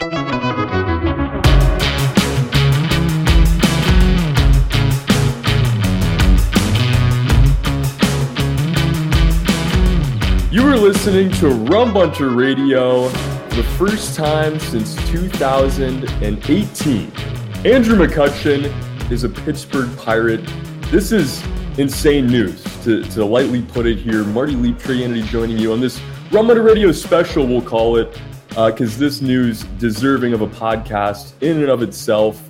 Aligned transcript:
You 0.00 0.08
are 10.66 10.76
listening 10.76 11.30
to 11.34 11.48
Rum 11.48 11.94
Bunter 11.94 12.30
Radio 12.30 13.08
for 13.08 13.54
the 13.54 13.62
first 13.78 14.16
time 14.16 14.58
since 14.58 14.96
2018. 15.10 17.12
Andrew 17.64 17.96
McCutchen 17.96 19.10
is 19.12 19.22
a 19.22 19.28
Pittsburgh 19.28 19.96
Pirate. 19.96 20.44
This 20.90 21.12
is 21.12 21.40
insane 21.78 22.26
news, 22.26 22.64
to, 22.82 23.04
to 23.04 23.24
lightly 23.24 23.62
put 23.62 23.86
it 23.86 23.98
here. 23.98 24.24
Marty 24.24 24.56
Leap, 24.56 24.78
Trianity 24.78 25.24
joining 25.28 25.56
you 25.56 25.72
on 25.72 25.80
this 25.80 26.00
Rum 26.32 26.48
Bunter 26.48 26.62
Radio 26.62 26.90
special, 26.90 27.46
we'll 27.46 27.62
call 27.62 27.96
it, 27.96 28.20
because 28.54 28.96
uh, 28.96 29.00
this 29.00 29.20
news 29.20 29.64
deserving 29.78 30.32
of 30.32 30.40
a 30.40 30.46
podcast 30.46 31.32
in 31.42 31.58
and 31.58 31.68
of 31.68 31.82
itself. 31.82 32.42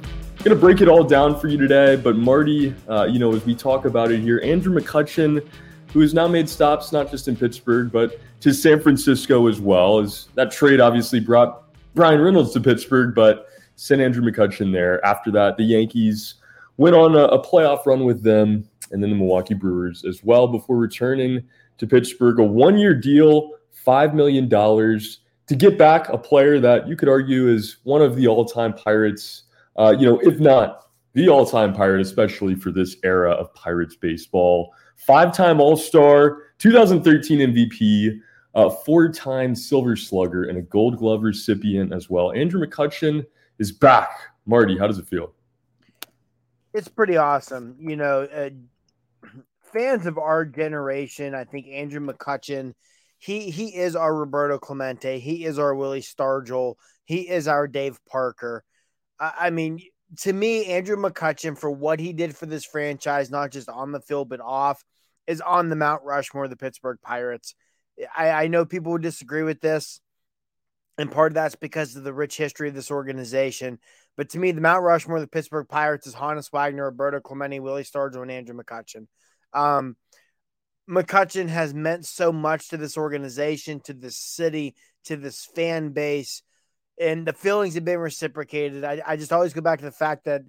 Gonna 0.43 0.57
break 0.57 0.81
it 0.81 0.89
all 0.89 1.03
down 1.03 1.39
for 1.39 1.49
you 1.49 1.57
today, 1.57 1.97
but 1.97 2.17
Marty, 2.17 2.75
uh, 2.89 3.05
you 3.05 3.19
know, 3.19 3.35
as 3.35 3.45
we 3.47 3.55
talk 3.55 3.87
about 3.87 4.13
it 4.13 4.21
here, 4.21 4.41
Andrew 4.45 4.79
McCutchen 4.79 5.47
who 5.95 6.01
has 6.01 6.13
now 6.13 6.27
made 6.27 6.49
stops 6.49 6.91
not 6.91 7.09
just 7.09 7.29
in 7.29 7.37
Pittsburgh, 7.37 7.91
but 7.93 8.19
to 8.41 8.53
San 8.53 8.81
Francisco 8.81 9.47
as 9.47 9.61
well. 9.61 10.01
As 10.01 10.27
that 10.35 10.51
trade 10.51 10.81
obviously 10.81 11.21
brought 11.21 11.63
Bryan 11.95 12.21
Reynolds 12.21 12.53
to 12.55 12.61
Pittsburgh, 12.61 13.15
but 13.15 13.47
sent 13.77 14.03
Andrew 14.03 14.29
McCutchen 14.29 14.73
there. 14.73 15.03
After 15.07 15.31
that, 15.31 15.57
the 15.57 15.63
Yankees 15.63 16.35
went 16.79 16.97
on 16.97 17.15
a, 17.15 17.27
a 17.27 17.41
playoff 17.41 17.87
run 17.87 18.05
with 18.05 18.25
them 18.25 18.69
and 18.91 19.01
then 19.01 19.11
the 19.11 19.17
Milwaukee 19.17 19.55
Brewers 19.55 20.05
as 20.05 20.25
well 20.25 20.49
before 20.49 20.77
returning 20.77 21.45
to 21.79 21.87
Pittsburgh. 21.87 22.41
A 22.41 22.43
one 22.43 22.77
year 22.77 22.93
deal, 22.93 23.53
$5 23.87 24.15
million 24.15 24.49
to 25.47 25.57
get 25.57 25.77
back 25.77 26.09
a 26.09 26.19
player 26.19 26.59
that 26.61 26.89
you 26.89 26.97
could 26.97 27.09
argue 27.09 27.49
is 27.49 27.79
one 27.85 28.03
of 28.03 28.17
the 28.17 28.27
all 28.27 28.45
time 28.45 28.73
Pirates, 28.73 29.45
uh, 29.77 29.95
you 29.99 30.07
know, 30.07 30.19
if 30.21 30.39
not 30.41 30.89
the 31.13 31.29
all 31.29 31.47
time 31.47 31.73
Pirate, 31.73 32.01
especially 32.01 32.55
for 32.55 32.71
this 32.71 32.97
era 33.03 33.33
of 33.33 33.53
Pirates 33.55 33.97
baseball 33.97 34.75
five 34.97 35.35
time 35.35 35.61
All 35.61 35.77
Star, 35.77 36.43
2013 36.59 37.39
MVP, 37.39 38.21
uh, 38.55 38.71
four 38.71 39.09
time 39.09 39.55
Silver 39.55 39.97
Slugger, 39.97 40.45
and 40.45 40.59
a 40.59 40.63
Gold 40.63 40.99
Glove 40.99 41.23
recipient 41.23 41.93
as 41.93 42.09
well. 42.09 42.33
Andrew 42.33 42.65
McCutchen 42.65 43.25
is 43.59 43.73
back. 43.73 44.11
Marty, 44.47 44.79
how 44.79 44.87
does 44.87 44.99
it 44.99 45.07
feel? 45.07 45.33
It's 46.73 46.89
pretty 46.89 47.17
awesome. 47.17 47.77
You 47.79 47.97
know, 47.97 48.23
uh, 48.23 48.51
fans 49.73 50.07
of 50.07 50.19
our 50.19 50.45
generation, 50.45 51.35
I 51.35 51.45
think 51.45 51.67
Andrew 51.69 52.01
McCutchen, 52.01 52.75
he 53.25 53.51
he 53.51 53.75
is 53.75 53.97
our 53.97 54.15
Roberto 54.15 54.59
Clemente. 54.59 55.19
He 55.19 55.47
is 55.47 55.59
our 55.59 55.75
Willie 55.75 56.03
Stargell. 56.03 56.75
He 57.07 57.27
is 57.27 57.49
our 57.49 57.67
Dave 57.67 57.99
Parker. 58.07 58.63
I, 59.19 59.33
I 59.39 59.51
mean, 59.51 59.81
to 60.21 60.33
me, 60.33 60.67
Andrew 60.67 60.97
McCutchen, 60.97 61.57
for 61.57 61.71
what 61.71 62.01
he 62.01 62.13
did 62.13 62.37
for 62.37 62.45
this 62.45 62.67
franchise, 62.67 63.31
not 63.31 63.51
just 63.51 63.71
on 63.71 63.93
the 63.93 64.03
field, 64.03 64.29
but 64.29 64.43
off, 64.43 64.85
is 65.27 65.41
on 65.41 65.71
the 65.71 65.77
Mount 65.77 66.03
Rushmore 66.05 66.45
of 66.45 66.51
the 66.51 66.57
Pittsburgh 66.57 66.99
Pirates. 67.03 67.55
I, 68.15 68.29
I 68.29 68.47
know 68.49 68.67
people 68.67 68.93
would 68.93 69.01
disagree 69.01 69.43
with 69.43 69.63
this, 69.63 70.03
and 70.99 71.11
part 71.11 71.33
of 71.33 71.35
that's 71.35 71.57
because 71.57 71.97
of 71.97 72.05
the 72.05 72.13
rich 72.13 72.37
history 72.37 72.69
of 72.69 72.75
this 72.75 72.91
organization. 72.91 73.79
But 74.19 74.29
to 74.31 74.39
me, 74.39 74.53
the 74.53 74.61
Mount 74.61 74.83
Rushmore 74.83 75.17
of 75.17 75.23
the 75.23 75.29
Pittsburgh 75.29 75.67
Pirates 75.67 76.07
is 76.07 76.15
Honus 76.15 76.53
Wagner, 76.53 76.85
Roberto 76.85 77.21
Clemente, 77.21 77.59
Willie 77.59 77.85
Stargell, 77.85 78.21
and 78.21 78.31
Andrew 78.31 78.55
McCutchen. 78.55 79.07
Um, 79.55 79.97
McCutchen 80.89 81.49
has 81.49 81.73
meant 81.73 82.05
so 82.05 82.33
much 82.33 82.69
to 82.69 82.77
this 82.77 82.97
organization, 82.97 83.81
to 83.81 83.95
this 83.95 84.17
city, 84.17 84.75
to 85.05 85.17
this 85.17 85.45
fan 85.45 85.91
base 85.91 86.43
and 86.99 87.27
the 87.27 87.33
feelings 87.33 87.75
have 87.75 87.85
been 87.85 87.99
reciprocated. 87.99 88.85
I, 88.85 89.03
I 89.05 89.17
just 89.17 89.33
always 89.33 89.53
go 89.53 89.61
back 89.61 89.81
to 89.81 89.85
the 89.85 89.91
fact 89.91 90.25
that, 90.25 90.43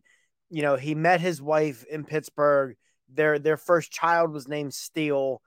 you 0.49 0.61
know, 0.61 0.75
he 0.75 0.95
met 0.95 1.21
his 1.21 1.41
wife 1.41 1.83
in 1.89 2.05
Pittsburgh. 2.05 2.75
Their 3.13 3.39
their 3.39 3.57
first 3.57 3.91
child 3.91 4.31
was 4.31 4.47
named 4.47 4.73
Steele. 4.73 5.41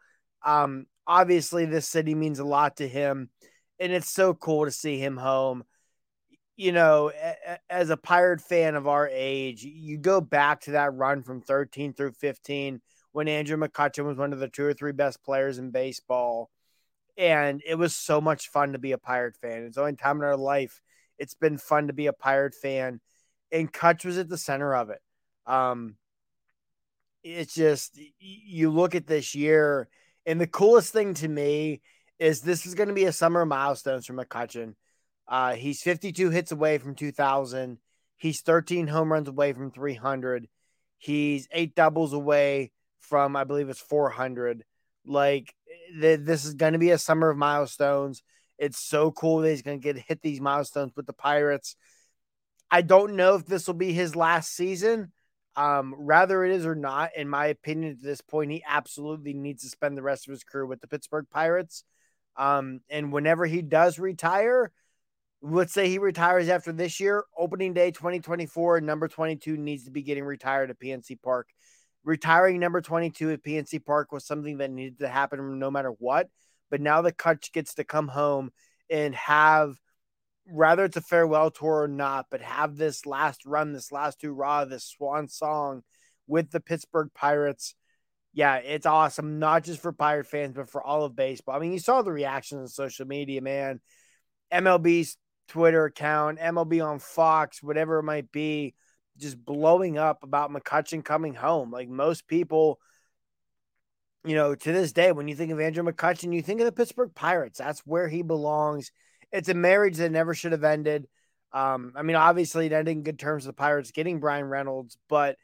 Um, 0.45 0.87
obviously, 1.07 1.67
this 1.67 1.89
city 1.89 2.15
means 2.15 2.39
a 2.39 2.45
lot 2.45 2.77
to 2.77 2.89
him, 2.89 3.31
and 3.79 3.93
it's 3.93 4.11
so 4.11 4.35
cool 4.35 4.65
to 4.65 4.71
see 4.71 4.99
him 4.99 5.17
home. 5.17 5.65
You 6.57 6.73
know, 6.73 7.13
as 7.71 7.91
a 7.91 7.97
pirate 7.97 8.41
fan 8.41 8.75
of 8.75 8.89
our 8.89 9.09
age, 9.09 9.63
you 9.63 9.97
go 9.97 10.21
back 10.21 10.63
to 10.63 10.73
that 10.73 10.95
run 10.95 11.23
from 11.23 11.41
13 11.41 11.93
through 11.93 12.13
15 12.13 12.81
when 13.13 13.29
Andrew 13.29 13.57
McCutchen 13.57 14.05
was 14.05 14.17
one 14.17 14.33
of 14.33 14.39
the 14.39 14.49
two 14.49 14.65
or 14.65 14.75
three 14.75 14.93
best 14.93 15.23
players 15.23 15.59
in 15.59 15.71
baseball. 15.71 16.51
And 17.17 17.63
it 17.67 17.75
was 17.75 17.95
so 17.95 18.21
much 18.21 18.49
fun 18.49 18.73
to 18.73 18.79
be 18.79 18.93
a 18.93 18.99
pirate 18.99 19.37
fan. 19.41 19.65
It's 19.65 19.77
the 19.77 19.83
only 19.83 19.97
time 19.97 20.19
in 20.19 20.25
our 20.25 20.37
life 20.37 20.81
it's 21.19 21.35
been 21.35 21.59
fun 21.59 21.89
to 21.89 21.93
be 21.93 22.07
a 22.07 22.13
Pirate 22.13 22.55
fan, 22.55 23.01
and 23.51 23.73
Cutch 23.73 24.05
was 24.05 24.19
at 24.19 24.29
the 24.29 24.39
center 24.39 24.75
of 24.75 24.91
it. 24.91 25.01
Um, 25.47 25.97
it's 27.25 27.55
just 27.55 27.99
you 28.19 28.71
look 28.71 28.95
at 28.95 29.07
this 29.07 29.35
year, 29.35 29.89
and 30.25 30.41
the 30.41 30.47
coolest 30.47 30.93
thing 30.93 31.15
to 31.15 31.29
me 31.29 31.83
is 32.19 32.41
this 32.41 32.67
is 32.67 32.75
going 32.75 32.89
to 32.89 32.95
be 32.95 33.05
a 33.05 33.13
summer 33.13 33.45
milestones 33.45 34.07
for 34.07 34.15
McCutchen. 34.15 34.75
Uh, 35.27 35.55
he's 35.55 35.83
52 35.83 36.31
hits 36.31 36.53
away 36.53 36.79
from 36.79 36.95
2,000. 36.95 37.79
He's 38.17 38.41
13 38.41 38.87
home 38.87 39.13
runs 39.13 39.29
away 39.29 39.53
from 39.53 39.71
300. 39.71 40.49
He's 40.97 41.49
eight 41.53 41.75
doubles 41.75 42.13
away 42.13 42.73
from, 43.09 43.37
I 43.37 43.45
believe 43.45 43.69
it's 43.69 43.81
400. 43.81 44.65
Like, 45.07 45.55
th- 46.01 46.21
this 46.23 46.45
is 46.45 46.55
going 46.55 46.75
to 46.75 46.79
be 46.79 46.91
a 46.91 46.99
summer 46.99 47.31
of 47.31 47.37
milestones 47.37 48.23
It's 48.59 48.79
so 48.79 49.11
cool 49.11 49.39
that 49.39 49.51
he's 49.51 49.63
going 49.63 49.81
to 49.81 49.83
get 49.83 50.05
hit 50.07 50.23
these 50.23 50.41
milestones 50.41 50.93
with 50.97 51.07
the 51.07 51.13
Pirates. 51.13 51.77
I 52.71 52.83
don't 52.83 53.17
know 53.17 53.35
if 53.35 53.47
this 53.47 53.67
will 53.67 53.75
be 53.75 53.93
his 53.93 54.15
last 54.15 54.55
season. 54.55 55.13
Um, 55.57 55.95
rather 55.99 56.45
it 56.45 56.53
is 56.53 56.67
or 56.67 56.77
not, 56.77 57.11
in 57.17 57.29
my 57.29 57.47
opinion, 57.47 57.93
at 57.93 58.03
this 58.03 58.21
point, 58.21 58.53
he 58.53 58.63
absolutely 58.67 59.33
needs 59.33 59.63
to 59.63 59.69
spend 59.69 59.97
the 59.97 60.03
rest 60.03 60.29
of 60.29 60.33
his 60.33 60.45
career 60.45 60.67
with 60.67 60.81
the 60.81 60.87
Pittsburgh 60.87 61.27
Pirates. 61.31 61.83
Um, 62.37 62.81
and 62.89 63.13
whenever 63.13 63.45
he 63.45 63.63
does 63.63 63.99
retire, 63.99 64.71
let's 65.43 65.73
say 65.73 65.89
he 65.89 65.99
retires 65.99 66.49
after 66.49 66.73
this 66.73 67.01
year, 67.01 67.25
opening 67.37 67.75
day 67.75 67.91
2024, 67.91 68.81
number 68.81 69.09
22 69.09 69.57
needs 69.57 69.85
to 69.85 69.91
be 69.91 70.03
getting 70.03 70.25
retired 70.25 70.71
at 70.71 70.79
PNC 70.79 71.21
Park. 71.23 71.49
Retiring 72.05 72.59
number 72.61 72.81
22 72.81 73.31
at 73.31 73.43
PNC 73.43 73.85
Park 73.85 74.13
was 74.13 74.27
something 74.27 74.59
that 74.59 74.71
needed 74.71 75.01
to 75.01 75.09
happen 75.09 75.59
no 75.59 75.71
matter 75.71 75.91
what. 75.91 76.29
But 76.71 76.81
now 76.81 77.03
the 77.03 77.13
Cutch 77.13 77.53
gets 77.53 77.75
to 77.75 77.85
come 77.85 78.09
home 78.09 78.51
and 78.91 79.15
have, 79.15 79.75
rather 80.51 80.85
it's 80.85 80.97
a 80.97 81.03
farewell 81.03 81.51
tour 81.51 81.83
or 81.83 81.89
not, 81.89 82.27
but 82.31 82.41
have 82.41 82.77
this 82.77 83.07
last 83.07 83.45
run, 83.45 83.73
this 83.73 83.93
last 83.93 84.23
hurrah, 84.23 84.65
this 84.65 84.85
swan 84.85 85.29
song 85.29 85.83
with 86.27 86.51
the 86.51 86.61
Pittsburgh 86.61 87.11
Pirates. 87.15 87.75
Yeah, 88.35 88.57
it's 88.57 88.87
awesome, 88.87 89.39
not 89.39 89.65
just 89.65 89.81
for 89.81 89.93
Pirate 89.93 90.27
fans, 90.27 90.55
but 90.55 90.71
for 90.71 90.83
all 90.83 91.05
of 91.05 91.17
baseball. 91.17 91.57
I 91.57 91.59
mean, 91.59 91.73
you 91.73 91.79
saw 91.79 92.03
the 92.03 92.13
reactions 92.13 92.61
on 92.61 92.69
social 92.69 93.07
media, 93.07 93.41
man. 93.41 93.81
MLB's 94.53 95.17
Twitter 95.49 95.87
account, 95.87 96.39
MLB 96.39 96.87
on 96.87 96.99
Fox, 96.99 97.63
whatever 97.63 97.99
it 97.99 98.05
might 98.05 98.31
be, 98.31 98.75
just 99.19 99.45
blowing 99.45 99.99
up 99.99 100.23
about 100.23 100.51
McCutchen 100.51 101.05
coming 101.05 101.35
home. 101.35 101.71
Like 101.71 101.89
most 101.89 102.27
people, 102.27 102.79
you 104.25 104.35
know, 104.35 104.55
to 104.55 104.73
this 104.73 104.93
day, 104.93 105.13
when 105.13 105.29
you 105.29 105.35
think 105.35 105.53
of 105.53 105.61
Andrew 105.61 105.85
McCutchen, 105.85 106.35
you 106.35 106.43
think 106.43 106.61
of 106.61 106.67
the 106.67 106.73
Pittsburgh 106.73 107.15
Pirates. 107.15 107.59
That's 107.59 107.81
where 107.81 108.09
he 108.09 108.23
belongs. 108.23 108.91
It's 109.33 109.49
a 109.49 109.55
marriage 109.55 109.97
that 109.99 110.11
never 110.11 110.35
should 110.35 110.53
have 110.53 110.65
ended. 110.65 111.07
Um, 111.53 111.93
I 111.97 112.03
mean, 112.03 112.17
obviously, 112.17 112.67
it 112.67 112.73
ended 112.73 112.97
in 112.97 113.03
good 113.03 113.19
terms 113.19 113.47
with 113.47 113.57
the 113.57 113.61
Pirates 113.61 113.91
getting 113.91 114.21
Bryan 114.21 114.47
Reynolds, 114.47 114.99
but 115.09 115.37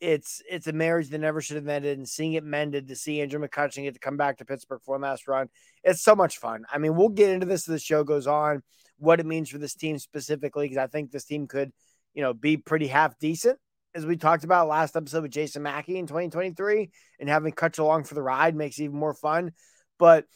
it's 0.00 0.42
it's 0.50 0.66
a 0.66 0.72
marriage 0.72 1.08
that 1.10 1.18
never 1.18 1.40
should 1.40 1.56
have 1.56 1.68
ended. 1.68 1.98
And 1.98 2.08
seeing 2.08 2.32
it 2.34 2.44
mended 2.44 2.88
to 2.88 2.96
see 2.96 3.20
Andrew 3.20 3.40
McCutchen 3.40 3.82
get 3.82 3.94
to 3.94 4.00
come 4.00 4.16
back 4.16 4.38
to 4.38 4.44
Pittsburgh 4.44 4.80
for 4.84 4.96
a 4.96 4.98
last 4.98 5.28
run, 5.28 5.48
it's 5.84 6.02
so 6.02 6.14
much 6.14 6.38
fun. 6.38 6.64
I 6.72 6.78
mean, 6.78 6.96
we'll 6.96 7.10
get 7.10 7.30
into 7.30 7.46
this 7.46 7.68
as 7.68 7.72
the 7.74 7.78
show 7.78 8.04
goes 8.04 8.26
on 8.26 8.62
what 9.00 9.18
it 9.18 9.26
means 9.26 9.48
for 9.48 9.58
this 9.58 9.74
team 9.74 9.98
specifically, 9.98 10.66
because 10.66 10.78
I 10.78 10.86
think 10.86 11.10
this 11.10 11.24
team 11.24 11.46
could, 11.46 11.72
you 12.14 12.22
know, 12.22 12.32
be 12.34 12.56
pretty 12.56 12.86
half 12.86 13.18
decent, 13.18 13.58
as 13.94 14.06
we 14.06 14.16
talked 14.16 14.44
about 14.44 14.68
last 14.68 14.96
episode 14.96 15.22
with 15.22 15.32
Jason 15.32 15.62
Mackey 15.62 15.98
in 15.98 16.06
2023, 16.06 16.90
and 17.18 17.28
having 17.28 17.52
Cutch 17.52 17.78
along 17.78 18.04
for 18.04 18.14
the 18.14 18.22
ride 18.22 18.54
makes 18.54 18.80
even 18.80 18.96
more 18.96 19.14
fun. 19.14 19.52
But 19.98 20.26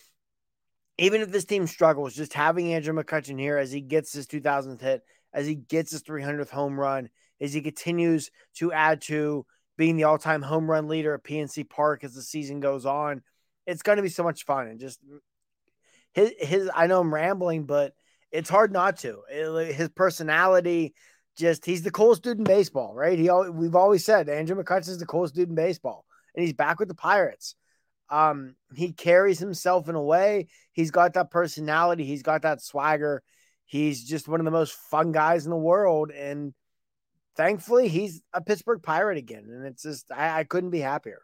even 0.99 1.21
if 1.21 1.31
this 1.31 1.45
team 1.45 1.67
struggles, 1.67 2.15
just 2.15 2.35
having 2.35 2.73
Andrew 2.73 2.95
McCutchen 2.95 3.39
here 3.39 3.59
as 3.59 3.73
he 3.73 3.81
gets 3.81 4.13
his 4.13 4.27
2000th 4.27 4.81
hit, 4.81 5.03
as 5.33 5.47
he 5.47 5.55
gets 5.55 5.91
his 5.91 6.03
300th 6.03 6.51
home 6.51 6.79
run, 6.79 7.09
as 7.41 7.53
he 7.53 7.61
continues 7.61 8.31
to 8.57 8.73
add 8.73 9.01
to 9.03 9.45
being 9.77 9.97
the 9.97 10.05
all-time 10.05 10.43
home 10.43 10.71
run 10.71 10.87
leader 10.87 11.15
at 11.15 11.25
PNC 11.25 11.69
Park 11.69 12.05
as 12.05 12.15
the 12.15 12.23
season 12.23 12.61
goes 12.61 12.87
on, 12.87 13.23
it's 13.67 13.83
going 13.83 13.97
to 13.97 14.03
be 14.03 14.09
so 14.09 14.23
much 14.23 14.45
fun. 14.45 14.69
And 14.69 14.79
just 14.79 15.01
his 16.13 16.33
his 16.39 16.71
I 16.73 16.87
know 16.87 17.01
I'm 17.01 17.13
rambling, 17.13 17.67
but 17.67 17.93
it's 18.31 18.51
hard 18.51 18.73
not 18.73 18.99
to. 18.99 19.23
His 19.31 19.89
personality, 19.89 20.95
just 21.37 21.65
he's 21.65 21.83
the 21.83 21.91
coolest 21.91 22.23
dude 22.23 22.39
in 22.39 22.45
baseball, 22.45 22.95
right? 22.95 23.19
He 23.19 23.31
we've 23.51 23.75
always 23.75 24.05
said 24.05 24.29
Andrew 24.29 24.63
McCutchen 24.63 24.89
is 24.89 24.99
the 24.99 25.07
coolest 25.07 25.35
dude 25.35 25.49
in 25.49 25.55
baseball, 25.55 26.05
and 26.35 26.45
he's 26.45 26.53
back 26.53 26.79
with 26.79 26.89
the 26.89 26.95
Pirates. 26.95 27.55
Um, 28.11 28.55
he 28.75 28.93
carries 28.93 29.39
himself 29.39 29.89
in 29.89 29.95
a 29.95 30.03
way. 30.03 30.49
He's 30.73 30.91
got 30.91 31.15
that 31.15 31.31
personality. 31.31 32.05
He's 32.05 32.23
got 32.23 32.43
that 32.43 32.63
swagger. 32.63 33.23
He's 33.65 34.05
just 34.05 34.29
one 34.29 34.41
of 34.41 34.45
the 34.45 34.51
most 34.51 34.75
fun 34.75 35.13
guys 35.13 35.45
in 35.45 35.51
the 35.51 35.57
world, 35.57 36.11
and 36.11 36.55
thankfully, 37.37 37.89
he's 37.89 38.23
a 38.33 38.41
Pittsburgh 38.41 38.83
Pirate 38.83 39.19
again. 39.19 39.47
And 39.49 39.67
it's 39.67 39.83
just 39.83 40.11
I, 40.13 40.41
I 40.41 40.45
couldn't 40.45 40.71
be 40.71 40.81
happier. 40.81 41.23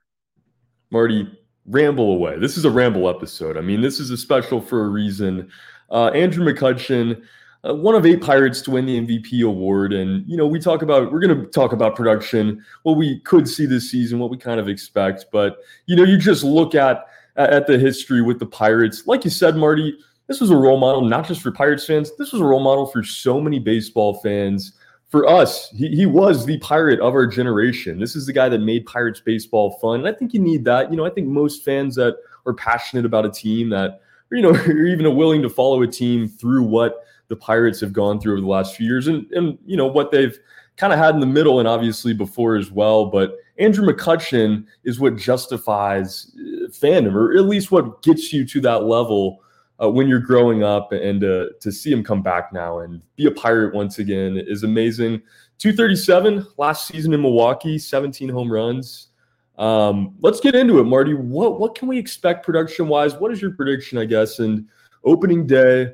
Marty, 0.91 1.31
ramble 1.67 2.13
away. 2.13 2.39
This 2.39 2.57
is 2.57 2.65
a 2.65 2.71
ramble 2.71 3.09
episode. 3.09 3.57
I 3.57 3.61
mean, 3.61 3.81
this 3.81 4.01
is 4.01 4.11
a 4.11 4.17
special 4.17 4.61
for 4.61 4.85
a 4.85 4.89
reason. 4.89 5.51
Uh, 5.91 6.09
Andrew 6.09 6.45
McCutchen, 6.45 7.23
uh, 7.69 7.75
one 7.75 7.95
of 7.95 8.07
eight 8.07 8.23
Pirates 8.23 8.63
to 8.63 8.71
win 8.71 8.87
the 8.87 9.01
MVP 9.01 9.47
award. 9.47 9.93
And, 9.93 10.27
you 10.27 10.37
know, 10.37 10.47
we 10.47 10.59
talk 10.59 10.83
about, 10.83 11.13
we're 11.13 11.21
going 11.21 11.39
to 11.39 11.47
talk 11.47 11.73
about 11.73 11.95
production, 11.95 12.65
what 12.85 12.97
we 12.97 13.21
could 13.21 13.49
see 13.49 13.67
this 13.67 13.91
season, 13.91 14.19
what 14.19 14.31
we 14.31 14.37
kind 14.37 14.59
of 14.59 14.69
expect. 14.69 15.27
But, 15.31 15.59
you 15.87 15.97
know, 15.97 16.05
you 16.05 16.17
just 16.17 16.43
look 16.43 16.75
at, 16.75 17.07
at 17.37 17.67
the 17.67 17.79
history 17.79 18.23
with 18.23 18.39
the 18.39 18.47
Pirates. 18.47 19.07
Like 19.07 19.25
you 19.25 19.31
said, 19.31 19.57
Marty, 19.57 19.97
this 20.27 20.41
was 20.41 20.51
a 20.51 20.57
role 20.57 20.79
model, 20.79 21.03
not 21.03 21.27
just 21.27 21.43
for 21.43 21.51
Pirates 21.51 21.85
fans, 21.85 22.13
this 22.17 22.33
was 22.33 22.41
a 22.41 22.45
role 22.45 22.63
model 22.63 22.87
for 22.87 23.03
so 23.03 23.41
many 23.41 23.59
baseball 23.59 24.15
fans. 24.21 24.73
For 25.09 25.27
us, 25.27 25.69
he, 25.71 25.89
he 25.89 26.07
was 26.07 26.47
the 26.47 26.59
pirate 26.59 27.01
of 27.01 27.15
our 27.15 27.27
generation. 27.27 27.99
This 27.99 28.15
is 28.15 28.27
the 28.27 28.33
guy 28.33 28.49
that 28.49 28.61
made 28.61 28.87
Pirates 28.87 29.21
baseball 29.21 29.73
fun. 29.81 30.01
And 30.01 30.09
I 30.09 30.13
think 30.13 30.33
you 30.33 30.41
need 30.41 30.65
that. 30.67 30.91
You 30.91 30.97
know, 30.97 31.05
I 31.05 31.11
think 31.11 31.27
most 31.27 31.65
fans 31.65 31.97
that 31.97 32.17
are 32.47 32.55
passionate 32.55 33.05
about 33.05 33.27
a 33.27 33.31
team 33.31 33.71
that 33.71 34.01
you 34.31 34.43
know, 34.43 34.53
you're 34.67 34.87
even 34.87 35.15
willing 35.17 35.43
to 35.43 35.51
follow 35.51 35.83
a 35.83 35.87
team 35.87 36.29
through 36.29 36.63
what 36.63 37.05
the 37.31 37.37
Pirates 37.37 37.81
have 37.81 37.95
gone 37.95 38.21
through 38.21 38.33
over 38.35 38.41
the 38.43 38.47
last 38.47 38.77
few 38.77 38.87
years 38.87 39.07
and, 39.07 39.25
and 39.33 39.57
you 39.65 39.77
know, 39.77 39.87
what 39.87 40.11
they've 40.11 40.37
kind 40.77 40.93
of 40.93 40.99
had 40.99 41.15
in 41.15 41.21
the 41.21 41.27
middle 41.27 41.61
and 41.61 41.69
obviously 41.69 42.13
before 42.13 42.57
as 42.57 42.71
well. 42.71 43.07
But 43.07 43.37
Andrew 43.59 43.87
McCutchen 43.87 44.67
is 44.85 44.99
what 44.99 45.17
justifies 45.17 46.33
uh, 46.37 46.69
fandom, 46.69 47.15
or 47.15 47.37
at 47.37 47.45
least 47.45 47.71
what 47.71 48.03
gets 48.03 48.33
you 48.33 48.45
to 48.47 48.61
that 48.63 48.85
level 48.85 49.43
uh, 49.81 49.89
when 49.89 50.09
you're 50.09 50.19
growing 50.19 50.65
up. 50.65 50.91
And 50.91 51.23
uh, 51.23 51.47
to 51.61 51.71
see 51.71 51.93
him 51.93 52.03
come 52.03 52.21
back 52.21 52.53
now 52.53 52.81
and 52.81 53.01
be 53.15 53.27
a 53.27 53.31
Pirate 53.31 53.75
once 53.75 54.01
again 54.01 54.37
is 54.37 54.65
amazing. 54.65 55.23
237 55.59 56.47
last 56.57 56.89
season 56.89 57.15
in 57.15 57.23
Milwaukee, 57.23 57.79
17 57.79 58.29
home 58.29 58.51
runs. 58.51 59.09
Um, 59.57 60.17
let's 60.21 60.41
get 60.41 60.57
into 60.57 60.81
it, 60.81 60.85
Marty. 60.85 61.15
What 61.15 61.61
what 61.61 61.75
can 61.75 61.87
we 61.87 61.99
expect 61.99 62.45
production 62.47 62.89
wise? 62.89 63.15
What 63.15 63.31
is 63.31 63.43
your 63.43 63.51
prediction, 63.51 63.99
I 63.99 64.07
guess, 64.07 64.39
and 64.39 64.67
opening 65.05 65.47
day? 65.47 65.93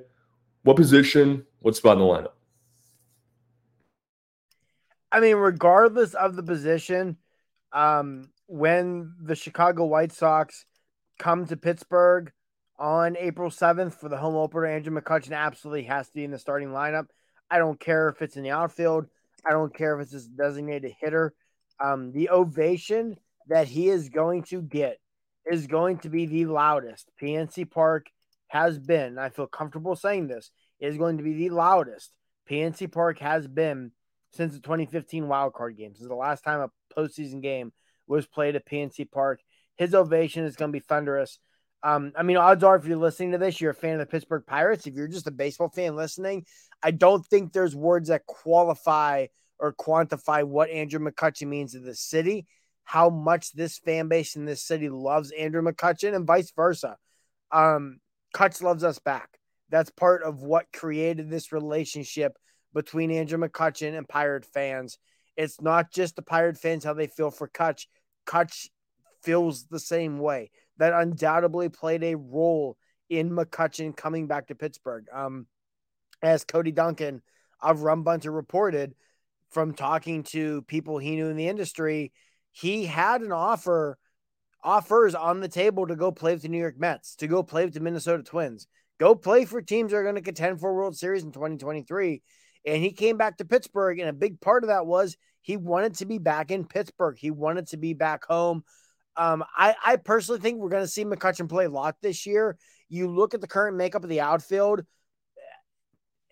What 0.66 0.74
position? 0.74 1.46
What 1.60 1.76
spot 1.76 1.92
in 1.92 2.00
the 2.00 2.04
lineup? 2.04 2.32
I 5.12 5.20
mean, 5.20 5.36
regardless 5.36 6.14
of 6.14 6.34
the 6.34 6.42
position, 6.42 7.18
um, 7.72 8.30
when 8.48 9.14
the 9.22 9.36
Chicago 9.36 9.84
White 9.84 10.10
Sox 10.10 10.66
come 11.20 11.46
to 11.46 11.56
Pittsburgh 11.56 12.32
on 12.80 13.16
April 13.16 13.48
7th 13.48 13.94
for 13.94 14.08
the 14.08 14.16
home 14.16 14.34
opener, 14.34 14.66
Andrew 14.66 14.92
McCutchen 15.00 15.36
absolutely 15.36 15.84
has 15.84 16.08
to 16.08 16.14
be 16.14 16.24
in 16.24 16.32
the 16.32 16.38
starting 16.38 16.70
lineup. 16.70 17.06
I 17.48 17.58
don't 17.58 17.78
care 17.78 18.08
if 18.08 18.20
it's 18.20 18.36
in 18.36 18.42
the 18.42 18.50
outfield. 18.50 19.06
I 19.48 19.52
don't 19.52 19.72
care 19.72 19.96
if 19.96 20.12
it's 20.12 20.26
a 20.26 20.28
designated 20.28 20.94
hitter. 21.00 21.32
Um, 21.78 22.10
the 22.10 22.30
ovation 22.30 23.18
that 23.46 23.68
he 23.68 23.88
is 23.88 24.08
going 24.08 24.42
to 24.46 24.62
get 24.62 24.98
is 25.48 25.68
going 25.68 25.98
to 25.98 26.08
be 26.08 26.26
the 26.26 26.46
loudest. 26.46 27.08
PNC 27.22 27.70
Park 27.70 28.08
has 28.48 28.78
been, 28.78 29.18
I 29.18 29.30
feel 29.30 29.46
comfortable 29.46 29.96
saying 29.96 30.28
this, 30.28 30.50
is 30.80 30.96
going 30.96 31.18
to 31.18 31.24
be 31.24 31.34
the 31.34 31.50
loudest 31.50 32.12
PNC 32.50 32.92
Park 32.92 33.18
has 33.18 33.46
been 33.46 33.92
since 34.32 34.52
the 34.52 34.60
2015 34.60 35.24
wildcard 35.24 35.76
game. 35.76 35.94
Since 35.94 36.08
the 36.08 36.14
last 36.14 36.42
time 36.42 36.60
a 36.60 36.70
postseason 36.98 37.42
game 37.42 37.72
was 38.06 38.26
played 38.26 38.56
at 38.56 38.66
PNC 38.66 39.10
Park. 39.10 39.40
His 39.76 39.94
ovation 39.94 40.44
is 40.44 40.56
going 40.56 40.70
to 40.70 40.78
be 40.78 40.84
thunderous. 40.84 41.38
Um, 41.82 42.12
I 42.16 42.22
mean, 42.22 42.36
odds 42.36 42.64
are 42.64 42.76
if 42.76 42.86
you're 42.86 42.96
listening 42.96 43.32
to 43.32 43.38
this, 43.38 43.60
you're 43.60 43.72
a 43.72 43.74
fan 43.74 43.94
of 43.94 44.00
the 44.00 44.06
Pittsburgh 44.06 44.44
Pirates. 44.46 44.86
If 44.86 44.94
you're 44.94 45.08
just 45.08 45.26
a 45.26 45.32
baseball 45.32 45.68
fan 45.68 45.96
listening, 45.96 46.46
I 46.82 46.90
don't 46.90 47.24
think 47.26 47.52
there's 47.52 47.76
words 47.76 48.08
that 48.08 48.26
qualify 48.26 49.26
or 49.58 49.72
quantify 49.72 50.44
what 50.44 50.70
Andrew 50.70 51.00
McCutchen 51.00 51.48
means 51.48 51.72
to 51.72 51.80
the 51.80 51.94
city 51.94 52.46
how 52.86 53.10
much 53.10 53.52
this 53.52 53.78
fan 53.78 54.06
base 54.06 54.36
in 54.36 54.44
this 54.44 54.62
city 54.62 54.88
loves 54.88 55.32
Andrew 55.32 55.60
McCutchen 55.60 56.14
and 56.14 56.24
vice 56.24 56.52
versa. 56.52 56.96
Um, 57.50 57.98
Cutch 58.36 58.60
loves 58.60 58.84
us 58.84 58.98
back. 58.98 59.38
That's 59.70 59.88
part 59.88 60.22
of 60.22 60.42
what 60.42 60.70
created 60.70 61.30
this 61.30 61.52
relationship 61.52 62.36
between 62.74 63.10
Andrew 63.10 63.38
McCutchen 63.38 63.96
and 63.96 64.06
Pirate 64.06 64.44
fans. 64.44 64.98
It's 65.38 65.58
not 65.62 65.90
just 65.90 66.16
the 66.16 66.22
Pirate 66.22 66.58
fans 66.58 66.84
how 66.84 66.92
they 66.92 67.06
feel 67.06 67.30
for 67.30 67.48
Cutch. 67.48 67.88
Cutch 68.26 68.68
feels 69.22 69.64
the 69.64 69.80
same 69.80 70.18
way. 70.18 70.50
That 70.76 70.92
undoubtedly 70.92 71.70
played 71.70 72.04
a 72.04 72.16
role 72.16 72.76
in 73.08 73.30
McCutchen 73.30 73.96
coming 73.96 74.26
back 74.26 74.48
to 74.48 74.54
Pittsburgh. 74.54 75.06
Um, 75.10 75.46
as 76.20 76.44
Cody 76.44 76.72
Duncan 76.72 77.22
of 77.62 77.84
Rum 77.84 78.02
Bunter 78.02 78.30
reported 78.30 78.94
from 79.48 79.72
talking 79.72 80.24
to 80.24 80.60
people 80.60 80.98
he 80.98 81.16
knew 81.16 81.28
in 81.28 81.38
the 81.38 81.48
industry, 81.48 82.12
he 82.52 82.84
had 82.84 83.22
an 83.22 83.32
offer 83.32 83.96
offers 84.66 85.14
on 85.14 85.38
the 85.38 85.48
table 85.48 85.86
to 85.86 85.94
go 85.94 86.10
play 86.10 86.32
with 86.32 86.42
the 86.42 86.48
New 86.48 86.58
York 86.58 86.78
Mets, 86.78 87.14
to 87.16 87.28
go 87.28 87.44
play 87.44 87.64
with 87.64 87.72
the 87.72 87.80
Minnesota 87.80 88.24
Twins, 88.24 88.66
go 88.98 89.14
play 89.14 89.44
for 89.44 89.62
teams 89.62 89.92
that 89.92 89.98
are 89.98 90.02
going 90.02 90.16
to 90.16 90.20
contend 90.20 90.58
for 90.58 90.74
World 90.74 90.96
Series 90.96 91.22
in 91.22 91.30
2023. 91.30 92.20
And 92.66 92.82
he 92.82 92.90
came 92.90 93.16
back 93.16 93.38
to 93.38 93.44
Pittsburgh, 93.44 94.00
and 94.00 94.08
a 94.08 94.12
big 94.12 94.40
part 94.40 94.64
of 94.64 94.68
that 94.68 94.84
was 94.84 95.16
he 95.40 95.56
wanted 95.56 95.94
to 95.94 96.04
be 96.04 96.18
back 96.18 96.50
in 96.50 96.66
Pittsburgh. 96.66 97.16
He 97.16 97.30
wanted 97.30 97.68
to 97.68 97.76
be 97.76 97.94
back 97.94 98.24
home. 98.24 98.64
Um, 99.16 99.44
I, 99.56 99.76
I 99.84 99.96
personally 99.96 100.40
think 100.40 100.58
we're 100.58 100.68
going 100.68 100.82
to 100.82 100.88
see 100.88 101.04
McCutchen 101.04 101.48
play 101.48 101.66
a 101.66 101.70
lot 101.70 101.94
this 102.02 102.26
year. 102.26 102.58
you 102.88 103.08
look 103.08 103.34
at 103.34 103.40
the 103.40 103.46
current 103.46 103.76
makeup 103.76 104.02
of 104.02 104.10
the 104.10 104.20
outfield, 104.20 104.84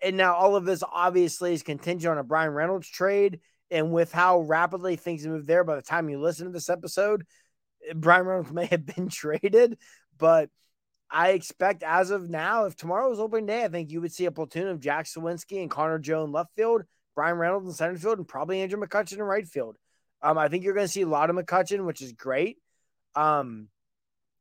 and 0.03 0.17
now 0.17 0.35
all 0.35 0.57
of 0.57 0.65
this 0.65 0.83
obviously 0.91 1.53
is 1.53 1.63
contingent 1.63 2.11
on 2.11 2.17
a 2.17 2.23
Bryan 2.23 2.51
Reynolds 2.51 2.89
trade. 2.89 3.39
And 3.71 3.91
with 3.91 4.11
how 4.11 4.41
rapidly 4.41 4.97
things 4.97 5.25
move 5.25 5.47
there, 5.47 5.63
by 5.63 5.75
the 5.75 5.81
time 5.81 6.09
you 6.09 6.19
listen 6.19 6.45
to 6.45 6.51
this 6.51 6.69
episode, 6.69 7.25
Bryan 7.93 8.25
Reynolds 8.25 8.51
may 8.53 8.65
have 8.65 8.85
been 8.85 9.09
traded. 9.09 9.77
But 10.17 10.49
I 11.09 11.29
expect 11.29 11.83
as 11.83 12.09
of 12.11 12.29
now, 12.29 12.65
if 12.65 12.75
tomorrow 12.75 13.09
was 13.09 13.19
opening 13.19 13.45
day, 13.45 13.63
I 13.63 13.67
think 13.67 13.91
you 13.91 14.01
would 14.01 14.13
see 14.13 14.25
a 14.25 14.31
platoon 14.31 14.67
of 14.67 14.79
Jack 14.79 15.05
Suwinski 15.05 15.61
and 15.61 15.69
Connor 15.69 15.99
Joe 15.99 16.23
in 16.23 16.31
left 16.31 16.55
field, 16.55 16.83
Bryan 17.15 17.37
Reynolds 17.37 17.67
in 17.67 17.73
center 17.73 17.97
field, 17.97 18.17
and 18.17 18.27
probably 18.27 18.61
Andrew 18.61 18.79
McCutchen 18.79 19.13
in 19.13 19.23
right 19.23 19.47
field. 19.47 19.77
Um, 20.21 20.37
I 20.37 20.47
think 20.47 20.63
you're 20.63 20.73
going 20.73 20.87
to 20.87 20.91
see 20.91 21.01
a 21.01 21.07
lot 21.07 21.29
of 21.29 21.35
McCutchen, 21.35 21.85
which 21.85 22.01
is 22.01 22.13
great. 22.13 22.57
Um, 23.15 23.67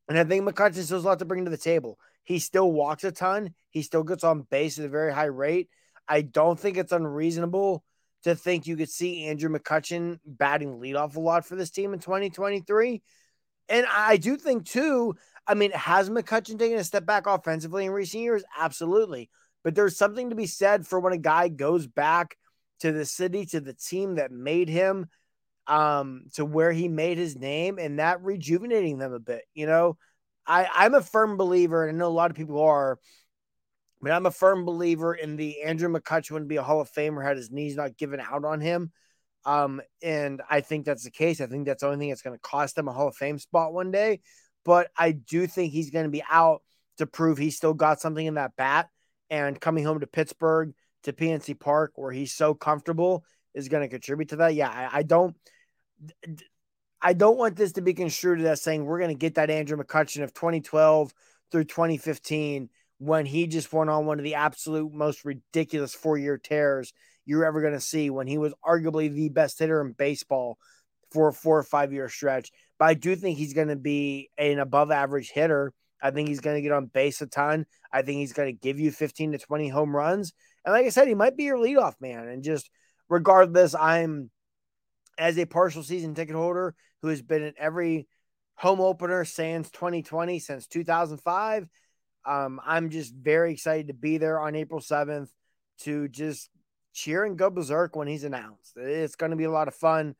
and 0.08 0.18
I 0.18 0.24
think 0.24 0.44
McCutchen 0.44 0.82
still 0.82 0.98
has 0.98 1.04
a 1.04 1.08
lot 1.08 1.18
to 1.18 1.24
bring 1.24 1.44
to 1.44 1.50
the 1.50 1.56
table. 1.56 1.98
He 2.24 2.38
still 2.38 2.70
walks 2.70 3.04
a 3.04 3.12
ton. 3.12 3.54
He 3.70 3.82
still 3.82 4.02
gets 4.02 4.24
on 4.24 4.42
base 4.42 4.78
at 4.78 4.86
a 4.86 4.88
very 4.88 5.12
high 5.12 5.24
rate. 5.24 5.68
I 6.08 6.22
don't 6.22 6.58
think 6.58 6.76
it's 6.76 6.92
unreasonable 6.92 7.84
to 8.24 8.34
think 8.34 8.66
you 8.66 8.76
could 8.76 8.90
see 8.90 9.24
Andrew 9.24 9.50
McCutchen 9.50 10.18
batting 10.24 10.80
leadoff 10.80 11.16
a 11.16 11.20
lot 11.20 11.44
for 11.44 11.56
this 11.56 11.70
team 11.70 11.92
in 11.92 12.00
2023. 12.00 13.02
And 13.68 13.86
I 13.90 14.16
do 14.16 14.36
think, 14.36 14.66
too, 14.66 15.16
I 15.46 15.54
mean, 15.54 15.70
has 15.72 16.10
McCutchen 16.10 16.58
taken 16.58 16.78
a 16.78 16.84
step 16.84 17.06
back 17.06 17.26
offensively 17.26 17.86
in 17.86 17.92
recent 17.92 18.22
years? 18.22 18.44
Absolutely. 18.58 19.30
But 19.62 19.74
there's 19.74 19.96
something 19.96 20.30
to 20.30 20.36
be 20.36 20.46
said 20.46 20.86
for 20.86 21.00
when 21.00 21.12
a 21.12 21.18
guy 21.18 21.48
goes 21.48 21.86
back 21.86 22.36
to 22.80 22.92
the 22.92 23.04
city, 23.04 23.46
to 23.46 23.60
the 23.60 23.72
team 23.72 24.16
that 24.16 24.30
made 24.30 24.68
him, 24.68 25.06
um, 25.66 26.26
to 26.34 26.44
where 26.44 26.72
he 26.72 26.88
made 26.88 27.16
his 27.16 27.36
name, 27.36 27.78
and 27.78 27.98
that 27.98 28.22
rejuvenating 28.22 28.98
them 28.98 29.12
a 29.12 29.18
bit. 29.18 29.42
You 29.54 29.66
know, 29.66 29.96
I, 30.46 30.68
I'm 30.72 30.94
a 30.94 31.00
firm 31.00 31.36
believer, 31.36 31.86
and 31.86 31.96
I 31.96 31.98
know 31.98 32.08
a 32.08 32.10
lot 32.10 32.30
of 32.30 32.36
people 32.36 32.60
are, 32.60 32.98
but 34.02 34.12
I'm 34.12 34.26
a 34.26 34.30
firm 34.30 34.66
believer 34.66 35.14
in 35.14 35.36
the 35.36 35.62
Andrew 35.62 35.88
McCutchen 35.88 36.32
would 36.32 36.48
be 36.48 36.56
a 36.56 36.62
Hall 36.62 36.82
of 36.82 36.90
Famer 36.92 37.24
had 37.24 37.38
his 37.38 37.50
knees 37.50 37.76
not 37.76 37.96
given 37.96 38.20
out 38.20 38.44
on 38.44 38.60
him. 38.60 38.92
Um, 39.44 39.82
and 40.02 40.42
I 40.48 40.60
think 40.60 40.86
that's 40.86 41.04
the 41.04 41.10
case. 41.10 41.40
I 41.40 41.46
think 41.46 41.66
that's 41.66 41.82
the 41.82 41.88
only 41.88 41.98
thing 41.98 42.08
that's 42.08 42.22
going 42.22 42.36
to 42.36 42.40
cost 42.40 42.78
him 42.78 42.88
a 42.88 42.92
Hall 42.92 43.08
of 43.08 43.16
Fame 43.16 43.38
spot 43.38 43.72
one 43.72 43.90
day. 43.90 44.20
But 44.64 44.90
I 44.96 45.12
do 45.12 45.46
think 45.46 45.72
he's 45.72 45.90
going 45.90 46.06
to 46.06 46.10
be 46.10 46.24
out 46.30 46.62
to 46.98 47.06
prove 47.06 47.38
he 47.38 47.50
still 47.50 47.74
got 47.74 48.00
something 48.00 48.24
in 48.24 48.34
that 48.34 48.56
bat. 48.56 48.88
And 49.30 49.60
coming 49.60 49.84
home 49.84 50.00
to 50.00 50.06
Pittsburgh 50.06 50.74
to 51.04 51.12
PNC 51.12 51.58
Park, 51.58 51.92
where 51.96 52.12
he's 52.12 52.32
so 52.32 52.54
comfortable, 52.54 53.24
is 53.54 53.68
going 53.68 53.82
to 53.82 53.88
contribute 53.88 54.30
to 54.30 54.36
that. 54.36 54.54
Yeah, 54.54 54.68
I, 54.68 54.98
I 54.98 55.02
don't. 55.02 55.36
I 57.00 57.12
don't 57.12 57.36
want 57.36 57.56
this 57.56 57.72
to 57.72 57.82
be 57.82 57.94
construed 57.94 58.40
as 58.40 58.62
saying 58.62 58.84
we're 58.84 58.98
going 58.98 59.10
to 59.10 59.18
get 59.18 59.34
that 59.34 59.50
Andrew 59.50 59.76
McCutchen 59.76 60.22
of 60.22 60.32
2012 60.32 61.12
through 61.50 61.64
2015 61.64 62.70
when 62.98 63.26
he 63.26 63.46
just 63.46 63.72
went 63.72 63.90
on 63.90 64.06
one 64.06 64.18
of 64.18 64.24
the 64.24 64.36
absolute 64.36 64.92
most 64.92 65.24
ridiculous 65.24 65.94
four 65.94 66.16
year 66.16 66.38
tears 66.38 66.92
you're 67.26 67.44
ever 67.44 67.60
going 67.60 67.72
to 67.74 67.80
see 67.80 68.10
when 68.10 68.26
he 68.26 68.38
was 68.38 68.54
arguably 68.64 69.12
the 69.12 69.28
best 69.28 69.58
hitter 69.58 69.80
in 69.80 69.92
baseball 69.92 70.58
for 71.12 71.28
a 71.28 71.32
four 71.32 71.58
or 71.58 71.62
five 71.62 71.92
year 71.92 72.08
stretch. 72.08 72.50
But 72.78 72.86
I 72.86 72.94
do 72.94 73.16
think 73.16 73.38
he's 73.38 73.54
going 73.54 73.68
to 73.68 73.76
be 73.76 74.30
an 74.36 74.58
above 74.58 74.90
average 74.90 75.30
hitter. 75.30 75.72
I 76.02 76.10
think 76.10 76.28
he's 76.28 76.40
going 76.40 76.56
to 76.56 76.62
get 76.62 76.72
on 76.72 76.86
base 76.86 77.22
a 77.22 77.26
ton. 77.26 77.66
I 77.92 78.02
think 78.02 78.18
he's 78.18 78.32
going 78.34 78.52
to 78.52 78.60
give 78.60 78.78
you 78.78 78.90
15 78.90 79.32
to 79.32 79.38
20 79.38 79.68
home 79.68 79.96
runs. 79.96 80.32
And 80.64 80.72
like 80.72 80.86
I 80.86 80.90
said, 80.90 81.08
he 81.08 81.14
might 81.14 81.36
be 81.36 81.44
your 81.44 81.58
leadoff 81.58 81.94
man. 82.00 82.28
And 82.28 82.42
just 82.42 82.68
regardless, 83.08 83.74
I'm 83.74 84.30
as 85.16 85.38
a 85.38 85.46
partial 85.46 85.82
season 85.82 86.14
ticket 86.14 86.34
holder 86.34 86.74
who 87.00 87.08
has 87.08 87.22
been 87.22 87.42
in 87.42 87.54
every 87.58 88.08
home 88.56 88.80
opener 88.80 89.24
since 89.24 89.70
2020, 89.70 90.38
since 90.40 90.66
2005. 90.66 91.68
Um, 92.26 92.60
I'm 92.64 92.90
just 92.90 93.14
very 93.14 93.52
excited 93.52 93.88
to 93.88 93.94
be 93.94 94.18
there 94.18 94.40
on 94.40 94.54
April 94.54 94.80
7th 94.80 95.28
to 95.80 96.08
just 96.08 96.48
cheer 96.94 97.24
and 97.24 97.36
go 97.36 97.50
berserk 97.50 97.96
when 97.96 98.08
he's 98.08 98.24
announced. 98.24 98.76
It's 98.76 99.16
going 99.16 99.30
to 99.30 99.36
be 99.36 99.44
a 99.44 99.50
lot 99.50 99.68
of 99.68 99.74
fun, 99.74 100.14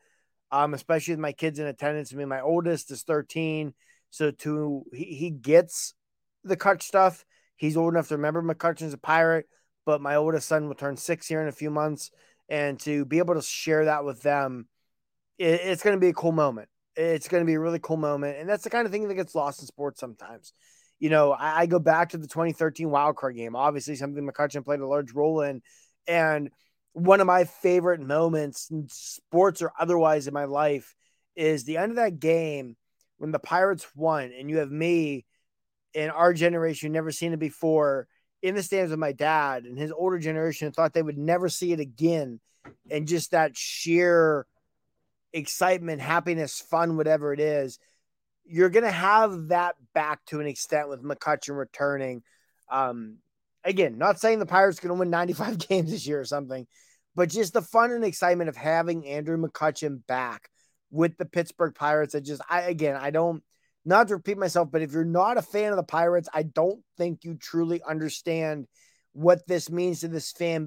um, 0.51 0.75
especially 0.75 1.13
with 1.13 1.21
my 1.21 1.33
kids 1.33 1.59
in 1.59 1.67
attendance. 1.67 2.13
I 2.13 2.17
mean, 2.17 2.29
my 2.29 2.41
oldest 2.41 2.91
is 2.91 3.03
13, 3.03 3.73
so 4.11 4.31
to 4.31 4.85
he, 4.93 5.05
he 5.05 5.31
gets 5.31 5.95
the 6.43 6.57
cut 6.57 6.83
stuff. 6.83 7.25
He's 7.57 7.77
old 7.77 7.95
enough 7.95 8.09
to 8.09 8.17
remember 8.17 8.43
McCutchen's 8.43 8.93
a 8.93 8.99
pirate, 8.99 9.47
but 9.87 10.01
my 10.01 10.17
oldest 10.17 10.49
son 10.49 10.67
will 10.67 10.75
turn 10.75 10.97
six 10.97 11.27
here 11.29 11.41
in 11.41 11.49
a 11.49 11.53
few 11.53 11.71
months, 11.71 12.11
and 12.49 12.79
to 12.81 13.05
be 13.05 13.19
able 13.19 13.35
to 13.35 13.43
share 13.43 13.87
that 13.87 14.05
with 14.05 14.21
them 14.23 14.69
it, 15.39 15.61
it's 15.65 15.83
going 15.83 15.97
to 15.97 16.01
be 16.01 16.09
a 16.09 16.15
cool 16.15 16.33
moment. 16.33 16.69
It's 16.97 17.29
going 17.29 17.43
to 17.43 17.47
be 17.47 17.55
a 17.55 17.61
really 17.61 17.81
cool 17.81 17.97
moment. 17.97 18.39
And 18.39 18.49
that's 18.49 18.65
the 18.65 18.71
kind 18.71 18.87
of 18.87 18.93
thing 18.93 19.09
that 19.09 19.15
gets 19.15 19.35
lost 19.35 19.61
in 19.61 19.67
sports 19.67 20.01
sometimes. 20.01 20.53
You 21.01 21.11
know, 21.11 21.33
I, 21.33 21.63
I 21.63 21.67
go 21.67 21.79
back 21.79 22.11
to 22.11 22.19
the 22.19 22.29
2013 22.29 22.89
wild 22.89 23.17
card 23.17 23.37
game, 23.37 23.57
obviously 23.57 23.97
something 23.97 24.27
McCutchen 24.27 24.65
played 24.65 24.81
a 24.81 24.87
large 24.87 25.13
role 25.13 25.41
in. 25.41 25.63
And 26.07 26.51
one 26.95 27.21
of 27.21 27.27
my 27.27 27.45
favorite 27.45 28.01
moments 28.01 28.71
in 28.71 28.87
sports 28.89 29.61
or 29.61 29.73
otherwise 29.79 30.27
in 30.27 30.33
my 30.33 30.45
life 30.45 30.95
is 31.37 31.65
the 31.65 31.77
end 31.77 31.91
of 31.91 31.97
that 31.97 32.21
game 32.21 32.77
when 33.19 33.33
the 33.33 33.39
Pirates 33.39 33.87
won, 33.95 34.33
and 34.37 34.49
you 34.49 34.59
have 34.59 34.71
me 34.71 35.25
in 35.93 36.11
our 36.11 36.33
generation, 36.33 36.93
never 36.93 37.13
seen 37.13 37.33
it 37.33 37.39
before, 37.39 38.09
in 38.43 38.55
the 38.55 38.63
stands 38.63 38.91
with 38.91 38.99
my 38.99 39.13
dad, 39.13 39.65
and 39.65 39.79
his 39.79 39.93
older 39.93 40.19
generation 40.19 40.71
thought 40.71 40.93
they 40.93 41.03
would 41.03 41.19
never 41.19 41.49
see 41.49 41.73
it 41.73 41.81
again. 41.81 42.41
And 42.91 43.09
just 43.09 43.33
that 43.33 43.57
sheer 43.57 44.47
excitement, 45.33 46.01
happiness, 46.01 46.61
fun, 46.61 46.97
whatever 46.97 47.33
it 47.33 47.41
is, 47.41 47.79
you're 48.45 48.71
going 48.71 48.85
to 48.85 48.91
have 48.91 49.49
that 49.49 49.75
back 49.95 50.25
to 50.27 50.41
an 50.41 50.47
extent 50.47 50.89
with 50.89 51.03
McCutchen 51.03 51.57
returning. 51.57 52.23
Um, 52.71 53.19
again, 53.65 53.99
not 53.99 54.21
saying 54.21 54.39
the 54.39 54.47
Pirates 54.47 54.81
going 54.81 54.95
to 54.95 54.99
win 54.99 55.11
95 55.11 55.59
games 55.69 55.91
this 55.91 56.07
year 56.07 56.21
or 56.21 56.25
something, 56.25 56.67
but 57.15 57.31
just 57.31 57.53
the 57.53 57.63
fun 57.63 57.93
and 57.93 58.05
excitement 58.05 58.49
of 58.49 58.57
having 58.57 59.07
Andrew 59.07 59.37
McCutchen 59.37 60.07
back 60.07 60.49
with 60.91 61.17
the 61.17 61.25
Pittsburgh 61.25 61.75
Pirates. 61.75 62.15
I 62.15 62.21
just, 62.21 62.43
I 62.49 62.63
again, 62.63 62.97
I 62.97 63.11
don't, 63.11 63.43
not 63.85 64.09
to 64.09 64.17
repeat 64.17 64.39
myself, 64.39 64.71
but 64.71 64.83
if 64.83 64.93
you're 64.93 65.05
not 65.05 65.37
a 65.37 65.43
fan 65.43 65.71
of 65.71 65.77
the 65.77 65.83
Pirates, 65.83 66.29
I 66.33 66.43
don't 66.43 66.83
think 66.97 67.25
you 67.25 67.35
truly 67.35 67.83
understand 67.87 68.67
what 69.13 69.47
this 69.47 69.71
means 69.71 70.01
to 70.01 70.09
this 70.09 70.33
fan 70.33 70.67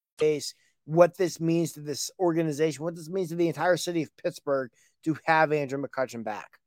case 0.21 0.53
what 0.85 1.17
this 1.17 1.39
means 1.39 1.73
to 1.73 1.79
this 1.79 2.11
organization, 2.19 2.83
what 2.83 2.95
this 2.95 3.09
means 3.09 3.29
to 3.29 3.35
the 3.35 3.47
entire 3.47 3.77
city 3.77 4.03
of 4.03 4.17
Pittsburgh 4.17 4.71
to 5.03 5.17
have 5.25 5.51
Andrew 5.51 5.81
McCutchen 5.81 6.23
back. 6.23 6.59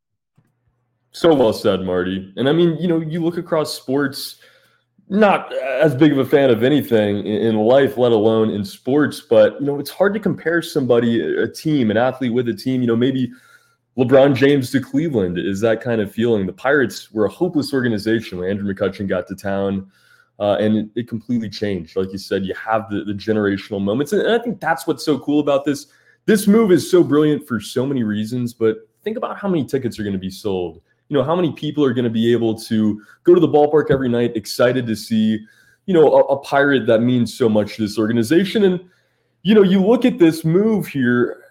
So 1.12 1.34
well 1.34 1.52
said, 1.52 1.82
Marty. 1.82 2.32
And 2.36 2.48
I 2.48 2.52
mean, 2.52 2.76
you 2.78 2.88
know, 2.88 3.00
you 3.00 3.22
look 3.22 3.38
across 3.38 3.74
sports, 3.74 4.40
not 5.08 5.52
as 5.54 5.94
big 5.94 6.12
of 6.12 6.18
a 6.18 6.24
fan 6.24 6.50
of 6.50 6.62
anything 6.62 7.26
in 7.26 7.56
life, 7.56 7.96
let 7.96 8.12
alone 8.12 8.50
in 8.50 8.64
sports, 8.64 9.20
but, 9.20 9.60
you 9.60 9.66
know, 9.66 9.78
it's 9.78 9.90
hard 9.90 10.14
to 10.14 10.20
compare 10.20 10.62
somebody, 10.62 11.20
a 11.20 11.46
team, 11.46 11.90
an 11.90 11.96
athlete 11.96 12.32
with 12.32 12.48
a 12.48 12.54
team, 12.54 12.80
you 12.80 12.86
know, 12.86 12.96
maybe 12.96 13.30
LeBron 13.96 14.34
James 14.34 14.72
to 14.72 14.80
Cleveland 14.80 15.38
is 15.38 15.60
that 15.60 15.80
kind 15.80 16.00
of 16.00 16.10
feeling. 16.10 16.46
The 16.46 16.52
Pirates 16.52 17.12
were 17.12 17.26
a 17.26 17.30
hopeless 17.30 17.72
organization 17.72 18.38
when 18.38 18.48
Andrew 18.48 18.72
McCutchen 18.72 19.06
got 19.06 19.28
to 19.28 19.36
town. 19.36 19.90
Uh, 20.40 20.56
and 20.58 20.76
it, 20.76 20.88
it, 20.96 21.08
completely 21.08 21.48
changed. 21.48 21.94
Like 21.94 22.10
you 22.10 22.18
said, 22.18 22.44
you 22.44 22.54
have 22.54 22.90
the, 22.90 23.04
the 23.04 23.12
generational 23.12 23.80
moments. 23.80 24.12
And, 24.12 24.20
and 24.22 24.32
I 24.32 24.42
think 24.42 24.60
that's 24.60 24.84
what's 24.84 25.04
so 25.04 25.16
cool 25.20 25.38
about 25.38 25.64
this. 25.64 25.86
This 26.26 26.48
move 26.48 26.72
is 26.72 26.90
so 26.90 27.04
brilliant 27.04 27.46
for 27.46 27.60
so 27.60 27.86
many 27.86 28.02
reasons, 28.02 28.52
but 28.52 28.88
think 29.04 29.16
about 29.16 29.38
how 29.38 29.46
many 29.46 29.64
tickets 29.64 29.96
are 29.96 30.02
going 30.02 30.14
to 30.14 30.18
be 30.18 30.30
sold 30.30 30.80
you 31.08 31.16
know, 31.16 31.24
how 31.24 31.36
many 31.36 31.52
people 31.52 31.84
are 31.84 31.92
going 31.92 32.04
to 32.04 32.10
be 32.10 32.32
able 32.32 32.54
to 32.54 33.02
go 33.24 33.34
to 33.34 33.40
the 33.40 33.48
ballpark 33.48 33.90
every 33.90 34.08
night, 34.08 34.36
excited 34.36 34.86
to 34.86 34.96
see, 34.96 35.44
you 35.86 35.94
know, 35.94 36.12
a, 36.14 36.20
a 36.20 36.38
pirate 36.38 36.86
that 36.86 37.00
means 37.00 37.36
so 37.36 37.48
much 37.48 37.76
to 37.76 37.82
this 37.82 37.98
organization. 37.98 38.64
And, 38.64 38.80
you 39.42 39.54
know, 39.54 39.62
you 39.62 39.84
look 39.84 40.04
at 40.04 40.18
this 40.18 40.44
move 40.44 40.86
here, 40.86 41.42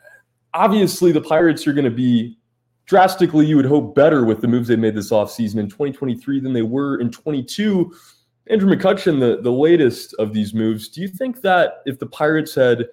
obviously 0.53 1.11
the 1.11 1.21
Pirates 1.21 1.67
are 1.67 1.73
going 1.73 1.85
to 1.85 1.91
be 1.91 2.37
drastically, 2.85 3.45
you 3.45 3.55
would 3.55 3.65
hope, 3.65 3.95
better 3.95 4.25
with 4.25 4.41
the 4.41 4.47
moves 4.47 4.67
they 4.67 4.75
made 4.75 4.95
this 4.95 5.11
offseason 5.11 5.57
in 5.57 5.69
2023 5.69 6.39
than 6.39 6.51
they 6.51 6.63
were 6.63 6.99
in 6.99 7.11
22. 7.11 7.93
Andrew 8.49 8.69
McCutchen, 8.69 9.19
the, 9.19 9.41
the 9.41 9.51
latest 9.51 10.13
of 10.19 10.33
these 10.33 10.53
moves, 10.53 10.89
do 10.89 11.01
you 11.01 11.07
think 11.07 11.41
that 11.41 11.81
if 11.85 11.99
the 11.99 12.05
Pirates 12.05 12.53
had, 12.53 12.87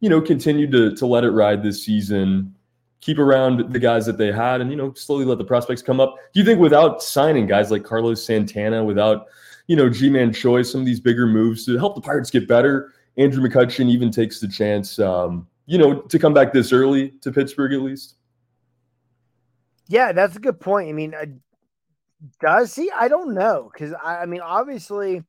you 0.00 0.08
know, 0.08 0.20
continued 0.20 0.72
to, 0.72 0.94
to 0.96 1.06
let 1.06 1.24
it 1.24 1.30
ride 1.30 1.62
this 1.62 1.84
season, 1.84 2.54
keep 3.00 3.18
around 3.18 3.72
the 3.72 3.78
guys 3.78 4.06
that 4.06 4.18
they 4.18 4.32
had 4.32 4.60
and, 4.60 4.70
you 4.70 4.76
know, 4.76 4.92
slowly 4.94 5.24
let 5.24 5.38
the 5.38 5.44
prospects 5.44 5.82
come 5.82 6.00
up, 6.00 6.16
do 6.32 6.40
you 6.40 6.44
think 6.44 6.58
without 6.58 7.02
signing 7.02 7.46
guys 7.46 7.70
like 7.70 7.84
Carlos 7.84 8.24
Santana, 8.24 8.82
without, 8.82 9.26
you 9.68 9.76
know, 9.76 9.88
Ji-Man 9.88 10.32
Choi, 10.32 10.62
some 10.62 10.80
of 10.80 10.86
these 10.86 11.00
bigger 11.00 11.26
moves 11.26 11.64
to 11.66 11.78
help 11.78 11.94
the 11.94 12.00
Pirates 12.00 12.30
get 12.30 12.48
better, 12.48 12.92
Andrew 13.16 13.46
McCutchen 13.46 13.88
even 13.88 14.10
takes 14.10 14.40
the 14.40 14.48
chance, 14.48 14.98
um, 14.98 15.46
you 15.66 15.78
know, 15.78 16.00
to 16.00 16.18
come 16.18 16.34
back 16.34 16.52
this 16.52 16.72
early 16.72 17.10
to 17.20 17.30
Pittsburgh 17.30 17.72
at 17.72 17.82
least? 17.82 18.16
Yeah, 19.86 20.12
that's 20.12 20.36
a 20.36 20.40
good 20.40 20.60
point. 20.60 20.88
I 20.88 20.92
mean, 20.92 21.14
does 22.40 22.74
he? 22.74 22.90
I 22.90 23.08
don't 23.08 23.34
know 23.34 23.70
because 23.72 23.94
I, 24.02 24.18
I, 24.18 24.26
mean, 24.26 24.40
obviously, 24.40 25.22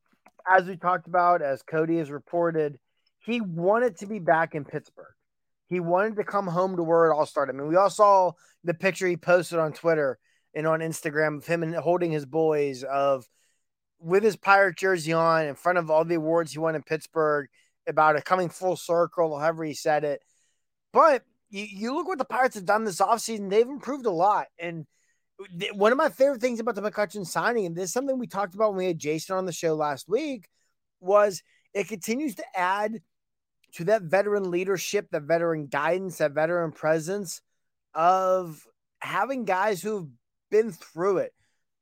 as 0.50 0.66
we 0.66 0.76
talked 0.76 1.06
about, 1.06 1.42
as 1.42 1.62
Cody 1.62 1.98
has 1.98 2.10
reported, 2.10 2.78
he 3.24 3.40
wanted 3.40 3.98
to 3.98 4.06
be 4.06 4.18
back 4.18 4.54
in 4.54 4.64
Pittsburgh. 4.64 5.14
He 5.68 5.78
wanted 5.78 6.16
to 6.16 6.24
come 6.24 6.46
home 6.46 6.76
to 6.76 6.82
where 6.82 7.10
it 7.10 7.14
all 7.14 7.26
started. 7.26 7.54
I 7.54 7.58
mean, 7.58 7.68
we 7.68 7.76
all 7.76 7.90
saw 7.90 8.32
the 8.64 8.74
picture 8.74 9.06
he 9.06 9.16
posted 9.16 9.58
on 9.58 9.72
Twitter 9.72 10.18
and 10.54 10.66
on 10.66 10.80
Instagram 10.80 11.38
of 11.38 11.46
him 11.46 11.62
and 11.62 11.74
holding 11.74 12.10
his 12.10 12.26
boys 12.26 12.82
of 12.82 13.24
with 14.00 14.24
his 14.24 14.36
pirate 14.36 14.76
jersey 14.76 15.12
on 15.12 15.46
in 15.46 15.54
front 15.54 15.78
of 15.78 15.90
all 15.90 16.04
the 16.04 16.14
awards 16.16 16.52
he 16.52 16.58
won 16.58 16.74
in 16.74 16.82
Pittsburgh 16.82 17.48
about 17.86 18.16
it 18.16 18.24
coming 18.24 18.48
full 18.48 18.76
circle, 18.76 19.38
however 19.38 19.64
he 19.64 19.74
said 19.74 20.04
it. 20.04 20.22
But 20.92 21.22
you, 21.50 21.64
you 21.64 21.94
look 21.94 22.08
what 22.08 22.18
the 22.18 22.24
Pirates 22.24 22.54
have 22.54 22.64
done 22.64 22.84
this 22.84 23.00
offseason, 23.00 23.50
they've 23.50 23.68
improved 23.68 24.06
a 24.06 24.10
lot. 24.10 24.46
And 24.58 24.86
one 25.74 25.92
of 25.92 25.98
my 25.98 26.08
favorite 26.08 26.40
things 26.40 26.60
about 26.60 26.74
the 26.74 26.82
McCutchen 26.82 27.26
signing, 27.26 27.66
and 27.66 27.76
this 27.76 27.84
is 27.84 27.92
something 27.92 28.18
we 28.18 28.26
talked 28.26 28.54
about 28.54 28.70
when 28.70 28.78
we 28.78 28.86
had 28.86 28.98
Jason 28.98 29.36
on 29.36 29.46
the 29.46 29.52
show 29.52 29.74
last 29.74 30.08
week, 30.08 30.48
was 31.00 31.42
it 31.74 31.88
continues 31.88 32.34
to 32.36 32.44
add 32.54 33.00
to 33.74 33.84
that 33.84 34.02
veteran 34.02 34.50
leadership, 34.50 35.08
that 35.10 35.22
veteran 35.22 35.66
guidance, 35.66 36.18
that 36.18 36.32
veteran 36.32 36.72
presence 36.72 37.40
of 37.94 38.66
having 39.00 39.44
guys 39.44 39.80
who've 39.80 40.08
been 40.50 40.72
through 40.72 41.18
it, 41.18 41.32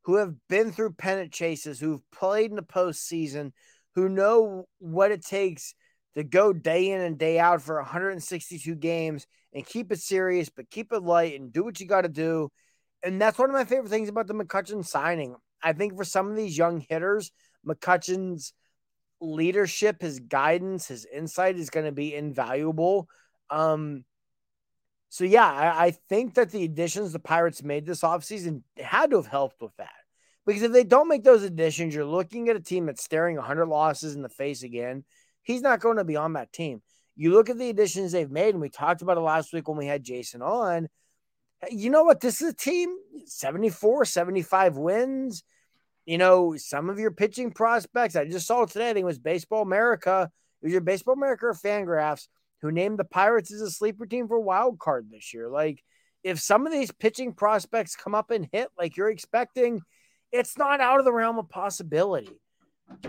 who 0.05 0.17
have 0.17 0.35
been 0.49 0.71
through 0.71 0.93
pennant 0.93 1.33
chases, 1.33 1.81
who've 1.81 2.03
played 2.11 2.50
in 2.50 2.57
the 2.57 2.62
postseason, 2.62 3.53
who 3.95 4.09
know 4.09 4.67
what 4.79 5.11
it 5.11 5.25
takes 5.25 5.75
to 6.15 6.23
go 6.25 6.53
day 6.53 6.91
in 6.91 7.00
and 7.00 7.19
day 7.19 7.38
out 7.38 7.62
for 7.62 7.77
162 7.77 8.75
games 8.75 9.27
and 9.53 9.67
keep 9.67 9.91
it 9.91 10.00
serious, 10.00 10.49
but 10.49 10.71
keep 10.71 10.93
it 10.93 11.03
light 11.03 11.38
and 11.38 11.53
do 11.53 11.65
what 11.65 11.81
you 11.81 11.87
got 11.87 12.03
to 12.03 12.09
do. 12.09 12.50
And 13.02 13.21
that's 13.21 13.38
one 13.38 13.50
of 13.50 13.55
my 13.55 13.64
favorite 13.64 13.90
things 13.90 14.09
about 14.09 14.26
the 14.26 14.35
McCutchen 14.35 14.85
signing. 14.85 15.37
I 15.62 15.73
think 15.73 15.97
for 15.97 16.05
some 16.05 16.31
of 16.31 16.37
these 16.37 16.57
young 16.57 16.85
hitters, 16.88 17.31
McCutchen's 17.67 18.52
leadership, 19.21 20.00
his 20.00 20.21
guidance, 20.21 20.88
his 20.88 21.07
insight 21.12 21.57
is 21.57 21.71
going 21.71 21.87
to 21.87 21.93
be 21.93 22.14
invaluable. 22.14 23.09
Um, 23.50 24.05
so 25.09 25.25
yeah, 25.25 25.47
I, 25.47 25.87
I, 25.87 25.90
think 26.09 26.35
that 26.35 26.50
the 26.50 26.64
additions 26.64 27.12
the 27.12 27.19
Pirates 27.19 27.62
made 27.62 27.87
this 27.87 28.02
offseason 28.02 28.62
had 28.76 29.11
to 29.11 29.17
have 29.17 29.26
helped 29.26 29.62
with 29.62 29.75
that. 29.78 29.88
Because 30.47 30.62
if 30.62 30.73
they 30.73 30.85
don't 30.85 31.09
make 31.09 31.25
those 31.25 31.43
additions, 31.43 31.95
you're 31.95 32.05
looking 32.05 32.49
at 32.49 32.57
a 32.57 32.61
team 32.61 32.87
that's 32.87 33.02
staring 33.02 33.37
100 33.37 33.67
losses 33.67 34.14
in 34.14 34.23
the 34.23 34.28
face 34.28 34.62
again. 34.62 35.05
He's 35.43 35.62
not 35.62 35.81
going 35.81 35.97
to 35.97 36.05
be 36.05 36.17
on 36.17 36.35
that 36.35 36.52
team. 36.52 36.83
You 37.17 37.33
look 37.33 37.50
at 37.50 37.59
the 37.59 37.71
additions 37.71 38.12
they've 38.12 38.31
made, 38.31 38.50
and 38.50 38.61
we 38.61 38.69
talked 38.69 39.02
about 39.02 39.17
it 39.17 39.21
last 39.21 39.52
week 39.52 39.69
when 39.69 39.76
we 39.76 39.87
had 39.87 40.05
Jason 40.05 40.40
on. 40.40 40.88
You 41.71 41.90
know 41.90 42.05
what? 42.05 42.21
This 42.21 42.40
is 42.40 42.53
a 42.53 42.57
team 42.57 42.97
74, 43.27 44.05
75 44.05 44.77
wins. 44.77 45.42
You 46.07 46.18
know, 46.18 46.57
some 46.57 46.88
of 46.88 46.99
your 46.99 47.11
pitching 47.11 47.51
prospects, 47.51 48.16
I 48.16 48.25
just 48.25 48.47
saw 48.47 48.64
today, 48.64 48.90
I 48.90 48.92
think 48.94 49.03
it 49.03 49.07
was 49.07 49.18
Baseball 49.18 49.62
America. 49.62 50.31
It 50.62 50.66
was 50.66 50.73
your 50.73 50.81
Baseball 50.81 51.14
America 51.14 51.47
or 51.47 51.55
Fangraphs 51.55 52.29
who 52.62 52.73
named 52.73 52.99
the 52.99 53.05
Pirates 53.05 53.53
as 53.53 53.61
a 53.61 53.71
sleeper 53.71 54.07
team 54.07 54.27
for 54.27 54.40
wild 54.40 54.79
card 54.79 55.09
this 55.11 55.33
year. 55.33 55.49
Like, 55.49 55.85
if 56.25 56.40
some 56.40 56.66
of 56.66 56.73
these 56.73 56.90
pitching 56.90 57.33
prospects 57.33 57.94
come 57.94 58.14
up 58.14 58.31
and 58.31 58.49
hit 58.51 58.68
like 58.77 58.97
you're 58.97 59.11
expecting, 59.11 59.81
it's 60.33 60.59
not 60.59 60.81
out 60.81 60.99
of 60.99 61.05
the 61.05 61.12
realm 61.12 61.38
of 61.38 61.49
possibility. 61.49 62.31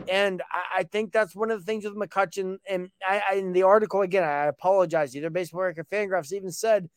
And 0.08 0.42
I, 0.52 0.80
I, 0.80 0.84
think 0.84 1.12
that's 1.12 1.36
one 1.36 1.52
of 1.52 1.60
the 1.60 1.66
things 1.66 1.86
with 1.86 1.96
McCutchen. 1.96 2.58
And 2.70 2.90
I, 3.06 3.22
I, 3.32 3.36
in 3.36 3.54
the 3.54 3.64
article, 3.64 4.02
again, 4.02 4.24
I 4.24 4.46
apologize. 4.46 5.16
Either 5.16 5.30
Baseball 5.30 5.62
America 5.62 5.86
Fangraphs 5.90 6.34
even 6.34 6.52
said, 6.52 6.90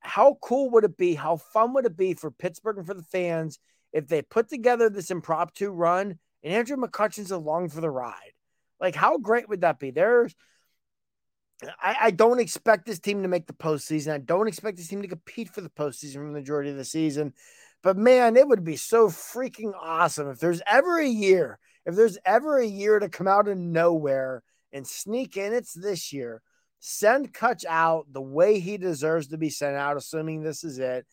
how 0.00 0.38
cool 0.42 0.70
would 0.70 0.84
it 0.84 0.96
be? 0.96 1.14
How 1.14 1.36
fun 1.36 1.74
would 1.74 1.86
it 1.86 1.96
be 1.96 2.14
for 2.14 2.30
Pittsburgh 2.30 2.78
and 2.78 2.86
for 2.86 2.94
the 2.94 3.02
fans 3.02 3.58
if 3.92 4.08
they 4.08 4.22
put 4.22 4.48
together 4.48 4.88
this 4.88 5.10
impromptu 5.10 5.70
run 5.70 6.18
and 6.42 6.54
Andrew 6.54 6.76
McCutchen's 6.76 7.30
along 7.30 7.70
for 7.70 7.80
the 7.80 7.90
ride? 7.90 8.32
Like, 8.80 8.94
how 8.94 9.18
great 9.18 9.48
would 9.48 9.60
that 9.60 9.78
be? 9.78 9.90
There's, 9.90 10.34
I, 11.82 11.96
I 12.00 12.10
don't 12.10 12.40
expect 12.40 12.86
this 12.86 12.98
team 12.98 13.22
to 13.22 13.28
make 13.28 13.46
the 13.46 13.52
postseason. 13.52 14.12
I 14.12 14.18
don't 14.18 14.48
expect 14.48 14.78
this 14.78 14.88
team 14.88 15.02
to 15.02 15.08
compete 15.08 15.50
for 15.50 15.60
the 15.60 15.68
postseason 15.68 16.14
for 16.14 16.26
the 16.26 16.32
majority 16.32 16.70
of 16.70 16.76
the 16.76 16.84
season. 16.84 17.34
But 17.82 17.96
man, 17.96 18.36
it 18.36 18.48
would 18.48 18.64
be 18.64 18.76
so 18.76 19.08
freaking 19.08 19.72
awesome 19.78 20.30
if 20.30 20.38
there's 20.38 20.62
ever 20.66 20.98
a 20.98 21.06
year 21.06 21.58
if 21.86 21.96
there's 21.96 22.18
ever 22.24 22.58
a 22.58 22.66
year 22.66 22.98
to 22.98 23.08
come 23.08 23.28
out 23.28 23.48
of 23.48 23.56
nowhere 23.56 24.42
and 24.72 24.86
sneak 24.86 25.36
in, 25.36 25.52
it's 25.52 25.72
this 25.72 26.12
year. 26.12 26.42
Send 26.80 27.34
Cutch 27.34 27.64
out 27.68 28.06
the 28.10 28.22
way 28.22 28.58
he 28.58 28.78
deserves 28.78 29.28
to 29.28 29.38
be 29.38 29.50
sent 29.50 29.76
out, 29.76 29.98
assuming 29.98 30.42
this 30.42 30.64
is 30.64 30.78
it. 30.78 31.06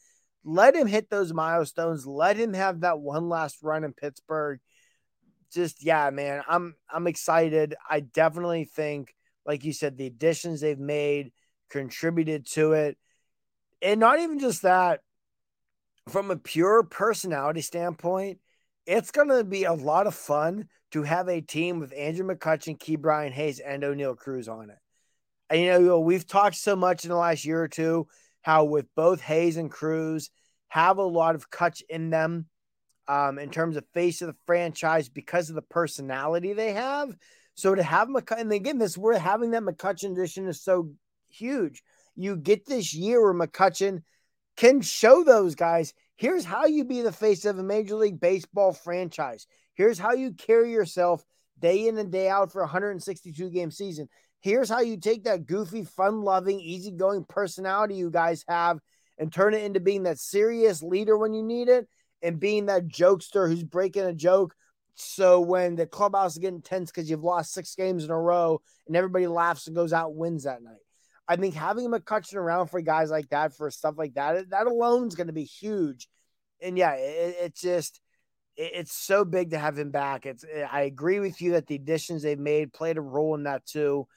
Let 0.46 0.76
him 0.76 0.88
hit 0.88 1.10
those 1.10 1.34
milestones. 1.34 2.08
Let 2.08 2.38
him 2.38 2.54
have 2.54 2.82
that 2.82 3.00
one 3.00 3.28
last 3.28 3.58
run 3.62 3.84
in 3.84 3.92
Pittsburgh. 3.94 4.60
Just 5.54 5.84
yeah, 5.84 6.10
man, 6.10 6.42
I'm 6.48 6.76
I'm 6.90 7.06
excited. 7.06 7.76
I 7.90 8.00
definitely 8.00 8.64
think, 8.64 9.14
like 9.46 9.66
you 9.66 9.74
said, 9.74 9.98
the 9.98 10.08
additions 10.08 10.62
they've 10.62 10.80
made 10.80 11.32
contributed 11.70 12.48
to 12.48 12.74
it. 12.74 12.98
And 13.82 14.00
not 14.00 14.20
even 14.20 14.40
just 14.40 14.62
that, 14.62 15.02
from 16.08 16.32
a 16.32 16.38
pure 16.38 16.84
personality 16.84 17.62
standpoint, 17.62 18.40
it's 18.86 19.12
going 19.12 19.28
to 19.28 19.44
be 19.44 19.66
a 19.66 19.74
lot 19.74 20.08
of 20.08 20.16
fun 20.16 20.70
to 20.92 21.04
have 21.04 21.28
a 21.28 21.42
team 21.42 21.80
with 21.80 21.94
Andrew 21.96 22.26
McCutchen, 22.26 23.02
Brian 23.02 23.34
Hayes, 23.34 23.60
and 23.60 23.84
Oneil 23.84 24.18
Cruz 24.18 24.48
on 24.48 24.70
it. 24.70 24.78
You 25.52 25.68
know, 25.68 26.00
we've 26.00 26.28
talked 26.28 26.56
so 26.56 26.76
much 26.76 27.06
in 27.06 27.10
the 27.10 27.16
last 27.16 27.46
year 27.46 27.62
or 27.62 27.68
two 27.68 28.08
how 28.42 28.64
with 28.64 28.86
both 28.96 29.22
Hayes 29.22 29.58
and 29.58 29.72
Cruz 29.72 30.30
have 30.70 30.98
a 30.98 31.04
lot 31.04 31.36
of 31.36 31.50
Cutch 31.50 31.84
in 31.90 32.10
them 32.10 32.48
um, 33.08 33.40
in 33.40 33.50
terms 33.50 33.78
of 33.78 33.86
face 33.94 34.22
of 34.22 34.28
the 34.28 34.36
franchise 34.46 35.10
because 35.10 35.50
of 35.50 35.56
the 35.56 35.62
personality 35.62 36.54
they 36.54 36.74
have. 36.74 37.16
So 37.56 37.76
to 37.76 37.84
have 37.84 38.08
McCutchen, 38.08 38.42
and 38.42 38.52
again, 38.52 38.78
this 38.78 38.98
we're 38.98 39.18
having 39.18 39.52
that 39.52 39.64
McCutchen 39.64 40.12
edition 40.12 40.48
is 40.48 40.62
so 40.62 40.92
huge. 41.30 41.84
You 42.16 42.36
get 42.36 42.66
this 42.66 42.94
year 42.94 43.22
where 43.22 43.48
McCutchen 43.48 44.04
can 44.56 44.82
show 44.82 45.24
those 45.24 45.56
guys 45.56 45.94
Here's 46.18 46.44
how 46.44 46.66
you 46.66 46.84
be 46.84 47.02
the 47.02 47.12
face 47.12 47.46
of 47.46 47.60
a 47.60 47.64
Major 47.64 47.96
League 47.96 48.20
Baseball 48.20 48.74
franchise. 48.74 49.46
Here's 49.76 50.00
how 50.00 50.14
you 50.14 50.34
carry 50.34 50.72
yourself 50.72 51.24
day 51.60 51.88
in 51.88 51.98
and 52.00 52.12
day 52.12 52.28
out 52.28 52.52
for 52.52 52.62
a 52.62 52.66
162 52.66 53.52
game 53.52 53.70
season. 53.70 54.10
Here's 54.48 54.70
how 54.70 54.80
you 54.80 54.96
take 54.96 55.26
that 55.26 55.46
goofy, 55.46 55.84
fun 55.84 56.22
loving, 56.22 56.62
easygoing 56.62 57.26
personality 57.28 57.96
you 57.96 58.10
guys 58.10 58.46
have 58.48 58.80
and 59.18 59.30
turn 59.30 59.54
it 59.54 59.62
into 59.62 59.82
being 59.82 60.04
that 60.04 60.20
serious 60.20 60.82
leader 60.82 61.18
when 61.18 61.34
you 61.34 61.44
need 61.44 61.68
it 61.68 61.86
and 62.22 62.40
being 62.40 62.68
that 62.68 62.88
jokester 62.88 63.50
who's 63.50 63.66
breaking 63.66 64.06
a 64.06 64.14
joke. 64.14 64.56
So 64.96 65.42
when 65.42 65.76
the 65.76 65.86
clubhouse 65.86 66.32
is 66.32 66.38
getting 66.38 66.62
tense 66.62 66.90
because 66.90 67.10
you've 67.10 67.26
lost 67.26 67.52
six 67.52 67.76
games 67.76 68.06
in 68.06 68.10
a 68.10 68.18
row 68.18 68.62
and 68.88 68.96
everybody 68.96 69.28
laughs 69.28 69.68
and 69.68 69.76
goes 69.76 69.92
out 69.92 70.16
wins 70.16 70.46
that 70.46 70.64
night. 70.64 70.80
I 71.28 71.36
think 71.36 71.54
having 71.54 71.92
McCutchen 71.92 72.36
around 72.36 72.68
for 72.68 72.80
guys 72.80 73.12
like 73.12 73.28
that, 73.32 73.54
for 73.54 73.70
stuff 73.70 73.96
like 73.98 74.14
that, 74.14 74.52
that 74.52 74.68
alone 74.68 75.10
is 75.10 75.16
going 75.16 75.28
to 75.28 75.34
be 75.34 75.44
huge. 75.44 76.08
And 76.62 76.78
yeah, 76.78 76.94
it, 76.94 77.36
it's 77.42 77.60
just, 77.60 78.00
it, 78.56 78.72
it's 78.76 78.94
so 78.94 79.26
big 79.26 79.50
to 79.50 79.60
have 79.60 79.78
him 79.78 79.92
back. 79.92 80.26
It's, 80.26 80.46
I 80.72 80.84
agree 80.84 81.20
with 81.20 81.42
you 81.42 81.52
that 81.52 81.68
the 81.68 81.76
additions 81.76 82.24
they've 82.24 82.40
made 82.40 82.72
played 82.72 82.96
a 82.96 83.02
role 83.02 83.36
in 83.36 83.44
that 83.44 83.66
too. 83.66 84.08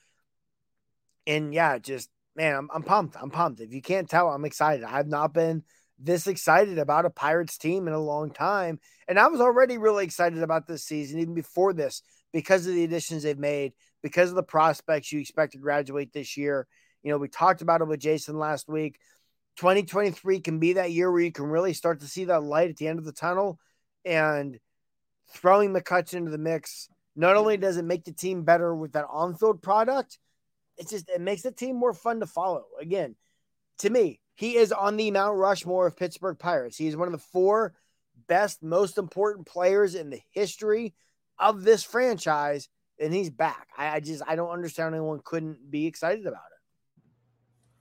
And 1.27 1.53
yeah, 1.55 1.79
just, 1.79 2.09
man, 2.37 2.57
I'm, 2.57 2.69
I'm 2.73 2.83
pumped. 2.83 3.17
I'm 3.21 3.31
pumped. 3.31 3.61
If 3.61 3.73
you 3.73 3.83
can't 3.83 4.09
tell, 4.09 4.29
I'm 4.29 4.45
excited. 4.45 4.85
I've 4.85 5.09
not 5.09 5.33
been 5.35 5.65
this 5.99 6.27
excited 6.27 6.79
about 6.79 7.05
a 7.05 7.11
Pirates 7.11 7.59
team 7.59 7.87
in 7.87 7.95
a 7.95 8.01
long 8.01 8.31
time. 8.31 8.81
And 9.07 9.19
I 9.19 9.29
was 9.29 9.41
already 9.41 9.79
really 9.79 10.05
excited 10.05 10.43
about 10.43 10.67
this 10.67 10.85
season, 10.85 11.21
even 11.21 11.35
before 11.35 11.73
this, 11.73 12.03
because 12.33 12.67
of 12.67 12.75
the 12.75 12.85
additions 12.85 13.23
they've 13.23 13.39
made, 13.39 13.73
because 14.03 14.31
of 14.31 14.37
the 14.37 14.43
prospects 14.43 15.13
you 15.13 15.21
expect 15.21 15.53
to 15.53 15.59
graduate 15.59 16.13
this 16.13 16.37
year. 16.37 16.67
You 17.03 17.11
know, 17.11 17.19
we 17.19 17.29
talked 17.29 17.63
about 17.63 17.81
it 17.81 17.89
with 17.89 18.01
Jason 18.01 18.39
last 18.39 18.69
week. 18.69 18.99
2023 19.57 20.41
can 20.41 20.59
be 20.59 20.75
that 20.75 20.93
year 20.93 21.11
where 21.11 21.21
you 21.21 21.33
can 21.33 21.47
really 21.47 21.75
start 21.75 22.01
to 22.01 22.07
see 22.07 22.25
that 22.27 22.43
light 22.43 22.71
at 22.71 22.77
the 22.77 22.89
end 22.89 22.99
of 22.99 23.05
the 23.05 23.13
tunnel 23.13 23.59
and 24.05 24.59
throwing 25.35 25.73
McCutchen 25.73 26.15
into 26.15 26.31
the 26.31 26.39
mix. 26.39 26.89
Not 27.17 27.37
only 27.37 27.57
does 27.57 27.77
it 27.77 27.85
make 27.85 28.05
the 28.05 28.13
team 28.13 28.45
better 28.45 28.75
with 28.75 28.93
that 28.93 29.07
on-field 29.11 29.61
product, 29.61 30.19
it's 30.81 30.91
just 30.91 31.11
it 31.11 31.21
makes 31.21 31.43
the 31.43 31.53
team 31.53 31.77
more 31.77 31.93
fun 31.93 32.21
to 32.21 32.27
follow. 32.27 32.65
Again, 32.81 33.15
to 33.79 33.91
me, 33.91 34.19
he 34.35 34.57
is 34.57 34.73
on 34.73 34.97
the 34.97 35.11
Mount 35.11 35.37
Rushmore 35.37 35.87
of 35.87 35.97
Pittsburgh 35.97 36.39
Pirates. 36.39 36.79
He 36.79 36.89
is 36.89 36.97
one 36.97 37.07
of 37.07 37.13
the 37.13 37.27
four 37.33 37.75
best, 38.27 38.63
most 38.63 38.97
important 38.97 39.47
players 39.47 39.95
in 39.95 40.09
the 40.09 40.21
history 40.31 40.95
of 41.39 41.63
this 41.63 41.85
franchise, 41.85 42.69
and 42.99 43.13
he's 43.13 43.29
back. 43.29 43.69
I, 43.77 43.97
I 43.97 44.01
just 44.01 44.23
I 44.27 44.37
don't 44.37 44.51
understand 44.51 44.95
anyone 44.95 45.21
couldn't 45.23 45.71
be 45.71 45.87
excited 45.87 46.27
about 46.27 46.41
it. 46.41 47.03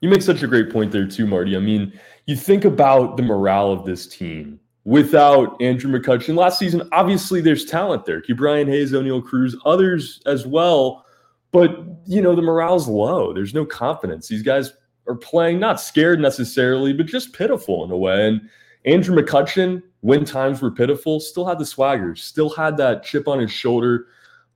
You 0.02 0.10
make 0.10 0.22
such 0.22 0.44
a 0.44 0.48
great 0.48 0.70
point 0.70 0.92
there 0.92 1.08
too, 1.08 1.26
Marty. 1.26 1.56
I 1.56 1.60
mean, 1.60 1.98
you 2.26 2.36
think 2.36 2.66
about 2.66 3.16
the 3.16 3.24
morale 3.24 3.72
of 3.72 3.86
this 3.86 4.08
team 4.08 4.60
without 4.84 5.62
Andrew 5.62 5.90
McCutchen 5.92 6.36
last 6.36 6.60
season. 6.60 6.88
Obviously, 6.92 7.40
there's 7.40 7.66
talent 7.66 8.06
there. 8.06 8.22
Ke'Bryan 8.22 8.68
Hayes, 8.68 8.92
Oneil 8.92 9.24
Cruz, 9.24 9.56
others 9.66 10.22
as 10.26 10.46
well. 10.46 11.06
But 11.52 11.86
you 12.06 12.22
know, 12.22 12.36
the 12.36 12.42
morale's 12.42 12.88
low. 12.88 13.34
There's 13.34 13.54
no 13.54 13.66
confidence. 13.66 14.28
These 14.28 14.44
guys 14.44 14.74
are 15.08 15.16
playing 15.16 15.60
not 15.60 15.80
scared 15.80 16.20
necessarily, 16.20 16.94
but 16.94 17.06
just 17.06 17.34
pitiful 17.34 17.84
in 17.84 17.92
a 17.92 17.98
way. 17.98 18.28
And 18.28 18.50
Andrew 18.86 19.16
McCutchen, 19.16 19.84
when 20.02 20.24
times 20.26 20.62
were 20.62 20.72
pitiful, 20.72 21.20
still 21.20 21.46
had 21.46 21.60
the 21.60 21.66
swagger, 21.66 22.16
still 22.16 22.50
had 22.50 22.78
that 22.78 23.04
chip 23.04 23.28
on 23.28 23.40
his 23.40 23.52
shoulder. 23.52 24.08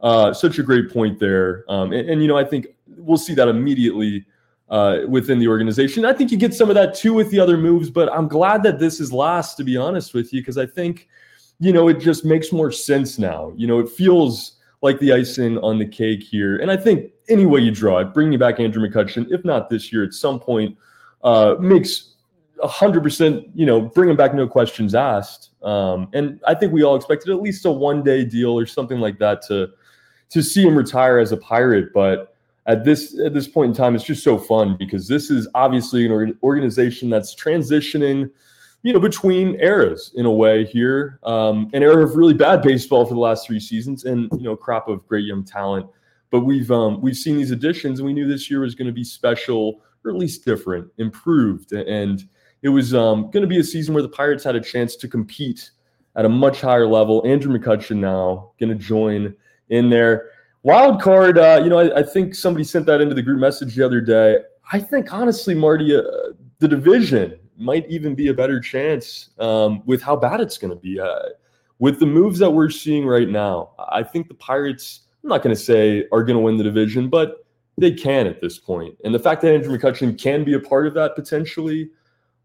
Uh, 0.01 0.33
such 0.33 0.59
a 0.59 0.63
great 0.63 0.91
point 0.91 1.19
there. 1.19 1.63
Um, 1.69 1.93
and, 1.93 2.09
and, 2.09 2.21
you 2.21 2.27
know, 2.27 2.37
I 2.37 2.43
think 2.43 2.67
we'll 2.97 3.17
see 3.17 3.33
that 3.35 3.47
immediately 3.47 4.25
uh, 4.69 4.99
within 5.07 5.39
the 5.39 5.47
organization. 5.47 6.05
I 6.05 6.13
think 6.13 6.31
you 6.31 6.37
get 6.37 6.53
some 6.53 6.69
of 6.69 6.75
that 6.75 6.93
too 6.93 7.13
with 7.13 7.31
the 7.31 7.39
other 7.39 7.57
moves, 7.57 7.89
but 7.89 8.11
I'm 8.11 8.27
glad 8.27 8.63
that 8.63 8.79
this 8.79 8.99
is 8.99 9.13
last, 9.13 9.55
to 9.57 9.63
be 9.63 9.77
honest 9.77 10.13
with 10.13 10.33
you, 10.33 10.41
because 10.41 10.57
I 10.57 10.65
think, 10.65 11.07
you 11.59 11.71
know, 11.71 11.87
it 11.87 11.99
just 11.99 12.25
makes 12.25 12.51
more 12.51 12.71
sense 12.71 13.17
now. 13.17 13.53
You 13.55 13.65
know, 13.65 13.79
it 13.79 13.89
feels 13.89 14.57
like 14.83 14.99
the 14.99 15.13
icing 15.13 15.57
on 15.59 15.79
the 15.79 15.87
cake 15.87 16.21
here. 16.21 16.57
And 16.57 16.69
I 16.69 16.75
think 16.75 17.11
any 17.29 17.45
way 17.45 17.61
you 17.61 17.71
draw 17.71 17.99
it, 17.99 18.13
bringing 18.13 18.37
back 18.37 18.59
Andrew 18.59 18.85
McCutchen, 18.85 19.25
if 19.31 19.43
not 19.45 19.69
this 19.69 19.93
year, 19.93 20.03
at 20.03 20.13
some 20.13 20.41
point, 20.41 20.77
uh, 21.23 21.55
makes 21.57 22.15
100%, 22.61 23.49
you 23.55 23.65
know, 23.65 23.81
bringing 23.81 24.17
back 24.17 24.35
no 24.35 24.45
questions 24.45 24.93
asked. 24.93 25.51
Um, 25.63 26.09
and 26.13 26.41
I 26.45 26.53
think 26.53 26.73
we 26.73 26.83
all 26.83 26.97
expected 26.97 27.31
at 27.31 27.41
least 27.41 27.65
a 27.65 27.71
one 27.71 28.03
day 28.03 28.25
deal 28.25 28.51
or 28.51 28.65
something 28.65 28.99
like 28.99 29.17
that 29.19 29.41
to 29.47 29.69
to 30.29 30.41
see 30.41 30.63
him 30.63 30.75
retire 30.75 31.19
as 31.19 31.31
a 31.31 31.37
pirate. 31.37 31.93
But 31.93 32.35
at 32.65 32.83
this 32.83 33.17
at 33.19 33.33
this 33.33 33.47
point 33.47 33.69
in 33.69 33.75
time, 33.75 33.95
it's 33.95 34.03
just 34.03 34.23
so 34.23 34.37
fun 34.37 34.75
because 34.77 35.07
this 35.07 35.29
is 35.29 35.47
obviously 35.55 36.05
an 36.05 36.37
organization 36.43 37.09
that's 37.09 37.33
transitioning, 37.33 38.29
you 38.83 38.91
know, 38.91 38.99
between 38.99 39.55
eras 39.61 40.11
in 40.15 40.25
a 40.25 40.31
way 40.31 40.65
here. 40.65 41.19
Um, 41.23 41.69
an 41.73 41.81
era 41.81 42.03
of 42.03 42.15
really 42.15 42.33
bad 42.33 42.61
baseball 42.61 43.05
for 43.05 43.13
the 43.13 43.19
last 43.19 43.47
three 43.47 43.59
seasons, 43.59 44.03
and 44.03 44.29
you 44.33 44.43
know, 44.43 44.55
crop 44.55 44.89
of 44.89 45.07
great 45.07 45.25
young 45.25 45.43
talent. 45.43 45.87
But 46.29 46.41
we've 46.41 46.69
um, 46.69 47.01
we've 47.01 47.17
seen 47.17 47.37
these 47.37 47.51
additions, 47.51 47.99
and 47.99 48.05
we 48.05 48.13
knew 48.13 48.27
this 48.27 48.51
year 48.51 48.59
was 48.59 48.75
going 48.75 48.87
to 48.87 48.93
be 48.93 49.03
special, 49.03 49.81
or 50.03 50.11
at 50.11 50.17
least 50.17 50.45
different, 50.45 50.89
improved, 50.97 51.71
and 51.71 52.27
it 52.61 52.69
was 52.69 52.93
um, 52.93 53.23
going 53.31 53.41
to 53.41 53.47
be 53.47 53.59
a 53.59 53.63
season 53.63 53.93
where 53.93 54.03
the 54.03 54.09
Pirates 54.09 54.43
had 54.43 54.55
a 54.55 54.61
chance 54.61 54.95
to 54.97 55.07
compete 55.07 55.71
at 56.15 56.25
a 56.25 56.29
much 56.29 56.61
higher 56.61 56.87
level. 56.87 57.25
Andrew 57.25 57.57
McCutchen 57.57 57.97
now 57.97 58.51
going 58.59 58.69
to 58.69 58.75
join 58.75 59.35
in 59.69 59.89
there. 59.89 60.29
Wild 60.63 61.01
card, 61.01 61.37
uh, 61.37 61.59
you 61.61 61.69
know, 61.69 61.79
I, 61.79 61.99
I, 61.99 62.03
think 62.03 62.35
somebody 62.35 62.63
sent 62.63 62.85
that 62.85 63.01
into 63.01 63.13
the 63.13 63.21
group 63.21 63.39
message 63.39 63.75
the 63.75 63.85
other 63.85 63.99
day. 63.99 64.37
I 64.71 64.79
think 64.79 65.11
honestly, 65.11 65.53
Marty, 65.53 65.93
uh, 65.93 66.03
the 66.59 66.69
division 66.69 67.37
might 67.63 67.87
even 67.89 68.15
be 68.15 68.27
a 68.27 68.33
better 68.33 68.59
chance 68.59 69.29
um, 69.39 69.81
with 69.85 70.01
how 70.01 70.15
bad 70.15 70.41
it's 70.41 70.57
going 70.57 70.71
to 70.71 70.79
be. 70.79 70.99
Uh, 70.99 71.29
with 71.79 71.99
the 71.99 72.05
moves 72.05 72.39
that 72.39 72.51
we're 72.51 72.69
seeing 72.69 73.05
right 73.05 73.29
now, 73.29 73.71
I 73.91 74.03
think 74.03 74.27
the 74.27 74.35
Pirates, 74.35 75.01
I'm 75.23 75.29
not 75.29 75.43
going 75.43 75.55
to 75.55 75.61
say 75.61 76.05
are 76.11 76.23
going 76.23 76.37
to 76.37 76.41
win 76.41 76.57
the 76.57 76.63
division, 76.63 77.09
but 77.09 77.45
they 77.77 77.91
can 77.91 78.27
at 78.27 78.41
this 78.41 78.59
point. 78.59 78.95
And 79.03 79.13
the 79.13 79.19
fact 79.19 79.41
that 79.41 79.53
Andrew 79.53 79.77
McCutchen 79.77 80.19
can 80.19 80.43
be 80.43 80.53
a 80.53 80.59
part 80.59 80.85
of 80.87 80.93
that 80.93 81.15
potentially, 81.15 81.89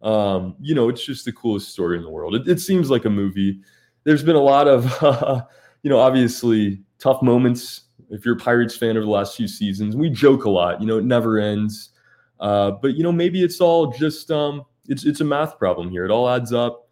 um, 0.03 0.57
you 0.61 0.75
know, 0.75 0.89
it's 0.89 1.05
just 1.05 1.25
the 1.25 1.33
coolest 1.33 1.71
story 1.71 1.99
in 1.99 2.03
the 2.03 2.11
world. 2.11 2.35
It, 2.35 2.49
it 2.49 2.61
seems 2.61 2.91
like 2.91 3.05
a 3.05 3.11
movie. 3.11 3.61
There's 4.05 4.23
been 4.23 4.37
a 4.37 4.41
lot 4.41 4.69
of, 4.69 5.03
uh, 5.03 5.43
you 5.83 5.91
know, 5.91 5.99
obviously 5.99 6.83
tough 6.99 7.23
moments. 7.23 7.83
If 8.11 8.25
you're 8.25 8.37
a 8.37 8.39
Pirates 8.39 8.77
fan 8.77 8.97
over 8.97 9.05
the 9.05 9.11
last 9.11 9.37
few 9.37 9.49
seasons, 9.49 9.95
we 9.95 10.09
joke 10.09 10.45
a 10.45 10.51
lot. 10.51 10.81
You 10.81 10.87
know, 10.87 10.99
it 10.99 11.05
never 11.05 11.39
ends. 11.39 11.91
Uh, 12.41 12.71
but 12.71 12.95
you 12.95 13.03
know, 13.03 13.13
maybe 13.13 13.43
it's 13.43 13.61
all 13.61 13.93
just 13.93 14.31
um, 14.31 14.65
it's 14.89 15.05
it's 15.05 15.21
a 15.21 15.25
math 15.25 15.59
problem 15.59 15.91
here. 15.91 16.05
It 16.05 16.11
all 16.11 16.29
adds 16.29 16.53
up, 16.53 16.89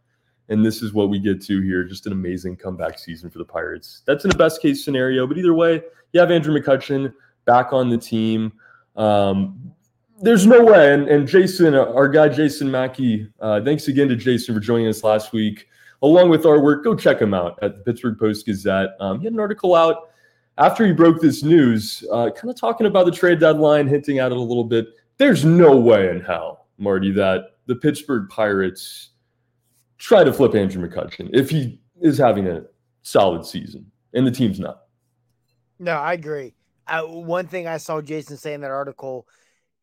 and 0.48 0.64
this 0.64 0.82
is 0.82 0.92
what 0.92 1.08
we 1.08 1.18
get 1.18 1.42
to 1.46 1.60
here. 1.62 1.84
Just 1.84 2.06
an 2.06 2.12
amazing 2.12 2.56
comeback 2.56 2.98
season 2.98 3.30
for 3.30 3.38
the 3.38 3.44
Pirates. 3.44 4.02
That's 4.06 4.24
in 4.24 4.30
a 4.30 4.36
best 4.36 4.62
case 4.62 4.84
scenario. 4.84 5.26
But 5.26 5.38
either 5.38 5.54
way, 5.54 5.82
you 6.12 6.20
have 6.20 6.30
Andrew 6.30 6.58
McCutchen 6.58 7.12
back 7.44 7.72
on 7.72 7.88
the 7.90 7.98
team. 7.98 8.52
Um, 8.96 9.72
there's 10.20 10.46
no 10.46 10.64
way. 10.64 10.94
And, 10.94 11.08
and 11.08 11.28
Jason, 11.28 11.74
uh, 11.74 11.92
our 11.92 12.08
guy 12.08 12.28
Jason 12.28 12.70
Mackey, 12.70 13.28
uh, 13.40 13.60
thanks 13.62 13.88
again 13.88 14.08
to 14.08 14.16
Jason 14.16 14.54
for 14.54 14.60
joining 14.60 14.88
us 14.88 15.04
last 15.04 15.32
week. 15.32 15.68
Along 16.02 16.28
with 16.28 16.44
our 16.44 16.60
work, 16.60 16.84
go 16.84 16.94
check 16.94 17.20
him 17.20 17.34
out 17.34 17.58
at 17.62 17.74
the 17.74 17.82
Pittsburgh 17.82 18.18
Post 18.18 18.46
Gazette. 18.46 18.90
Um, 19.00 19.18
he 19.18 19.24
had 19.24 19.32
an 19.32 19.40
article 19.40 19.74
out 19.74 20.10
after 20.58 20.86
he 20.86 20.92
broke 20.92 21.20
this 21.20 21.42
news, 21.42 22.04
uh, 22.12 22.30
kind 22.30 22.50
of 22.50 22.58
talking 22.58 22.86
about 22.86 23.06
the 23.06 23.12
trade 23.12 23.40
deadline, 23.40 23.86
hinting 23.88 24.18
at 24.18 24.30
it 24.30 24.36
a 24.36 24.40
little 24.40 24.64
bit. 24.64 24.88
There's 25.18 25.44
no 25.44 25.76
way 25.76 26.10
in 26.10 26.20
hell, 26.20 26.66
Marty, 26.78 27.12
that 27.12 27.55
the 27.66 27.76
Pittsburgh 27.76 28.28
Pirates 28.28 29.10
try 29.98 30.24
to 30.24 30.32
flip 30.32 30.54
Andrew 30.54 30.86
McCutchen 30.86 31.30
if 31.32 31.50
he 31.50 31.80
is 32.00 32.18
having 32.18 32.46
a 32.46 32.62
solid 33.02 33.44
season 33.44 33.90
and 34.14 34.26
the 34.26 34.30
team's 34.30 34.60
not. 34.60 34.82
No, 35.78 35.92
I 35.92 36.14
agree. 36.14 36.54
Uh, 36.86 37.02
one 37.02 37.46
thing 37.46 37.66
I 37.66 37.78
saw 37.78 38.00
Jason 38.00 38.36
say 38.36 38.54
in 38.54 38.60
that 38.62 38.70
article– 38.70 39.26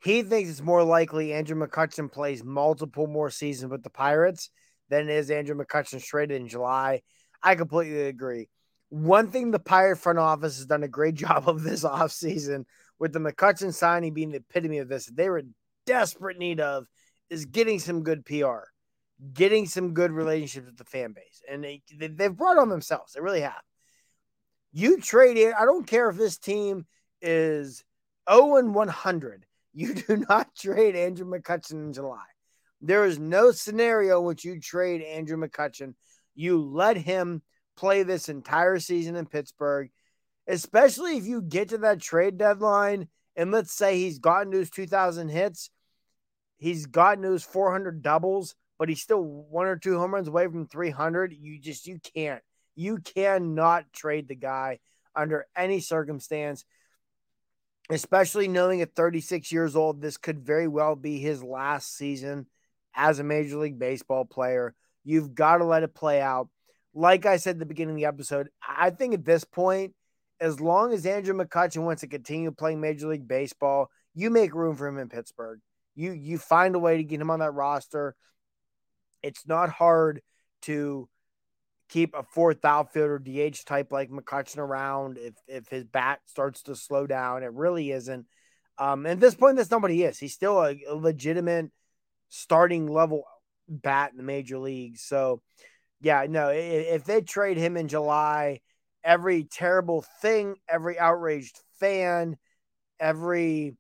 he 0.04 0.22
thinks 0.22 0.50
it's 0.50 0.62
more 0.62 0.84
likely 0.84 1.34
Andrew 1.34 1.56
McCutchen 1.56 2.12
plays 2.12 2.44
multiple 2.44 3.08
more 3.08 3.30
seasons 3.30 3.72
with 3.72 3.84
the 3.84 3.90
Pirates 3.90 4.50
than 4.90 5.10
it 5.10 5.14
is 5.14 5.32
Andrew 5.32 5.56
McCutchen 5.56 6.04
traded 6.04 6.42
in 6.42 6.50
July. 6.50 7.02
I 7.42 7.56
completely 7.56 8.08
agree. 8.08 8.50
One 8.90 9.32
thing 9.32 9.50
the 9.50 9.60
Pirate 9.60 9.98
front 9.98 10.20
office 10.20 10.58
has 10.58 10.66
done 10.66 10.84
a 10.84 10.90
great 10.90 11.16
job 11.16 11.48
of 11.48 11.64
this 11.64 11.86
offseason 11.86 12.66
with 13.00 13.14
the 13.14 13.20
McCutchen 13.20 13.74
signing 13.74 14.14
being 14.14 14.32
the 14.32 14.38
epitome 14.38 14.80
of 14.80 14.90
this, 14.90 15.06
they 15.06 15.30
were 15.30 15.44
desperate 15.86 16.38
need 16.38 16.60
of 16.60 16.86
is 17.30 17.46
getting 17.46 17.80
some 17.80 18.04
good 18.04 18.26
PR, 18.26 18.64
getting 19.34 19.66
some 19.66 19.94
good 19.94 20.12
relationships 20.12 20.68
with 20.68 20.78
the 20.78 20.86
fan 20.86 21.14
base. 21.14 21.42
And 21.50 21.64
they, 21.64 21.82
they've 21.98 22.36
brought 22.36 22.58
on 22.58 22.70
themselves. 22.70 23.14
They 23.14 23.22
really 23.22 23.42
have. 23.42 23.62
You 24.72 25.00
trade. 25.00 25.54
I 25.58 25.66
don't 25.66 25.88
care 25.88 26.10
if 26.10 26.18
this 26.18 26.38
team 26.38 26.86
is 27.22 27.84
0 28.30 28.58
and 28.58 28.76
100 28.76 29.46
you 29.74 29.96
do 29.96 30.24
not 30.30 30.54
trade 30.56 30.96
Andrew 30.96 31.26
McCutchen 31.26 31.72
in 31.72 31.94
July. 31.94 32.26
There 32.82 33.06
is 33.06 33.18
no 33.18 33.52
scenario 33.52 34.20
in 34.20 34.26
which 34.26 34.46
you 34.46 34.60
trade 34.60 35.02
Andrew 35.02 35.38
McCutchen. 35.38 35.96
You 36.36 36.62
let 36.62 36.96
him 36.96 37.42
play 37.76 38.04
this 38.04 38.30
entire 38.30 38.78
season 38.78 39.16
in 39.16 39.26
Pittsburgh, 39.26 39.90
especially 40.48 41.18
if 41.18 41.26
you 41.26 41.42
get 41.42 41.70
to 41.70 41.80
that 41.80 42.02
trade 42.02 42.38
deadline 42.38 43.08
and 43.36 43.52
let's 43.52 43.74
say 43.74 43.98
he's 43.98 44.20
gotten 44.20 44.52
to 44.52 44.60
his 44.60 44.70
2,000 44.70 45.30
hits, 45.30 45.72
he's 46.64 46.86
gotten 46.86 47.22
those 47.22 47.44
400 47.44 48.02
doubles, 48.02 48.56
but 48.80 48.90
he's 48.90 49.02
still 49.02 49.22
one 49.22 49.68
or 49.68 49.78
two 49.78 49.98
home 49.98 50.14
runs 50.14 50.28
away 50.28 50.48
from 50.48 50.68
300. 50.68 51.34
You 51.34 51.60
just, 51.60 51.88
you 51.88 52.00
can't, 52.16 52.42
you 52.76 52.98
cannot 52.98 53.92
trade 53.94 54.28
the 54.28 54.36
guy 54.36 54.80
under 55.16 55.46
any 55.56 55.80
circumstance 55.80 56.66
especially 57.90 58.48
knowing 58.48 58.82
at 58.82 58.96
36 58.96 59.52
years 59.52 59.76
old, 59.76 60.02
this 60.02 60.18
could 60.18 60.40
very 60.40 60.68
well 60.68 60.96
be 60.96 61.20
his 61.20 61.44
last 61.44 61.96
season 61.96 62.48
as 62.96 63.20
a 63.20 63.24
Major 63.24 63.58
League 63.58 63.80
Baseball 63.80 64.26
player. 64.26 64.74
You've 65.04 65.36
got 65.36 65.58
to 65.58 65.66
let 65.66 65.84
it 65.84 65.94
play 65.94 66.22
out. 66.22 66.50
Like 66.94 67.26
I 67.26 67.38
said 67.38 67.56
at 67.56 67.60
the 67.60 67.66
beginning 67.66 67.96
of 67.96 67.98
the 67.98 68.06
episode, 68.06 68.50
I 68.66 68.92
think 68.92 69.14
at 69.14 69.26
this 69.26 69.44
point, 69.44 69.94
as 70.40 70.60
long 70.60 70.94
as 70.94 71.06
Andrew 71.06 71.34
McCutchen 71.34 71.84
wants 71.84 72.02
to 72.02 72.08
continue 72.08 72.52
playing 72.52 72.82
Major 72.82 73.08
League 73.08 73.28
Baseball, 73.28 73.90
you 74.14 74.30
make 74.30 74.54
room 74.54 74.76
for 74.76 74.88
him 74.88 75.00
in 75.00 75.10
Pittsburgh. 75.10 75.60
You 75.96 76.12
you 76.12 76.38
find 76.38 76.76
a 76.76 76.80
way 76.80 76.98
to 76.98 77.04
get 77.04 77.22
him 77.22 77.30
on 77.30 77.40
that 77.40 77.54
roster. 77.54 78.16
It's 79.22 79.48
not 79.48 79.70
hard 79.70 80.22
to 80.64 81.08
keep 81.90 82.16
a 82.16 82.24
fourth 82.24 82.66
outfielder 82.66 83.20
DH 83.20 83.66
type 83.66 83.92
like 83.92 84.10
McCutchen 84.10 84.58
around 84.58 85.18
if 85.18 85.36
if 85.48 85.68
his 85.70 85.84
bat 85.84 86.20
starts 86.26 86.64
to 86.64 86.76
slow 86.76 87.06
down. 87.06 87.44
It 87.44 87.54
really 87.54 87.92
isn't. 87.92 88.26
Um, 88.78 89.06
at 89.06 89.20
this 89.20 89.36
point, 89.36 89.58
that's 89.58 89.70
not 89.70 89.82
what 89.82 89.92
he 89.92 90.04
is. 90.04 90.18
He's 90.18 90.34
still 90.34 90.60
a, 90.60 90.76
a 90.90 90.96
legitimate 90.96 91.72
starting 92.30 92.88
level 92.88 93.24
bat 93.68 94.12
in 94.12 94.18
the 94.18 94.24
major 94.24 94.58
leagues. 94.58 95.02
So, 95.02 95.42
yeah, 96.02 96.26
no, 96.28 96.50
if, 96.50 96.88
if 96.88 97.06
they 97.06 97.22
trade 97.22 97.58
him 97.58 97.78
in 97.78 97.88
July, 97.88 98.62
every 99.04 99.44
terrible 99.44 100.04
thing, 100.22 100.56
every 100.68 100.98
outraged 100.98 101.60
fan, 101.80 102.38
every 103.00 103.76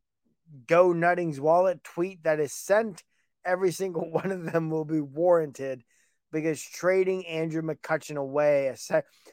go 0.67 0.93
Nuttings 0.93 1.39
wallet 1.39 1.83
tweet 1.83 2.23
that 2.23 2.39
is 2.39 2.53
sent 2.53 3.03
every 3.45 3.71
single 3.71 4.09
one 4.11 4.31
of 4.31 4.51
them 4.51 4.69
will 4.69 4.85
be 4.85 5.01
warranted 5.01 5.83
because 6.31 6.61
trading 6.61 7.25
Andrew 7.27 7.61
McCutchen 7.61 8.17
away, 8.17 8.75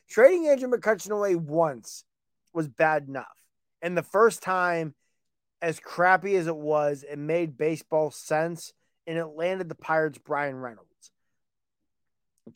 trading 0.08 0.48
Andrew 0.48 0.68
McCutchen 0.68 1.10
away 1.10 1.34
once 1.34 2.04
was 2.52 2.68
bad 2.68 3.08
enough. 3.08 3.26
And 3.80 3.96
the 3.96 4.02
first 4.02 4.42
time, 4.42 4.94
as 5.62 5.80
crappy 5.80 6.36
as 6.36 6.46
it 6.46 6.56
was, 6.56 7.04
it 7.10 7.18
made 7.18 7.56
baseball 7.56 8.10
sense 8.10 8.72
and 9.06 9.18
it 9.18 9.26
landed 9.26 9.68
the 9.68 9.74
Pirates 9.74 10.18
Bryan 10.18 10.56
Reynolds. 10.56 10.86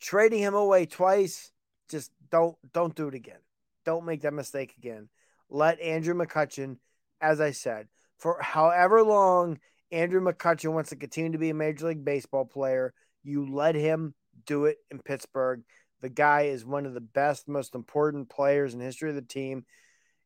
Trading 0.01 0.41
him 0.41 0.55
away 0.55 0.87
twice, 0.87 1.51
just 1.89 2.11
don't 2.31 2.57
don't 2.73 2.95
do 2.95 3.09
it 3.09 3.15
again. 3.15 3.39
Don't 3.85 4.05
make 4.05 4.23
that 4.23 4.33
mistake 4.33 4.75
again. 4.77 5.09
Let 5.49 5.81
Andrew 5.81 6.15
McCutchen, 6.15 6.79
as 7.21 7.41
I 7.41 7.53
said, 7.53 7.89
for 8.25 8.39
however 8.41 9.03
long 9.03 9.59
Andrew 9.93 10.23
McCutchen 10.23 10.73
wants 10.73 10.89
to 10.89 10.97
continue 10.97 11.33
to 11.33 11.39
be 11.39 11.51
a 11.51 11.55
Major 11.55 11.89
League 11.89 12.07
Baseball 12.07 12.47
player, 12.47 12.95
you 13.23 13.53
let 13.55 13.75
him 13.75 14.15
do 14.47 14.65
it 14.65 14.79
in 14.91 14.99
Pittsburgh. 14.99 15.61
The 16.01 16.09
guy 16.09 16.45
is 16.45 16.65
one 16.65 16.87
of 16.87 16.95
the 16.95 17.03
best, 17.03 17.49
most 17.49 17.75
important 17.75 18.31
players 18.31 18.73
in 18.73 18.81
history 18.81 19.11
of 19.11 19.15
the 19.15 19.21
team. 19.21 19.67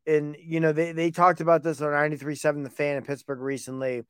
And, 0.06 0.36
you 0.38 0.60
know, 0.60 0.70
they, 0.70 0.92
they 0.92 1.10
talked 1.10 1.40
about 1.40 1.64
this 1.64 1.80
on 1.80 1.88
93.7 1.88 2.62
The 2.62 2.70
Fan 2.70 2.98
in 2.98 3.02
Pittsburgh 3.02 3.40
recently. 3.40 4.02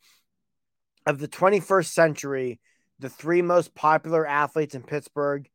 Of 1.07 1.19
the 1.19 1.27
21st 1.27 1.87
century, 1.87 2.61
the 2.99 3.09
three 3.09 3.41
most 3.41 3.75
popular 3.75 4.27
athletes 4.27 4.75
in 4.75 4.83
Pittsburgh, 4.83 5.49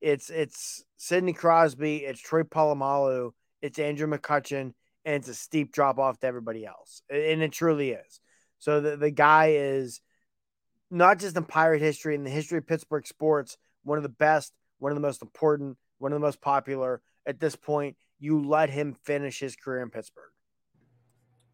it's 0.00 0.30
it's 0.30 0.84
Sidney 0.96 1.34
Crosby, 1.34 1.98
it's 1.98 2.20
Troy 2.20 2.44
Polamalu, 2.44 3.32
it's 3.60 3.78
Andrew 3.78 4.06
McCutchen, 4.06 4.72
and 5.04 5.16
it's 5.16 5.28
a 5.28 5.34
steep 5.34 5.72
drop 5.72 5.98
off 5.98 6.18
to 6.20 6.26
everybody 6.26 6.64
else. 6.64 7.02
And 7.10 7.42
it 7.42 7.52
truly 7.52 7.90
is. 7.90 8.20
So 8.58 8.80
the, 8.80 8.96
the 8.96 9.10
guy 9.10 9.52
is 9.56 10.00
not 10.90 11.18
just 11.18 11.36
in 11.36 11.44
pirate 11.44 11.82
history, 11.82 12.14
in 12.14 12.24
the 12.24 12.30
history 12.30 12.58
of 12.58 12.66
Pittsburgh 12.66 13.06
sports, 13.06 13.56
one 13.82 13.98
of 13.98 14.02
the 14.02 14.08
best, 14.08 14.52
one 14.78 14.92
of 14.92 14.96
the 14.96 15.02
most 15.02 15.22
important, 15.22 15.76
one 15.98 16.12
of 16.12 16.16
the 16.16 16.24
most 16.24 16.40
popular. 16.40 17.02
At 17.26 17.40
this 17.40 17.56
point, 17.56 17.96
you 18.18 18.42
let 18.42 18.70
him 18.70 18.96
finish 19.04 19.40
his 19.40 19.56
career 19.56 19.82
in 19.82 19.90
Pittsburgh. 19.90 20.30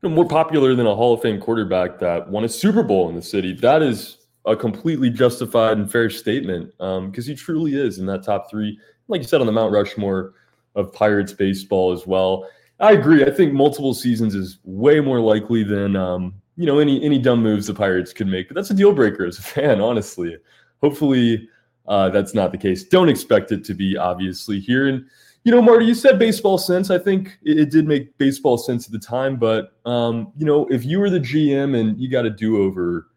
More 0.03 0.27
popular 0.27 0.75
than 0.75 0.87
a 0.87 0.95
Hall 0.95 1.13
of 1.13 1.21
Fame 1.21 1.41
quarterback 1.41 1.99
that 1.99 2.29
won 2.29 2.45
a 2.45 2.49
Super 2.49 2.83
Bowl 2.83 3.09
in 3.11 3.15
the 3.15 3.23
city. 3.23 3.53
That 3.53 3.83
is 3.83 4.19
a 4.47 4.57
completely 4.57 5.11
justified 5.11 5.77
and 5.77 5.91
fair 5.91 6.09
statement 6.09 6.71
because 6.79 6.99
um, 6.99 7.13
he 7.13 7.35
truly 7.35 7.75
is 7.75 7.99
in 7.99 8.07
that 8.07 8.23
top 8.23 8.49
three. 8.51 8.79
Like 9.09 9.21
you 9.21 9.27
said, 9.27 9.41
on 9.41 9.47
the 9.47 9.53
Mount 9.53 9.73
Rushmore 9.73 10.35
of 10.75 10.93
Pirates 10.93 11.33
baseball 11.33 11.93
as 11.93 12.07
well. 12.07 12.49
I 12.81 12.93
agree. 12.93 13.25
I 13.25 13.31
think 13.31 13.53
multiple 13.53 13.95
seasons 13.95 14.35
is 14.35 14.59
way 14.65 15.01
more 15.01 15.21
likely 15.21 15.63
than 15.63 15.97
um, 15.97 16.35
you 16.57 16.67
know 16.67 16.79
any 16.79 17.03
any 17.05 17.19
dumb 17.19 17.43
moves 17.43 17.67
the 17.67 17.75
Pirates 17.75 18.13
could 18.13 18.27
make. 18.27 18.49
But 18.49 18.55
that's 18.55 18.71
a 18.71 18.75
deal 18.75 18.93
breaker 18.93 19.27
as 19.27 19.39
a 19.39 19.43
fan, 19.43 19.81
honestly. 19.83 20.37
Hopefully, 20.81 21.49
uh, 21.87 22.09
that's 22.11 22.35
not 22.35 22.53
the 22.53 22.59
case. 22.59 22.85
Don't 22.85 23.09
expect 23.09 23.53
it 23.53 23.65
to 23.65 23.75
be, 23.75 23.97
obviously, 23.97 24.61
here. 24.61 24.89
And, 24.89 25.05
you 25.45 25.53
know, 25.53 25.61
Marty, 25.61 25.85
you 25.85 25.95
said 25.95 26.19
baseball 26.19 26.57
sense. 26.57 26.91
I 26.91 26.99
think 26.99 27.39
it, 27.43 27.59
it 27.59 27.71
did 27.71 27.87
make 27.87 28.17
baseball 28.17 28.57
sense 28.57 28.87
at 28.87 28.93
the 28.93 28.99
time. 28.99 29.37
But, 29.37 29.73
um, 29.85 30.33
you 30.37 30.47
know, 30.47 30.67
if 30.69 30.85
you 30.85 31.01
were 31.01 31.11
the 31.11 31.21
GM 31.21 31.79
and 31.79 31.99
you 32.01 32.09
got 32.09 32.27
a 32.27 32.31
do 32.31 32.63
over, 32.63 33.09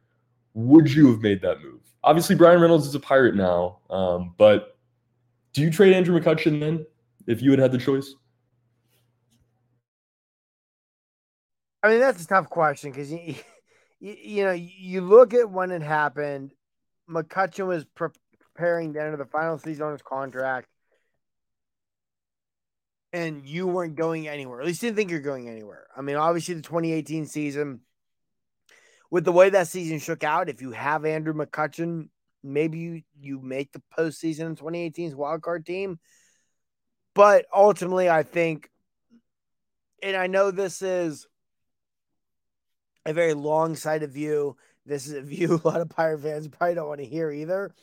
would 0.55 0.91
you 0.91 1.09
have 1.11 1.21
made 1.21 1.41
that 1.41 1.61
move? 1.61 1.79
Obviously, 2.03 2.35
Bryan 2.35 2.59
Reynolds 2.59 2.87
is 2.87 2.95
a 2.95 2.99
pirate 2.99 3.35
now. 3.35 3.77
Um, 3.89 4.33
but 4.37 4.77
do 5.53 5.61
you 5.61 5.71
trade 5.71 5.93
Andrew 5.93 6.19
McCutchen 6.19 6.59
then 6.59 6.85
if 7.27 7.41
you 7.41 7.51
had 7.51 7.59
had 7.59 7.71
the 7.71 7.77
choice? 7.77 8.15
I 11.83 11.89
mean, 11.89 11.99
that's 11.99 12.23
a 12.23 12.27
tough 12.27 12.49
question 12.49 12.91
because 12.91 13.11
you, 13.11 13.35
you, 13.99 14.15
you 14.23 14.43
know, 14.45 14.53
you 14.53 15.01
look 15.01 15.33
at 15.33 15.51
when 15.51 15.71
it 15.71 15.81
happened. 15.81 16.53
McCutchen 17.09 17.67
was 17.67 17.83
pre- 17.83 18.07
preparing 18.39 18.93
to 18.93 19.01
enter 19.01 19.17
the 19.17 19.25
final 19.25 19.57
season 19.57 19.85
on 19.85 19.91
his 19.91 20.01
contract, 20.01 20.67
and 23.11 23.45
you 23.45 23.67
weren't 23.67 23.95
going 23.95 24.29
anywhere. 24.29 24.61
At 24.61 24.67
least 24.67 24.81
you 24.81 24.87
didn't 24.87 24.97
think 24.97 25.11
you're 25.11 25.19
going 25.19 25.49
anywhere. 25.49 25.87
I 25.95 26.01
mean, 26.01 26.15
obviously 26.15 26.55
the 26.55 26.61
2018 26.61 27.25
season, 27.25 27.81
with 29.11 29.25
the 29.25 29.33
way 29.33 29.49
that 29.49 29.67
season 29.67 29.99
shook 29.99 30.23
out, 30.23 30.47
if 30.47 30.61
you 30.61 30.71
have 30.71 31.05
Andrew 31.05 31.33
McCutchen, 31.33 32.07
maybe 32.41 32.79
you 32.79 33.01
you 33.19 33.39
make 33.41 33.73
the 33.73 33.81
postseason 33.97 34.45
in 34.45 34.55
2018's 34.55 35.15
wildcard 35.15 35.65
team. 35.65 35.99
But 37.13 37.45
ultimately, 37.53 38.09
I 38.09 38.23
think, 38.23 38.69
and 40.01 40.15
I 40.15 40.27
know 40.27 40.49
this 40.49 40.81
is 40.81 41.27
a 43.05 43.13
very 43.13 43.33
long 43.33 43.75
sighted 43.75 44.11
view. 44.11 44.57
This 44.85 45.07
is 45.07 45.13
a 45.13 45.21
view 45.21 45.61
a 45.63 45.67
lot 45.67 45.81
of 45.81 45.89
Pirate 45.89 46.21
fans 46.21 46.47
probably 46.47 46.75
don't 46.75 46.87
want 46.87 46.99
to 46.99 47.05
hear 47.05 47.31
either 47.31 47.73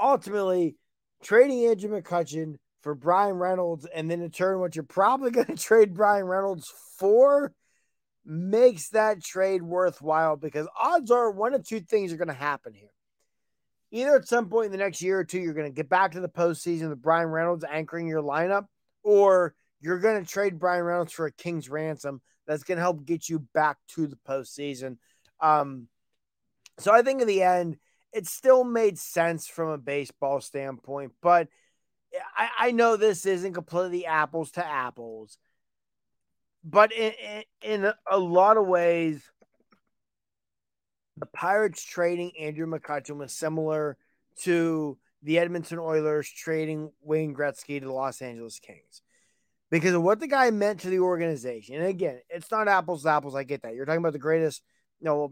ultimately 0.00 0.76
trading 1.22 1.66
Andrew 1.66 1.90
McCutchen 1.90 2.56
for 2.82 2.94
Bryan 2.94 3.36
Reynolds, 3.36 3.86
and 3.92 4.10
then 4.10 4.22
in 4.22 4.30
turn, 4.30 4.60
what 4.60 4.76
you're 4.76 4.84
probably 4.84 5.30
going 5.32 5.46
to 5.46 5.56
trade 5.56 5.94
Bryan 5.94 6.24
Reynolds 6.24 6.72
for 6.98 7.52
makes 8.24 8.88
that 8.90 9.22
trade 9.22 9.62
worthwhile 9.62 10.36
because 10.36 10.66
odds 10.78 11.10
are 11.10 11.30
one 11.30 11.54
of 11.54 11.64
two 11.64 11.80
things 11.80 12.12
are 12.12 12.16
going 12.16 12.28
to 12.28 12.34
happen 12.34 12.74
here. 12.74 12.90
Either 13.92 14.16
at 14.16 14.26
some 14.26 14.48
point 14.48 14.66
in 14.66 14.72
the 14.72 14.78
next 14.78 15.00
year 15.00 15.20
or 15.20 15.24
two, 15.24 15.38
you're 15.38 15.54
going 15.54 15.70
to 15.70 15.74
get 15.74 15.88
back 15.88 16.12
to 16.12 16.20
the 16.20 16.28
postseason 16.28 16.88
with 16.88 17.00
Bryan 17.00 17.28
Reynolds 17.28 17.64
anchoring 17.64 18.08
your 18.08 18.22
lineup, 18.22 18.66
or 19.04 19.54
you're 19.80 20.00
going 20.00 20.22
to 20.22 20.28
trade 20.28 20.58
Bryan 20.58 20.82
Reynolds 20.82 21.12
for 21.12 21.26
a 21.26 21.32
king's 21.32 21.68
ransom 21.68 22.20
that's 22.46 22.64
going 22.64 22.76
to 22.76 22.82
help 22.82 23.04
get 23.04 23.28
you 23.28 23.40
back 23.54 23.78
to 23.88 24.06
the 24.06 24.18
postseason. 24.28 24.98
Um, 25.40 25.88
so 26.78 26.92
I 26.92 27.02
think 27.02 27.20
in 27.20 27.26
the 27.26 27.42
end, 27.42 27.76
it 28.12 28.26
still 28.26 28.64
made 28.64 28.98
sense 28.98 29.46
from 29.46 29.68
a 29.68 29.78
baseball 29.78 30.40
standpoint, 30.40 31.12
but 31.20 31.48
I, 32.36 32.48
I 32.58 32.70
know 32.70 32.96
this 32.96 33.26
isn't 33.26 33.54
completely 33.54 34.06
apples 34.06 34.52
to 34.52 34.66
apples. 34.66 35.38
But 36.64 36.92
in, 36.92 37.12
in, 37.62 37.92
a 38.10 38.18
lot 38.18 38.56
of 38.56 38.66
ways, 38.66 39.22
the 41.16 41.26
Pirates 41.26 41.82
trading 41.84 42.32
Andrew 42.40 42.66
McCutchen 42.66 43.18
was 43.18 43.32
similar 43.32 43.96
to 44.42 44.98
the 45.22 45.38
Edmonton 45.38 45.78
Oilers 45.78 46.28
trading 46.28 46.90
Wayne 47.02 47.34
Gretzky 47.34 47.78
to 47.78 47.86
the 47.86 47.92
Los 47.92 48.20
Angeles 48.20 48.58
Kings 48.58 49.02
because 49.70 49.94
of 49.94 50.02
what 50.02 50.20
the 50.20 50.26
guy 50.28 50.50
meant 50.50 50.80
to 50.80 50.90
the 50.90 51.00
organization. 51.00 51.76
And 51.76 51.86
again, 51.86 52.20
it's 52.28 52.50
not 52.50 52.68
apples 52.68 53.02
to 53.02 53.10
apples. 53.10 53.34
I 53.34 53.44
get 53.44 53.62
that. 53.62 53.74
You're 53.74 53.86
talking 53.86 54.00
about 54.00 54.12
the 54.12 54.18
greatest– 54.18 54.62
no, 55.00 55.30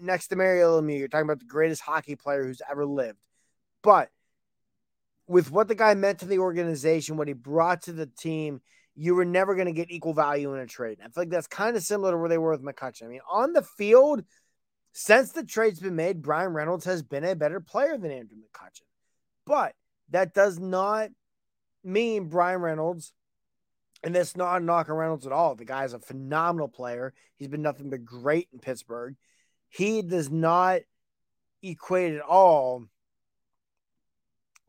next 0.00 0.28
to 0.28 0.36
Mario 0.36 0.80
Lemieux, 0.80 0.98
you're 0.98 1.08
talking 1.08 1.26
about 1.26 1.38
the 1.38 1.44
greatest 1.44 1.80
hockey 1.80 2.16
player 2.16 2.44
who's 2.44 2.62
ever 2.68 2.84
lived. 2.84 3.18
But 3.82 4.10
with 5.28 5.50
what 5.50 5.68
the 5.68 5.76
guy 5.76 5.94
meant 5.94 6.18
to 6.20 6.26
the 6.26 6.40
organization, 6.40 7.16
what 7.16 7.28
he 7.28 7.34
brought 7.34 7.82
to 7.82 7.92
the 7.92 8.06
team, 8.06 8.60
you 8.96 9.14
were 9.14 9.24
never 9.24 9.54
going 9.54 9.68
to 9.68 9.72
get 9.72 9.92
equal 9.92 10.12
value 10.12 10.52
in 10.54 10.60
a 10.60 10.66
trade. 10.66 10.98
I 11.00 11.04
feel 11.04 11.22
like 11.22 11.30
that's 11.30 11.46
kind 11.46 11.76
of 11.76 11.84
similar 11.84 12.10
to 12.10 12.18
where 12.18 12.28
they 12.28 12.36
were 12.36 12.50
with 12.50 12.64
McCutchen. 12.64 13.04
I 13.04 13.08
mean, 13.08 13.20
on 13.30 13.52
the 13.52 13.62
field, 13.62 14.24
since 14.92 15.30
the 15.30 15.44
trade's 15.44 15.78
been 15.78 15.94
made, 15.94 16.20
Bryan 16.20 16.52
Reynolds 16.52 16.84
has 16.86 17.02
been 17.02 17.24
a 17.24 17.36
better 17.36 17.60
player 17.60 17.96
than 17.96 18.10
Andrew 18.10 18.38
McCutchen. 18.38 18.82
But 19.46 19.74
that 20.10 20.34
does 20.34 20.58
not 20.58 21.10
mean 21.84 22.28
Bryan 22.28 22.60
Reynolds 22.60 23.12
and 24.02 24.14
that's 24.14 24.36
not 24.36 24.60
a 24.60 24.64
knock 24.64 24.88
on 24.88 24.96
Reynolds 24.96 25.26
at 25.26 25.32
all. 25.32 25.54
The 25.54 25.64
guy's 25.64 25.92
a 25.92 25.98
phenomenal 25.98 26.68
player. 26.68 27.12
He's 27.36 27.48
been 27.48 27.62
nothing 27.62 27.90
but 27.90 28.04
great 28.04 28.48
in 28.52 28.58
Pittsburgh. 28.58 29.16
He 29.68 30.02
does 30.02 30.30
not 30.30 30.80
equate 31.62 32.14
at 32.14 32.22
all 32.22 32.86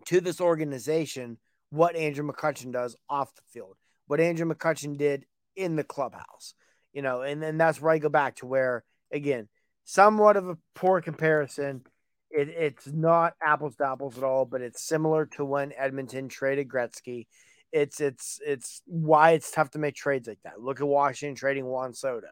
to 0.06 0.20
this 0.20 0.42
organization 0.42 1.38
what 1.70 1.96
Andrew 1.96 2.30
McCutchen 2.30 2.72
does 2.72 2.96
off 3.10 3.34
the 3.36 3.42
field, 3.52 3.78
what 4.08 4.20
Andrew 4.20 4.46
McCutchen 4.46 4.98
did 4.98 5.26
in 5.56 5.76
the 5.76 5.84
clubhouse. 5.84 6.54
You 6.94 7.02
know, 7.02 7.22
and 7.22 7.42
then 7.42 7.58
that's 7.58 7.82
where 7.82 7.94
I 7.94 8.00
go 8.00 8.10
back 8.10 8.38
to 8.38 8.46
where, 8.46 8.84
again, 9.14 9.48
somewhat 9.86 10.36
of 10.36 10.50
a 10.50 10.58
poor 10.76 11.00
comparison. 11.02 11.84
It, 12.30 12.50
it's 12.50 12.88
not 12.88 13.34
apples 13.42 13.78
to 13.78 13.88
apples 13.88 14.18
at 14.18 14.24
all, 14.26 14.46
but 14.46 14.62
it's 14.62 14.82
similar 14.82 15.26
to 15.38 15.46
when 15.46 15.72
Edmonton 15.78 16.28
traded 16.28 16.68
Gretzky 16.68 17.28
it's 17.72 18.00
it's 18.00 18.40
it's 18.46 18.82
why 18.86 19.32
it's 19.32 19.52
tough 19.52 19.72
to 19.72 19.80
make 19.80 19.96
trades 19.96 20.28
like 20.28 20.40
that. 20.44 20.62
Look 20.62 20.82
at 20.82 20.88
Washington 20.88 21.36
trading 21.36 21.66
Juan 21.66 21.94
Soto. 21.94 22.28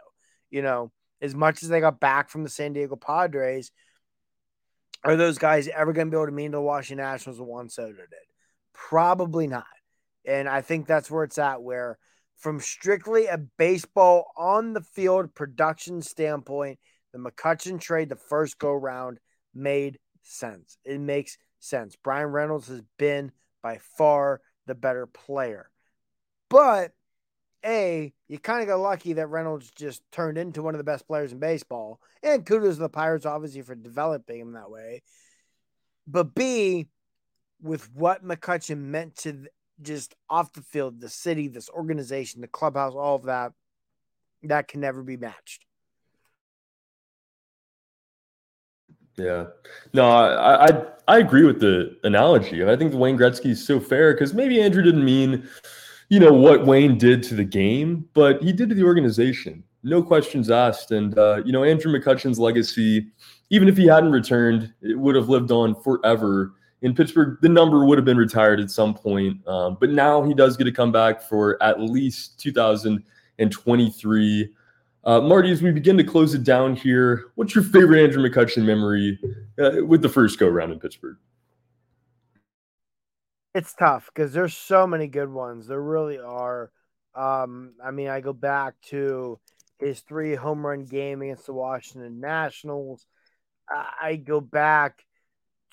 You 0.50 0.62
know, 0.62 0.92
as 1.22 1.36
much 1.36 1.64
as 1.64 1.70
they 1.70 1.80
got 1.80 2.00
back 2.00 2.30
from 2.30 2.44
the 2.44 2.50
San 2.50 2.74
Diego 2.74 2.96
Padres, 2.96 3.72
are 5.04 5.16
those 5.16 5.38
guys 5.38 5.68
ever 5.68 5.94
going 5.94 6.08
to 6.08 6.12
be 6.12 6.18
able 6.18 6.26
to 6.26 6.32
meet 6.32 6.52
the 6.52 6.62
Washington 6.62 7.06
Nationals 7.06 7.40
as 7.40 7.46
Juan 7.46 7.70
Soto 7.70 7.94
did? 7.94 8.08
Probably 8.74 9.48
not. 9.48 9.66
And 10.26 10.50
I 10.50 10.62
think 10.62 10.88
that's 10.88 11.10
where 11.10 11.24
it's 11.24 11.38
at. 11.38 11.62
Where 11.62 11.98
from 12.38 12.60
strictly 12.60 13.28
a 13.28 13.38
baseball 13.38 14.32
on 14.38 14.74
the 14.74 14.82
field 14.82 15.36
production 15.36 16.02
standpoint, 16.02 16.80
the 17.14 17.20
McCutchen 17.20 17.80
trade, 17.80 18.10
the 18.10 18.16
first 18.16 18.60
go 18.60 18.74
round, 18.74 19.20
made 19.54 20.00
sense. 20.24 20.78
It 20.86 21.00
makes 21.00 21.38
sense. 21.60 21.96
Bryan 21.96 22.28
Reynolds 22.28 22.68
has 22.68 22.82
been 22.98 23.32
by 23.62 23.80
far 23.98 24.42
the 24.70 24.76
better 24.76 25.06
player. 25.06 25.70
But 26.50 26.94
A, 27.66 28.14
you 28.28 28.40
kind 28.40 28.62
of 28.62 28.68
got 28.68 28.80
lucky 28.80 29.14
that 29.14 29.28
Reynolds 29.28 29.70
just 29.72 30.02
turned 30.12 30.38
into 30.38 30.64
one 30.64 30.74
of 30.74 30.78
the 30.78 30.86
best 30.86 31.08
players 31.08 31.34
in 31.34 31.40
baseball. 31.40 32.00
And 32.24 32.46
kudos 32.46 32.76
to 32.76 32.82
the 32.82 32.90
Pirates, 32.90 33.26
obviously, 33.26 33.62
for 33.62 33.76
developing 33.76 34.40
him 34.40 34.54
that 34.54 34.72
way. 34.72 35.04
But 36.08 36.34
B, 36.34 36.88
with 37.62 37.90
what 37.94 38.24
McCutchen 38.24 38.78
meant 38.78 39.18
to 39.18 39.46
just 39.82 40.16
off 40.30 40.54
the 40.54 40.62
field, 40.62 41.02
the 41.02 41.10
city, 41.10 41.48
this 41.48 41.70
organization, 41.70 42.42
the 42.42 42.48
clubhouse, 42.48 42.94
all 42.94 43.16
of 43.16 43.24
that, 43.24 43.52
that 44.44 44.68
can 44.68 44.82
never 44.82 45.04
be 45.04 45.18
matched. 45.18 45.66
Yeah, 49.20 49.46
no, 49.94 50.10
I, 50.10 50.68
I 50.68 50.84
I 51.08 51.18
agree 51.20 51.44
with 51.44 51.60
the 51.60 51.98
analogy. 52.04 52.64
I 52.64 52.76
think 52.76 52.94
Wayne 52.94 53.18
Gretzky 53.18 53.52
is 53.52 53.66
so 53.66 53.80
fair 53.80 54.14
because 54.14 54.34
maybe 54.34 54.62
Andrew 54.62 54.82
didn't 54.82 55.04
mean, 55.04 55.48
you 56.10 56.20
know, 56.20 56.34
what 56.34 56.66
Wayne 56.66 56.98
did 56.98 57.24
to 57.24 57.36
the 57.36 57.44
game, 57.44 58.08
but 58.14 58.42
he 58.42 58.54
did 58.54 58.70
to 58.70 58.76
the 58.76 58.84
organization. 58.84 59.64
No 59.84 60.04
questions 60.04 60.50
asked. 60.50 60.92
And 60.92 61.18
uh, 61.18 61.42
you 61.46 61.52
know, 61.52 61.64
Andrew 61.64 61.92
McCutchen's 61.92 62.40
legacy, 62.40 63.08
even 63.50 63.68
if 63.68 63.78
he 63.78 63.88
hadn't 63.88 64.12
returned, 64.12 64.74
it 64.82 64.98
would 64.98 65.16
have 65.16 65.30
lived 65.30 65.52
on 65.52 65.76
forever 65.82 66.54
in 66.82 66.96
Pittsburgh, 66.96 67.38
the 67.42 67.50
number 67.50 67.86
would 67.86 67.98
have 67.98 68.06
been 68.06 68.18
retired 68.18 68.60
at 68.60 68.72
some 68.72 68.94
point. 68.94 69.46
Um, 69.48 69.78
but 69.80 69.90
now 69.90 70.24
he 70.24 70.34
does 70.34 70.56
get 70.56 70.64
to 70.66 70.72
come 70.72 70.92
back 70.92 71.22
for 71.22 71.62
at 71.62 71.82
least 71.82 72.40
2023. 72.40 74.50
Uh, 75.10 75.20
Marty, 75.20 75.50
as 75.52 75.64
we 75.64 75.72
begin 75.72 75.98
to 75.98 76.04
close 76.04 76.36
it 76.36 76.44
down 76.44 76.76
here, 76.76 77.32
what's 77.34 77.56
your 77.56 77.64
favorite 77.64 78.00
Andrew 78.00 78.22
McCutchen 78.22 78.64
memory 78.64 79.18
uh, 79.60 79.84
with 79.84 80.04
the 80.04 80.08
first 80.08 80.38
go 80.38 80.48
round 80.48 80.72
in 80.72 80.80
Pittsburgh? 80.80 81.18
It's 83.56 83.74
tough 83.74 84.12
because 84.14 84.34
there's 84.34 84.56
so 84.56 84.86
many 84.86 85.08
good 85.08 85.32
ones. 85.32 85.66
There 85.66 85.82
really 85.82 86.20
are. 86.20 86.70
Um, 87.16 87.74
I 87.84 87.90
mean, 87.90 88.08
I 88.08 88.22
go 88.22 88.34
back 88.34 88.76
to 88.90 89.40
his 89.80 90.02
three 90.02 90.36
home 90.36 90.64
run 90.64 90.86
game 90.86 91.24
against 91.24 91.48
the 91.48 91.54
Washington 91.54 92.20
Nationals. 92.20 93.04
I 93.68 94.16
go 94.16 94.40
back 94.40 95.04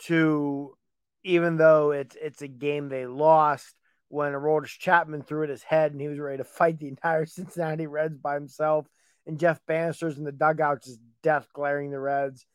to 0.04 0.78
even 1.24 1.58
though 1.58 1.90
it's 1.90 2.16
it's 2.18 2.40
a 2.40 2.48
game 2.48 2.88
they 2.88 3.04
lost 3.04 3.74
when 4.08 4.32
Aroldis 4.32 4.78
Chapman 4.78 5.24
threw 5.24 5.42
at 5.42 5.50
his 5.50 5.62
head 5.62 5.92
and 5.92 6.00
he 6.00 6.08
was 6.08 6.18
ready 6.18 6.38
to 6.38 6.44
fight 6.44 6.78
the 6.78 6.88
entire 6.88 7.26
Cincinnati 7.26 7.86
Reds 7.86 8.16
by 8.16 8.32
himself, 8.32 8.86
and 9.26 9.38
Jeff 9.38 9.60
Banister's 9.66 10.18
in 10.18 10.24
the 10.24 10.32
dugout 10.32 10.84
just 10.84 11.00
death 11.22 11.48
glaring 11.52 11.90
the 11.90 12.00
Reds. 12.00 12.46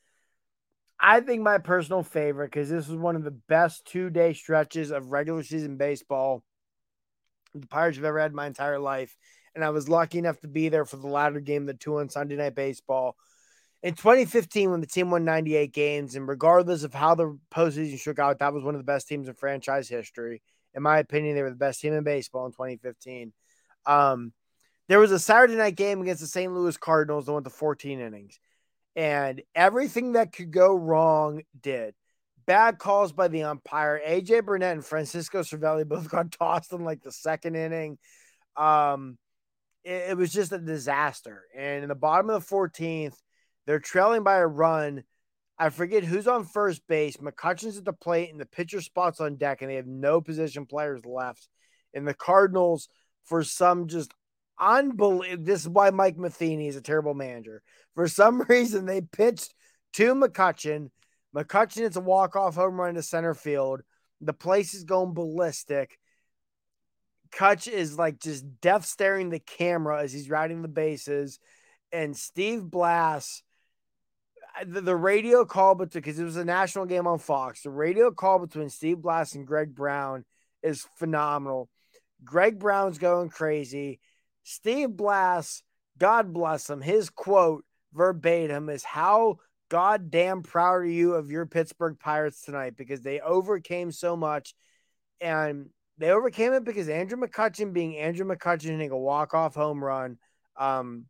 I 1.00 1.20
think 1.20 1.42
my 1.42 1.58
personal 1.58 2.04
favorite, 2.04 2.52
because 2.52 2.70
this 2.70 2.88
was 2.88 2.98
one 2.98 3.16
of 3.16 3.24
the 3.24 3.32
best 3.32 3.86
two 3.86 4.10
day 4.10 4.34
stretches 4.34 4.92
of 4.92 5.12
regular 5.12 5.44
season 5.44 5.78
baseball 5.78 6.44
the 7.54 7.68
Pirates 7.68 7.98
have 7.98 8.06
ever 8.06 8.20
had 8.20 8.34
my 8.34 8.48
entire 8.48 8.80
life. 8.80 9.18
And 9.54 9.66
I 9.66 9.72
was 9.72 9.90
lucky 9.90 10.20
enough 10.20 10.40
to 10.40 10.48
be 10.48 10.70
there 10.70 10.86
for 10.86 10.96
the 10.96 11.08
latter 11.08 11.42
game, 11.42 11.66
the 11.66 11.74
two 11.74 12.00
on 12.00 12.08
Sunday 12.08 12.38
Night 12.38 12.56
Baseball 12.56 13.18
in 13.84 13.96
2015 13.96 14.70
when 14.70 14.82
the 14.82 14.88
team 14.88 15.10
won 15.10 15.26
98 15.26 15.74
games, 15.74 16.16
and 16.16 16.28
regardless 16.28 16.84
of 16.84 16.94
how 16.94 17.16
the 17.16 17.38
postseason 17.54 18.00
shook 18.00 18.20
out, 18.20 18.40
that 18.40 18.54
was 18.54 18.64
one 18.64 18.76
of 18.76 18.80
the 18.80 18.86
best 18.86 19.08
teams 19.08 19.28
in 19.28 19.34
franchise 19.34 19.90
history. 19.90 20.42
In 20.74 20.84
my 20.84 21.00
opinion, 21.00 21.36
they 21.36 21.42
were 21.42 21.50
the 21.50 21.56
best 21.56 21.82
team 21.82 21.94
in 21.94 22.04
baseball 22.04 22.46
in 22.46 22.52
2015. 22.52 23.34
Um, 23.86 24.34
there 24.92 25.00
was 25.00 25.14
a 25.14 25.20
Saturday 25.20 25.56
night 25.56 25.78
game 25.78 26.02
against 26.02 26.20
the 26.20 26.28
St. 26.28 26.54
Louis 26.54 26.76
Cardinals 26.76 27.26
that 27.26 27.32
went 27.32 27.46
to 27.46 27.50
14 27.50 28.02
innings, 28.02 28.38
and 28.94 29.42
everything 29.56 30.12
that 30.12 30.34
could 30.34 30.52
go 30.52 30.76
wrong 30.76 31.44
did. 31.62 31.96
Bad 32.46 32.78
calls 32.78 33.14
by 33.14 33.30
the 33.30 33.44
umpire. 33.44 34.02
AJ 34.06 34.44
Burnett 34.44 34.74
and 34.74 34.86
Francisco 34.86 35.44
Cervelli 35.44 35.88
both 35.88 36.10
got 36.12 36.34
tossed 36.34 36.74
in 36.74 36.84
like 36.84 37.02
the 37.02 37.12
second 37.14 37.56
inning. 37.56 38.00
Um, 38.58 39.18
it, 39.86 40.10
it 40.10 40.18
was 40.18 40.34
just 40.34 40.52
a 40.52 40.58
disaster. 40.58 41.44
And 41.56 41.84
in 41.84 41.88
the 41.88 41.96
bottom 41.96 42.30
of 42.30 42.46
the 42.46 42.54
14th, 42.54 43.16
they're 43.66 43.80
trailing 43.80 44.24
by 44.24 44.40
a 44.40 44.46
run. 44.46 45.06
I 45.58 45.70
forget 45.70 46.04
who's 46.04 46.28
on 46.28 46.44
first 46.44 46.86
base. 46.90 47.16
McCutchen's 47.16 47.78
at 47.78 47.86
the 47.86 47.94
plate, 47.94 48.30
and 48.30 48.42
the 48.42 48.46
pitcher 48.46 48.82
spot's 48.82 49.22
on 49.22 49.38
deck, 49.38 49.62
and 49.62 49.72
they 49.72 49.76
have 49.76 49.88
no 49.88 50.20
position 50.20 50.66
players 50.66 51.06
left. 51.06 51.48
And 51.94 52.06
the 52.06 52.14
Cardinals, 52.14 52.90
for 53.24 53.42
some 53.46 53.88
just 53.88 54.14
unbelievable, 54.62 55.44
this 55.44 55.62
is 55.62 55.70
why 55.70 55.90
Mike 55.90 56.18
Matheny 56.18 56.68
is 56.68 56.76
a 56.76 56.82
terrible 56.82 57.14
manager. 57.14 57.62
For 57.96 58.08
some 58.08 58.42
reason, 58.50 58.86
they 58.86 59.02
pitched 59.02 59.54
to 59.94 60.16
McCutchen. 60.16 60.90
McCutchen 61.36 61.82
it's 61.82 61.98
a 61.98 62.02
walk-off 62.02 62.56
home 62.56 62.80
run 62.80 62.96
to 62.96 63.04
center 63.04 63.34
field. 63.34 63.82
The 64.22 64.34
place 64.34 64.74
is 64.74 64.84
going 64.84 65.14
ballistic. 65.14 65.98
Cutch 67.32 67.68
is 67.68 67.98
like 67.98 68.20
just 68.20 68.46
death 68.62 68.86
staring 68.86 69.30
the 69.30 69.40
camera 69.40 70.04
as 70.04 70.14
he's 70.14 70.30
riding 70.30 70.62
the 70.62 70.68
bases. 70.68 71.40
And 71.92 72.16
Steve 72.16 72.64
Blass 72.64 73.42
the, 74.66 74.82
the 74.82 74.96
radio 74.96 75.46
call, 75.46 75.76
between, 75.76 76.02
because 76.02 76.20
it 76.20 76.24
was 76.24 76.38
a 76.38 76.46
national 76.46 76.86
game 76.86 77.08
on 77.08 77.20
Fox, 77.20 77.64
the 77.64 77.70
radio 77.70 78.12
call 78.12 78.40
between 78.40 78.70
Steve 78.70 78.98
Blass 78.98 79.36
and 79.36 79.48
Greg 79.48 79.74
Brown 79.74 80.26
is 80.64 80.86
phenomenal. 80.98 81.70
Greg 82.24 82.60
Brown's 82.60 82.98
going 82.98 83.30
crazy. 83.30 84.00
Steve 84.44 84.90
Blass, 84.96 85.64
God 85.98 86.34
bless 86.34 86.70
him, 86.70 86.82
his 86.82 87.10
quote 87.10 87.64
verbatim 87.94 88.70
is 88.70 88.84
how 88.84 89.38
goddamn 89.70 90.44
proud 90.44 90.76
are 90.76 90.86
you 90.86 91.14
of 91.14 91.32
your 91.32 91.46
Pittsburgh 91.46 91.98
Pirates 92.00 92.42
tonight 92.42 92.76
because 92.76 93.02
they 93.02 93.20
overcame 93.20 93.92
so 93.92 94.16
much 94.16 94.54
and 95.20 95.70
they 95.98 96.10
overcame 96.10 96.54
it 96.54 96.64
because 96.64 96.90
Andrew 96.90 97.18
McCutchen 97.18 97.74
being 97.74 97.98
Andrew 97.98 98.26
McCutchen 98.26 98.72
hitting 98.72 98.92
a 98.92 98.98
walk-off 98.98 99.56
home 99.56 99.84
run. 99.84 100.18
Um, 100.58 101.06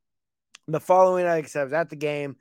the 0.68 0.80
following 0.80 1.26
night, 1.26 1.56
I 1.56 1.64
was 1.64 1.74
at 1.74 1.90
the 1.90 1.96
game 1.96 2.36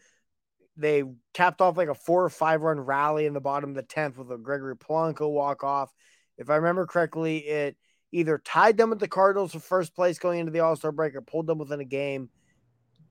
they 0.76 1.04
capped 1.34 1.60
off 1.60 1.76
like 1.76 1.88
a 1.88 1.94
four 1.94 2.24
or 2.24 2.30
five 2.30 2.62
run 2.62 2.80
rally 2.80 3.26
in 3.26 3.34
the 3.34 3.40
bottom 3.40 3.70
of 3.70 3.76
the 3.76 3.82
10th 3.82 4.16
with 4.16 4.30
a 4.30 4.38
Gregory 4.38 4.76
Polanco 4.76 5.30
walk 5.30 5.62
off. 5.62 5.92
If 6.38 6.48
I 6.48 6.56
remember 6.56 6.86
correctly, 6.86 7.38
it 7.38 7.76
either 8.12 8.38
tied 8.38 8.76
them 8.76 8.90
with 8.90 9.00
the 9.00 9.08
Cardinals 9.08 9.52
for 9.52 9.60
first 9.60 9.94
place 9.94 10.18
going 10.18 10.40
into 10.40 10.52
the 10.52 10.60
All 10.60 10.76
Star 10.76 10.92
break 10.92 11.14
or 11.14 11.20
pulled 11.20 11.46
them 11.46 11.58
within 11.58 11.80
a 11.80 11.84
game. 11.84 12.30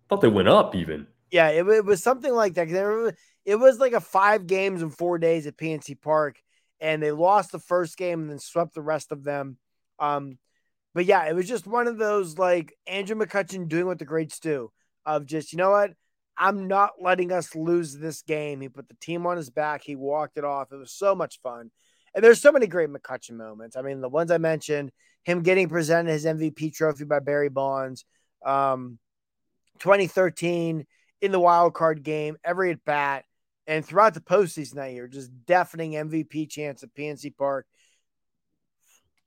thought 0.09 0.21
they 0.21 0.27
went 0.27 0.47
up 0.47 0.75
even. 0.75 1.07
Yeah, 1.31 1.49
it, 1.49 1.67
it 1.67 1.85
was 1.85 2.01
something 2.01 2.33
like 2.33 2.55
that. 2.55 3.15
It 3.45 3.55
was 3.55 3.79
like 3.79 3.93
a 3.93 4.01
five 4.01 4.47
games 4.47 4.81
in 4.81 4.89
four 4.89 5.17
days 5.17 5.47
at 5.47 5.57
PNC 5.57 6.01
Park, 6.01 6.41
and 6.79 7.01
they 7.01 7.11
lost 7.11 7.51
the 7.51 7.59
first 7.59 7.97
game 7.97 8.21
and 8.21 8.29
then 8.29 8.39
swept 8.39 8.73
the 8.73 8.81
rest 8.81 9.11
of 9.11 9.23
them. 9.23 9.57
Um, 9.99 10.37
but 10.93 11.05
yeah, 11.05 11.25
it 11.25 11.35
was 11.35 11.47
just 11.47 11.67
one 11.67 11.87
of 11.87 11.97
those 11.97 12.37
like 12.37 12.73
Andrew 12.87 13.15
McCutchen 13.15 13.67
doing 13.67 13.85
what 13.85 13.99
the 13.99 14.05
greats 14.05 14.39
do 14.39 14.71
of 15.05 15.25
just, 15.25 15.51
you 15.51 15.57
know 15.57 15.71
what? 15.71 15.91
I'm 16.37 16.67
not 16.67 16.91
letting 17.01 17.31
us 17.31 17.53
lose 17.53 17.97
this 17.97 18.21
game. 18.21 18.61
He 18.61 18.69
put 18.69 18.87
the 18.87 18.95
team 19.01 19.27
on 19.27 19.37
his 19.37 19.49
back. 19.49 19.83
He 19.83 19.95
walked 19.95 20.37
it 20.37 20.45
off. 20.45 20.71
It 20.71 20.77
was 20.77 20.91
so 20.91 21.13
much 21.13 21.41
fun. 21.41 21.69
And 22.19 22.23
there's 22.25 22.41
so 22.41 22.51
many 22.51 22.67
great 22.67 22.89
McCutchen 22.89 23.37
moments. 23.37 23.77
I 23.77 23.81
mean, 23.81 24.01
the 24.01 24.09
ones 24.09 24.29
I 24.29 24.39
mentioned, 24.39 24.91
him 25.23 25.41
getting 25.41 25.69
presented 25.69 26.11
his 26.11 26.25
MVP 26.25 26.73
trophy 26.73 27.05
by 27.05 27.19
Barry 27.19 27.47
Bonds, 27.47 28.03
um, 28.45 28.99
2013 29.79 30.85
in 31.21 31.31
the 31.31 31.39
wild 31.39 31.73
card 31.73 32.03
game, 32.03 32.35
every 32.43 32.71
at 32.71 32.83
bat, 32.83 33.23
and 33.67 33.85
throughout 33.85 34.15
the 34.15 34.19
postseason 34.19 34.75
that 34.75 34.91
year, 34.91 35.07
just 35.07 35.31
deafening 35.45 35.93
MVP 35.93 36.49
chance 36.49 36.83
at 36.83 36.93
PNC 36.93 37.37
Park. 37.37 37.65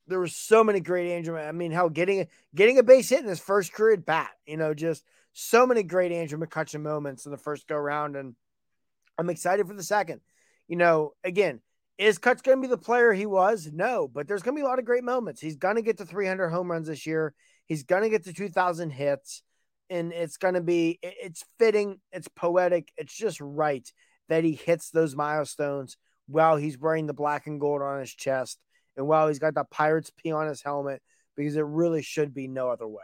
There 0.05 0.19
were 0.19 0.27
so 0.27 0.63
many 0.63 0.79
great 0.79 1.09
Andrew. 1.09 1.35
I 1.35 1.51
mean, 1.51 1.71
how 1.71 1.89
getting 1.89 2.27
getting 2.53 2.77
a 2.77 2.83
base 2.83 3.09
hit 3.09 3.21
in 3.21 3.27
his 3.27 3.39
first 3.39 3.73
career 3.73 3.93
at 3.93 4.05
bat, 4.05 4.29
you 4.45 4.57
know, 4.57 4.75
just– 4.75 5.03
so 5.33 5.65
many 5.65 5.83
great 5.83 6.11
Andrew 6.11 6.39
McCutchen 6.39 6.81
moments 6.81 7.25
in 7.25 7.31
the 7.31 7.37
first 7.37 7.67
go 7.67 7.75
round, 7.75 8.15
and 8.15 8.35
I'm 9.17 9.29
excited 9.29 9.67
for 9.67 9.73
the 9.73 9.83
second. 9.83 10.21
You 10.67 10.77
know, 10.77 11.13
again, 11.23 11.59
is 11.97 12.17
Cutch 12.17 12.41
going 12.43 12.57
to 12.57 12.61
be 12.61 12.67
the 12.67 12.77
player 12.77 13.13
he 13.13 13.25
was? 13.25 13.69
No, 13.71 14.07
but 14.07 14.27
there's 14.27 14.41
going 14.41 14.55
to 14.55 14.59
be 14.61 14.65
a 14.65 14.67
lot 14.67 14.79
of 14.79 14.85
great 14.85 15.03
moments. 15.03 15.41
He's 15.41 15.57
going 15.57 15.75
to 15.75 15.81
get 15.81 15.97
to 15.97 16.05
300 16.05 16.49
home 16.49 16.71
runs 16.71 16.87
this 16.87 17.05
year. 17.05 17.33
He's 17.65 17.83
going 17.83 18.03
to 18.03 18.09
get 18.09 18.25
to 18.25 18.33
2,000 18.33 18.89
hits, 18.89 19.43
and 19.89 20.11
it's 20.11 20.37
going 20.37 20.55
to 20.55 20.61
be 20.61 20.99
it's 21.01 21.45
fitting, 21.59 21.99
it's 22.11 22.27
poetic, 22.27 22.91
it's 22.97 23.15
just 23.15 23.39
right 23.39 23.87
that 24.29 24.43
he 24.43 24.53
hits 24.53 24.89
those 24.89 25.15
milestones 25.15 25.97
while 26.27 26.55
he's 26.55 26.77
wearing 26.77 27.07
the 27.07 27.13
black 27.13 27.47
and 27.47 27.59
gold 27.59 27.81
on 27.81 27.99
his 27.99 28.13
chest 28.13 28.57
and 28.95 29.05
while 29.07 29.27
he's 29.27 29.39
got 29.39 29.53
the 29.53 29.65
Pirates 29.65 30.11
P 30.11 30.31
on 30.31 30.47
his 30.47 30.61
helmet 30.61 31.01
because 31.35 31.55
it 31.55 31.65
really 31.65 32.01
should 32.01 32.33
be 32.33 32.47
no 32.47 32.69
other 32.69 32.87
way. 32.87 33.03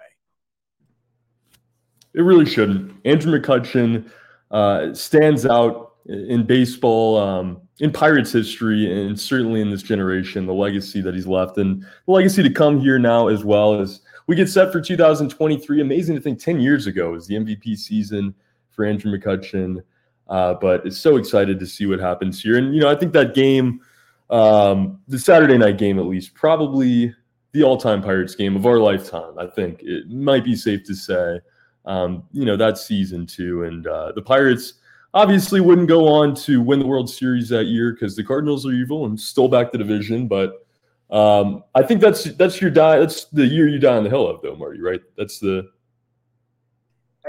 It 2.14 2.22
really 2.22 2.46
shouldn't. 2.46 2.96
Andrew 3.06 3.40
McCutchen 3.40 4.10
uh, 4.50 4.94
stands 4.94 5.46
out 5.46 5.89
in 6.06 6.44
baseball, 6.46 7.18
um, 7.18 7.62
in 7.80 7.92
Pirates 7.92 8.32
history, 8.32 8.92
and 8.92 9.20
certainly 9.20 9.62
in 9.62 9.70
this 9.70 9.84
generation, 9.84 10.46
the 10.46 10.54
legacy 10.54 11.02
that 11.02 11.14
he's 11.14 11.28
left 11.28 11.58
and 11.58 11.82
the 11.82 12.12
legacy 12.12 12.44
to 12.44 12.50
come 12.50 12.80
here 12.80 13.00
now 13.00 13.28
as 13.28 13.44
well 13.44 13.80
as 13.80 14.02
we 14.28 14.36
get 14.36 14.50
set 14.50 14.72
for 14.72 14.82
2023. 14.82 15.82
Amazing 15.82 16.16
to 16.16 16.22
think 16.22 16.40
10 16.40 16.60
years 16.60 16.88
ago 16.88 17.12
was 17.12 17.28
the 17.28 17.36
MVP 17.36 17.78
season 17.78 18.34
for 18.72 18.86
Andrew 18.86 19.12
McCutchen. 19.12 19.84
Uh, 20.28 20.54
but 20.56 20.86
it's 20.86 20.98
so 20.98 21.18
excited 21.18 21.60
to 21.60 21.66
see 21.66 21.88
what 21.88 22.00
happens 22.00 22.42
here. 22.42 22.58
And, 22.58 22.74
you 22.74 22.82
know, 22.82 22.90
I 22.90 22.96
think 22.96 23.14
that 23.14 23.34
game, 23.34 23.82
um, 24.30 25.00
the 25.08 25.18
Saturday 25.18 25.58
night 25.58 25.80
game 25.80 25.98
at 25.98 26.06
least, 26.06 26.36
probably 26.36 27.16
the 27.52 27.64
all-time 27.64 28.02
Pirates 28.02 28.36
game 28.36 28.56
of 28.56 28.66
our 28.66 28.78
lifetime. 28.78 29.38
I 29.38 29.48
think 29.48 29.82
it 29.82 30.10
might 30.10 30.44
be 30.44 30.56
safe 30.56 30.84
to 30.86 30.94
say. 30.94 31.40
Um, 31.86 32.24
you 32.32 32.46
know 32.46 32.58
that 32.58 32.78
season 32.78 33.26
too, 33.26 33.64
and 33.64 33.88
uh, 33.88 34.12
the 34.12 34.22
Pirates 34.22 34.76
obviously 35.14 35.62
wouldn't 35.62 35.88
go 35.88 36.08
on 36.08 36.36
to 36.36 36.62
win 36.62 36.80
the 36.80 36.86
World 36.86 37.10
Series 37.10 37.50
that 37.50 37.66
year 37.66 37.94
because 37.94 38.16
the 38.16 38.24
Cardinals 38.24 38.66
are 38.66 38.72
evil 38.72 39.06
and 39.06 39.20
stole 39.20 39.50
back 39.50 39.72
the 39.72 39.78
division. 39.78 40.28
But 40.28 40.66
um, 41.10 41.64
I 41.74 41.84
think 41.84 42.02
that's 42.02 42.24
that's 42.24 42.62
your 42.62 42.72
die. 42.72 43.00
That's 43.00 43.26
the 43.26 43.46
year 43.46 43.68
you 43.68 43.80
die 43.80 43.98
on 43.98 44.04
the 44.04 44.10
hill 44.10 44.28
of, 44.28 44.42
though, 44.42 44.56
Marty. 44.56 44.82
Right? 44.82 45.02
That's 45.18 45.40
the 45.40 45.70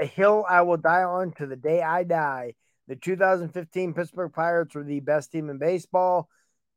a 0.01 0.07
hill 0.07 0.45
I 0.49 0.63
will 0.63 0.77
die 0.77 1.03
on 1.03 1.33
to 1.33 1.47
the 1.47 1.57
day 1.57 1.83
I 1.83 2.05
die. 2.05 2.55
The 2.89 2.97
2015 2.97 3.95
Pittsburgh 3.95 4.33
Pirates 4.33 4.75
were 4.75 4.85
the 4.85 5.01
best 5.01 5.31
team 5.31 5.51
in 5.51 5.59
baseball. 5.59 6.29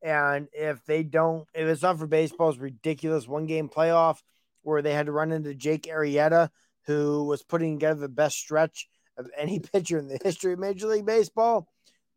And 0.01 0.47
if 0.51 0.84
they 0.86 1.04
don't, 1.04 1.47
if 1.54 1.68
it's 1.68 1.82
not 1.82 1.97
for 1.97 2.08
baseball's 2.08 2.58
ridiculous 2.58 3.28
one 3.28 3.45
game 3.45 3.70
playoff 3.70 4.20
where 4.62 4.82
they 4.82 4.93
had 4.93 5.06
to 5.06 5.12
run 5.12 5.32
into 5.32 5.56
Jake 5.56 5.84
Arrieta, 5.84 6.49
who 6.86 7.24
was 7.24 7.41
putting 7.41 7.78
together 7.78 8.01
the 8.01 8.10
best 8.10 8.36
stretch 8.36 8.88
of 9.18 9.30
any 9.38 9.59
pitcher 9.74 9.97
in 9.97 10.07
the 10.07 10.20
history 10.24 10.53
of 10.53 10.59
Major 10.59 10.88
League 10.88 11.05
Baseball, 11.05 11.68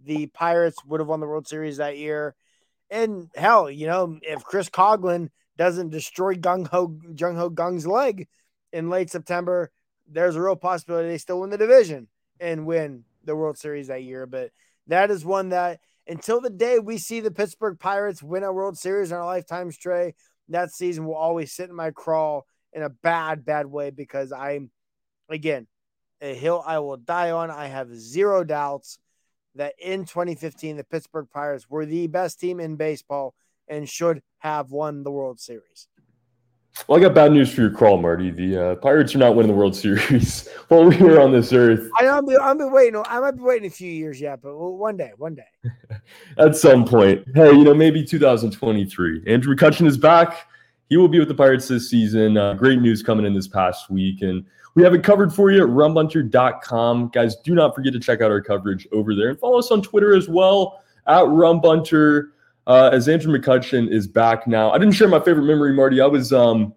the 0.05 0.26
Pirates 0.26 0.84
would 0.84 1.01
have 1.01 1.09
won 1.09 1.20
the 1.20 1.26
World 1.26 1.49
Series 1.49 1.78
that 1.78 1.99
year. 1.99 2.34
And 2.90 3.30
hell, 3.34 3.70
you 3.70 3.86
know, 3.86 4.18
if 4.22 4.44
Chris 4.44 4.68
Coghlan 4.68 5.30
doesn't 5.57 5.90
destroy 5.90 6.34
Gung 6.34 6.68
Ho 6.68 6.99
Jung 7.16 7.36
Ho 7.36 7.51
Kang's 7.51 7.86
leg 7.86 8.28
in 8.72 8.90
late 8.90 9.11
September, 9.11 9.70
there's 10.09 10.36
a 10.36 10.40
real 10.40 10.57
possibility 10.57 11.09
they 11.09 11.18
still 11.18 11.40
win 11.40 11.51
the 11.51 11.59
division 11.59 12.09
and 12.38 12.66
win 12.66 13.05
the 13.24 13.34
World 13.34 13.59
Series 13.59 13.88
that 13.88 14.05
year. 14.05 14.26
But 14.26 14.51
that 14.86 15.11
is 15.11 15.24
one 15.24 15.49
that 15.49 15.80
until 16.07 16.40
the 16.40 16.51
day 16.51 16.78
we 16.78 16.99
see 16.99 17.20
the 17.20 17.30
Pittsburgh 17.30 17.78
Pirates 17.78 18.22
win 18.22 18.44
a 18.44 18.53
World 18.53 18.78
Series 18.78 19.11
in 19.11 19.16
our 19.16 19.24
lifetimes, 19.24 19.76
Trey, 19.76 20.14
that 20.49 20.70
season 20.70 21.07
will 21.07 21.16
always 21.16 21.53
sit 21.53 21.68
in 21.68 21.74
my 21.74 21.90
crawl 21.90 22.47
in 22.72 22.82
a 22.82 22.88
bad, 22.88 23.44
bad 23.44 23.66
way 23.66 23.90
because 23.90 24.32
I'm, 24.32 24.70
again, 25.28 25.66
a 26.20 26.34
hill 26.34 26.62
I 26.66 26.78
will 26.78 26.96
die 26.96 27.30
on. 27.30 27.50
I 27.50 27.66
have 27.66 27.94
zero 27.94 28.44
doubts 28.44 28.98
that 29.54 29.74
in 29.78 30.04
2015, 30.04 30.76
the 30.76 30.84
Pittsburgh 30.84 31.28
Pirates 31.32 31.68
were 31.68 31.86
the 31.86 32.06
best 32.06 32.40
team 32.40 32.60
in 32.60 32.76
baseball 32.76 33.34
and 33.68 33.88
should 33.88 34.22
have 34.38 34.70
won 34.70 35.02
the 35.02 35.10
World 35.10 35.40
Series. 35.40 35.88
Well, 36.86 36.98
I 36.98 37.02
got 37.02 37.14
bad 37.14 37.32
news 37.32 37.52
for 37.52 37.62
your 37.62 37.70
crawl, 37.70 37.96
Marty. 37.96 38.30
The 38.30 38.72
uh, 38.72 38.74
Pirates 38.76 39.14
are 39.14 39.18
not 39.18 39.34
winning 39.34 39.50
the 39.50 39.56
World 39.56 39.74
Series 39.74 40.48
while 40.68 40.84
we 40.84 40.96
were 40.98 41.20
on 41.20 41.32
this 41.32 41.52
earth. 41.52 41.90
I 41.96 42.02
know. 42.02 42.22
I'm 42.40 42.58
been 42.58 42.70
waiting. 42.70 43.02
I 43.06 43.18
might 43.18 43.32
be 43.32 43.42
waiting 43.42 43.66
a 43.66 43.70
few 43.70 43.90
years 43.90 44.20
yet, 44.20 44.42
but 44.42 44.54
one 44.54 44.96
day, 44.96 45.12
one 45.16 45.34
day. 45.34 45.70
At 46.38 46.54
some 46.54 46.84
point, 46.84 47.24
hey, 47.34 47.50
you 47.52 47.64
know, 47.64 47.74
maybe 47.74 48.04
2023. 48.04 49.24
Andrew 49.26 49.56
McCutchen 49.56 49.86
is 49.86 49.96
back. 49.96 50.48
He 50.88 50.96
will 50.96 51.08
be 51.08 51.18
with 51.18 51.28
the 51.28 51.34
Pirates 51.34 51.66
this 51.66 51.88
season. 51.88 52.36
Uh, 52.36 52.54
great 52.54 52.80
news 52.80 53.02
coming 53.02 53.24
in 53.24 53.32
this 53.32 53.48
past 53.48 53.90
week, 53.90 54.20
and 54.20 54.44
we 54.77 54.83
have 54.83 54.95
it 54.95 55.03
covered 55.03 55.35
for 55.35 55.51
you 55.51 55.62
at 55.62 55.68
rumbunter.com. 55.70 57.09
Guys, 57.09 57.37
do 57.37 57.55
not 57.55 57.74
forget 57.74 57.95
to 57.95 57.99
check 57.99 58.20
out 58.20 58.31
our 58.31 58.43
coverage 58.43 58.87
over 58.93 59.14
there 59.14 59.31
and 59.31 59.41
follow 59.41 59.59
us 59.59 59.70
on 59.70 59.81
Twitter 59.83 60.14
as 60.14 60.29
well 60.29 60.83
at 61.07 61.24
rumbunter 61.24 62.29
uh, 62.66 62.91
as 62.93 63.09
Andrew 63.09 63.37
McCutchen 63.37 63.91
is 63.91 64.07
back 64.07 64.47
now. 64.47 64.70
I 64.70 64.79
didn't 64.79 64.93
share 64.93 65.09
my 65.09 65.18
favorite 65.18 65.45
memory, 65.45 65.72
Marty. 65.72 66.01
I 66.03 66.07
was 66.07 66.31
um, 66.31 66.74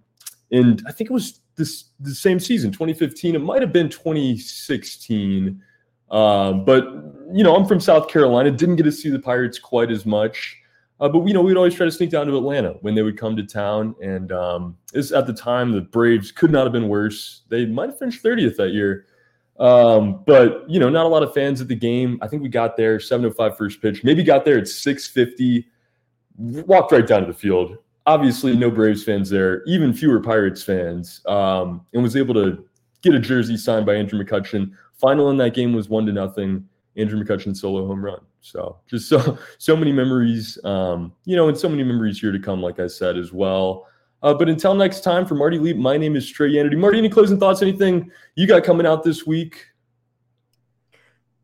in, 0.51 0.79
I 0.87 0.93
think 0.93 1.09
it 1.09 1.13
was 1.13 1.41
this 1.57 1.85
the 1.99 2.15
same 2.15 2.39
season, 2.39 2.71
2015. 2.71 3.35
It 3.35 3.39
might 3.39 3.61
have 3.61 3.73
been 3.73 3.89
2016. 3.89 5.61
Um, 6.09 6.63
but 6.63 6.85
you 7.33 7.43
know, 7.43 7.53
I'm 7.53 7.65
from 7.65 7.81
South 7.81 8.07
Carolina. 8.07 8.49
Didn't 8.49 8.77
get 8.77 8.83
to 8.83 8.93
see 8.93 9.09
the 9.09 9.19
Pirates 9.19 9.59
quite 9.59 9.91
as 9.91 10.05
much. 10.05 10.55
Uh, 10.99 11.07
but 11.07 11.25
you 11.25 11.33
know, 11.33 11.41
we'd 11.41 11.57
always 11.57 11.73
try 11.73 11.85
to 11.85 11.91
sneak 11.91 12.09
down 12.09 12.27
to 12.27 12.37
Atlanta 12.37 12.73
when 12.81 12.93
they 12.93 13.01
would 13.01 13.17
come 13.17 13.35
to 13.35 13.43
town. 13.43 13.95
And 14.01 14.31
um, 14.31 14.77
this 14.91 15.11
at 15.11 15.27
the 15.27 15.33
time, 15.33 15.71
the 15.71 15.81
Braves 15.81 16.31
could 16.31 16.51
not 16.51 16.65
have 16.65 16.73
been 16.73 16.89
worse. 16.89 17.43
They 17.49 17.65
might 17.65 17.89
have 17.89 17.99
finished 17.99 18.23
30th 18.23 18.57
that 18.57 18.69
year. 18.69 19.05
Um, 19.59 20.23
but 20.25 20.69
you 20.69 20.79
know, 20.79 20.89
not 20.89 21.05
a 21.05 21.09
lot 21.09 21.23
of 21.23 21.33
fans 21.33 21.61
at 21.61 21.67
the 21.67 21.75
game. 21.75 22.17
I 22.21 22.27
think 22.27 22.41
we 22.41 22.49
got 22.49 22.77
there 22.77 22.97
7:05 22.97 23.57
first 23.57 23.81
pitch. 23.81 24.03
Maybe 24.03 24.23
got 24.23 24.45
there 24.45 24.57
at 24.57 24.67
6:50 24.67 25.65
walked 26.39 26.91
right 26.91 27.05
down 27.05 27.21
to 27.21 27.27
the 27.27 27.33
field. 27.33 27.77
Obviously, 28.05 28.55
no 28.55 28.71
Braves 28.71 29.03
fans 29.03 29.29
there, 29.29 29.63
even 29.65 29.93
fewer 29.93 30.21
Pirates 30.21 30.63
fans, 30.63 31.21
um, 31.27 31.85
and 31.93 32.01
was 32.01 32.15
able 32.15 32.33
to 32.35 32.65
get 33.01 33.13
a 33.13 33.19
jersey 33.19 33.57
signed 33.57 33.85
by 33.85 33.95
Andrew 33.95 34.23
McCutchen. 34.23 34.71
Final 34.93 35.29
in 35.29 35.37
that 35.37 35.53
game 35.53 35.73
was 35.73 35.89
one 35.89 36.05
to 36.05 36.13
nothing. 36.13 36.67
Andrew 36.97 37.23
McCutchen 37.23 37.55
solo 37.55 37.87
home 37.87 38.03
run. 38.03 38.19
So 38.41 38.77
just 38.87 39.09
so 39.09 39.37
so 39.57 39.75
many 39.75 39.91
memories, 39.91 40.57
um, 40.63 41.13
you 41.25 41.35
know, 41.35 41.47
and 41.47 41.57
so 41.57 41.69
many 41.69 41.83
memories 41.83 42.19
here 42.19 42.31
to 42.31 42.39
come, 42.39 42.61
like 42.61 42.79
I 42.79 42.87
said 42.87 43.17
as 43.17 43.31
well. 43.31 43.87
Uh, 44.21 44.33
but 44.33 44.49
until 44.49 44.75
next 44.75 45.01
time, 45.01 45.25
for 45.25 45.35
Marty 45.35 45.57
Leap, 45.57 45.77
my 45.77 45.95
name 45.95 46.15
is 46.15 46.29
Trey 46.29 46.51
Yanity. 46.51 46.77
Marty, 46.77 46.97
any 46.97 47.09
closing 47.09 47.39
thoughts? 47.39 47.61
Anything 47.61 48.11
you 48.35 48.47
got 48.47 48.63
coming 48.65 48.85
out 48.85 49.03
this 49.03 49.25
week? 49.25 49.65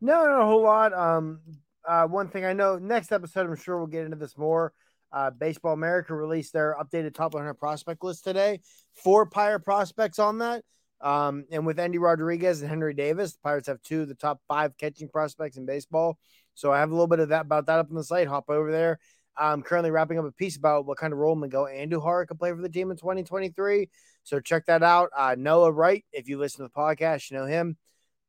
No, 0.00 0.24
not 0.24 0.42
a 0.42 0.44
whole 0.44 0.62
lot. 0.62 0.92
Um, 0.92 1.40
uh, 1.86 2.06
one 2.06 2.28
thing 2.28 2.44
I 2.44 2.52
know, 2.52 2.78
next 2.78 3.12
episode, 3.12 3.46
I'm 3.46 3.56
sure 3.56 3.78
we'll 3.78 3.86
get 3.86 4.04
into 4.04 4.16
this 4.16 4.36
more. 4.36 4.74
Uh, 5.10 5.30
Baseball 5.30 5.72
America 5.72 6.14
released 6.14 6.52
their 6.52 6.76
updated 6.78 7.14
top 7.14 7.32
100 7.32 7.54
prospect 7.54 8.04
list 8.04 8.24
today. 8.24 8.60
Four 8.94 9.24
Pirate 9.26 9.60
prospects 9.60 10.18
on 10.18 10.38
that. 10.38 10.62
Um, 11.00 11.44
and 11.50 11.66
with 11.66 11.78
Endy 11.78 11.98
Rodriguez 11.98 12.60
and 12.60 12.70
Henry 12.70 12.94
Davis, 12.94 13.32
the 13.32 13.38
Pirates 13.42 13.68
have 13.68 13.82
two 13.82 14.02
of 14.02 14.08
the 14.08 14.14
top 14.14 14.40
five 14.48 14.76
catching 14.78 15.08
prospects 15.08 15.56
in 15.56 15.66
baseball. 15.66 16.18
So 16.54 16.72
I 16.72 16.78
have 16.78 16.90
a 16.90 16.94
little 16.94 17.06
bit 17.06 17.20
of 17.20 17.28
that 17.28 17.42
about 17.42 17.66
that 17.66 17.78
up 17.78 17.90
on 17.90 17.96
the 17.96 18.04
site. 18.04 18.28
Hop 18.28 18.48
over 18.48 18.72
there. 18.72 18.98
I'm 19.36 19.62
currently 19.62 19.90
wrapping 19.90 20.18
up 20.18 20.24
a 20.24 20.32
piece 20.32 20.56
about 20.56 20.86
what 20.86 20.96
kind 20.96 21.12
of 21.12 21.18
role 21.18 21.36
Miguel 21.36 21.64
Andujar 21.64 22.26
could 22.26 22.38
play 22.38 22.50
for 22.52 22.62
the 22.62 22.68
team 22.68 22.90
in 22.90 22.96
2023. 22.96 23.90
So 24.22 24.40
check 24.40 24.66
that 24.66 24.82
out. 24.82 25.10
Uh, 25.16 25.36
Noah 25.38 25.70
Wright, 25.70 26.04
if 26.12 26.28
you 26.28 26.38
listen 26.38 26.64
to 26.64 26.72
the 26.72 26.80
podcast, 26.80 27.30
you 27.30 27.36
know 27.36 27.46
him. 27.46 27.76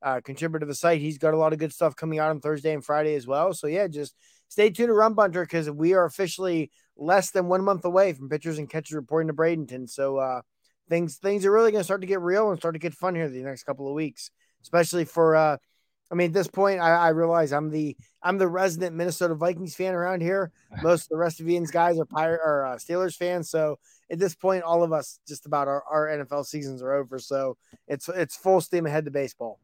Uh, 0.01 0.21
contributor 0.21 0.59
to 0.59 0.65
the 0.65 0.75
site. 0.75 1.01
He's 1.01 1.17
got 1.17 1.33
a 1.33 1.37
lot 1.37 1.53
of 1.53 1.59
good 1.59 1.73
stuff 1.73 1.95
coming 1.95 2.19
out 2.19 2.29
on 2.29 2.39
Thursday 2.39 2.73
and 2.73 2.85
Friday 2.85 3.15
as 3.15 3.25
well. 3.25 3.53
So 3.53 3.67
yeah, 3.67 3.87
just 3.87 4.13
stay 4.49 4.69
tuned 4.69 4.89
to 4.89 4.93
Rum 4.93 5.15
Bunter 5.15 5.43
because 5.43 5.69
we 5.71 5.93
are 5.93 6.05
officially 6.05 6.71
less 6.97 7.31
than 7.31 7.47
one 7.47 7.63
month 7.63 7.85
away 7.85 8.13
from 8.13 8.29
pitchers 8.29 8.59
and 8.59 8.69
catchers 8.69 8.95
reporting 8.95 9.27
to 9.27 9.33
Bradenton. 9.33 9.89
So 9.89 10.17
uh, 10.17 10.41
things 10.89 11.17
things 11.17 11.45
are 11.45 11.51
really 11.51 11.71
going 11.71 11.81
to 11.81 11.85
start 11.85 12.01
to 12.01 12.07
get 12.07 12.21
real 12.21 12.49
and 12.49 12.59
start 12.59 12.75
to 12.75 12.79
get 12.79 12.93
fun 12.93 13.15
here 13.15 13.29
the 13.29 13.41
next 13.41 13.63
couple 13.63 13.87
of 13.87 13.93
weeks, 13.93 14.31
especially 14.61 15.05
for. 15.05 15.35
Uh, 15.35 15.57
I 16.09 16.15
mean, 16.15 16.27
at 16.27 16.33
this 16.33 16.47
point, 16.47 16.79
I, 16.79 16.91
I 16.91 17.09
realize 17.09 17.51
I'm 17.51 17.69
the 17.69 17.97
I'm 18.23 18.37
the 18.37 18.47
resident 18.47 18.95
Minnesota 18.95 19.35
Vikings 19.35 19.75
fan 19.75 19.93
around 19.93 20.21
here. 20.21 20.51
Most 20.81 21.03
of 21.03 21.09
the 21.09 21.17
rest 21.17 21.39
of 21.41 21.49
Ian's 21.49 21.71
guys 21.71 21.99
are 21.99 22.05
Pirate 22.05 22.41
or 22.43 22.65
uh, 22.65 22.75
Steelers 22.75 23.15
fans. 23.15 23.49
So 23.49 23.77
at 24.09 24.19
this 24.19 24.33
point, 24.33 24.63
all 24.63 24.83
of 24.83 24.93
us 24.93 25.19
just 25.27 25.45
about 25.45 25.67
our, 25.67 25.83
our 25.83 26.07
NFL 26.07 26.45
seasons 26.45 26.81
are 26.81 26.93
over. 26.93 27.19
So 27.19 27.57
it's 27.87 28.07
it's 28.09 28.37
full 28.37 28.61
steam 28.61 28.85
ahead 28.85 29.05
to 29.05 29.11
baseball. 29.11 29.59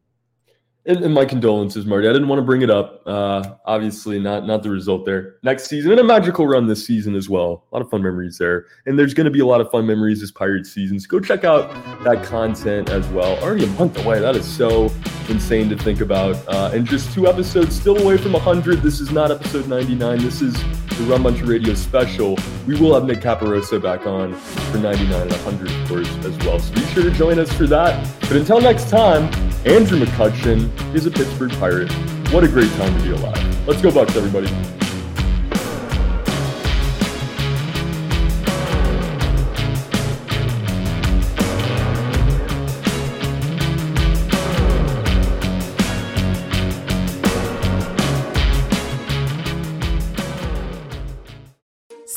And, 0.85 0.97
and, 0.97 1.13
my 1.13 1.23
condolences, 1.23 1.85
Marty. 1.85 2.09
I 2.09 2.11
didn't 2.11 2.27
want 2.27 2.39
to 2.39 2.43
bring 2.43 2.61
it 2.61 2.69
up. 2.69 3.03
Uh, 3.05 3.55
obviously, 3.65 4.19
not 4.19 4.45
not 4.45 4.63
the 4.63 4.69
result 4.69 5.05
there. 5.05 5.37
Next 5.41 5.67
season 5.67 5.91
and 5.91 5.99
a 6.01 6.03
magical 6.03 6.45
run 6.45 6.67
this 6.67 6.85
season 6.85 7.15
as 7.15 7.29
well. 7.29 7.63
A 7.71 7.75
lot 7.77 7.81
of 7.81 7.89
fun 7.89 8.03
memories 8.03 8.37
there, 8.37 8.65
and 8.85 8.99
there's 8.99 9.13
going 9.13 9.23
to 9.25 9.31
be 9.31 9.39
a 9.39 9.45
lot 9.45 9.61
of 9.61 9.71
fun 9.71 9.87
memories 9.87 10.19
this 10.19 10.31
Pirates 10.31 10.73
season. 10.73 10.99
So 10.99 11.07
go 11.07 11.21
check 11.21 11.45
out 11.45 11.71
that 12.03 12.21
content 12.25 12.89
as 12.89 13.07
well. 13.09 13.41
Already 13.41 13.63
a 13.63 13.67
month 13.67 14.03
away. 14.03 14.19
That 14.19 14.35
is 14.35 14.45
so 14.45 14.91
insane 15.29 15.69
to 15.69 15.77
think 15.77 16.01
about. 16.01 16.35
Uh, 16.49 16.71
and 16.73 16.85
just 16.85 17.13
two 17.13 17.27
episodes 17.27 17.79
still 17.79 17.97
away 17.97 18.17
from 18.17 18.33
100. 18.33 18.81
This 18.81 18.99
is 18.99 19.09
not 19.09 19.31
episode 19.31 19.69
99. 19.69 20.17
This 20.17 20.41
is 20.41 20.53
the 20.97 21.03
Rum 21.05 21.23
Bunter 21.23 21.45
Radio 21.45 21.73
special. 21.73 22.37
We 22.67 22.79
will 22.79 22.93
have 22.93 23.05
Nick 23.05 23.19
Caparosa 23.19 23.81
back 23.81 24.05
on 24.05 24.33
for 24.33 24.77
99 24.77 25.21
and 25.21 25.31
100, 25.31 25.71
of 25.71 25.87
course, 25.87 26.25
as 26.25 26.37
well. 26.45 26.59
So 26.59 26.73
be 26.73 26.81
sure 26.87 27.03
to 27.03 27.11
join 27.11 27.39
us 27.39 27.51
for 27.51 27.67
that. 27.67 28.07
But 28.21 28.33
until 28.33 28.61
next 28.61 28.89
time. 28.89 29.31
Andrew 29.65 29.97
McCutchen 29.97 30.69
is 30.93 31.05
a 31.05 31.11
Pittsburgh 31.11 31.51
Pirate. 31.53 31.89
What 32.33 32.43
a 32.43 32.49
great 32.49 32.69
time 32.71 32.93
to 32.97 33.03
be 33.03 33.11
alive. 33.11 33.67
Let's 33.67 33.81
go, 33.81 33.91
Bucs, 33.91 34.13
everybody. 34.17 34.82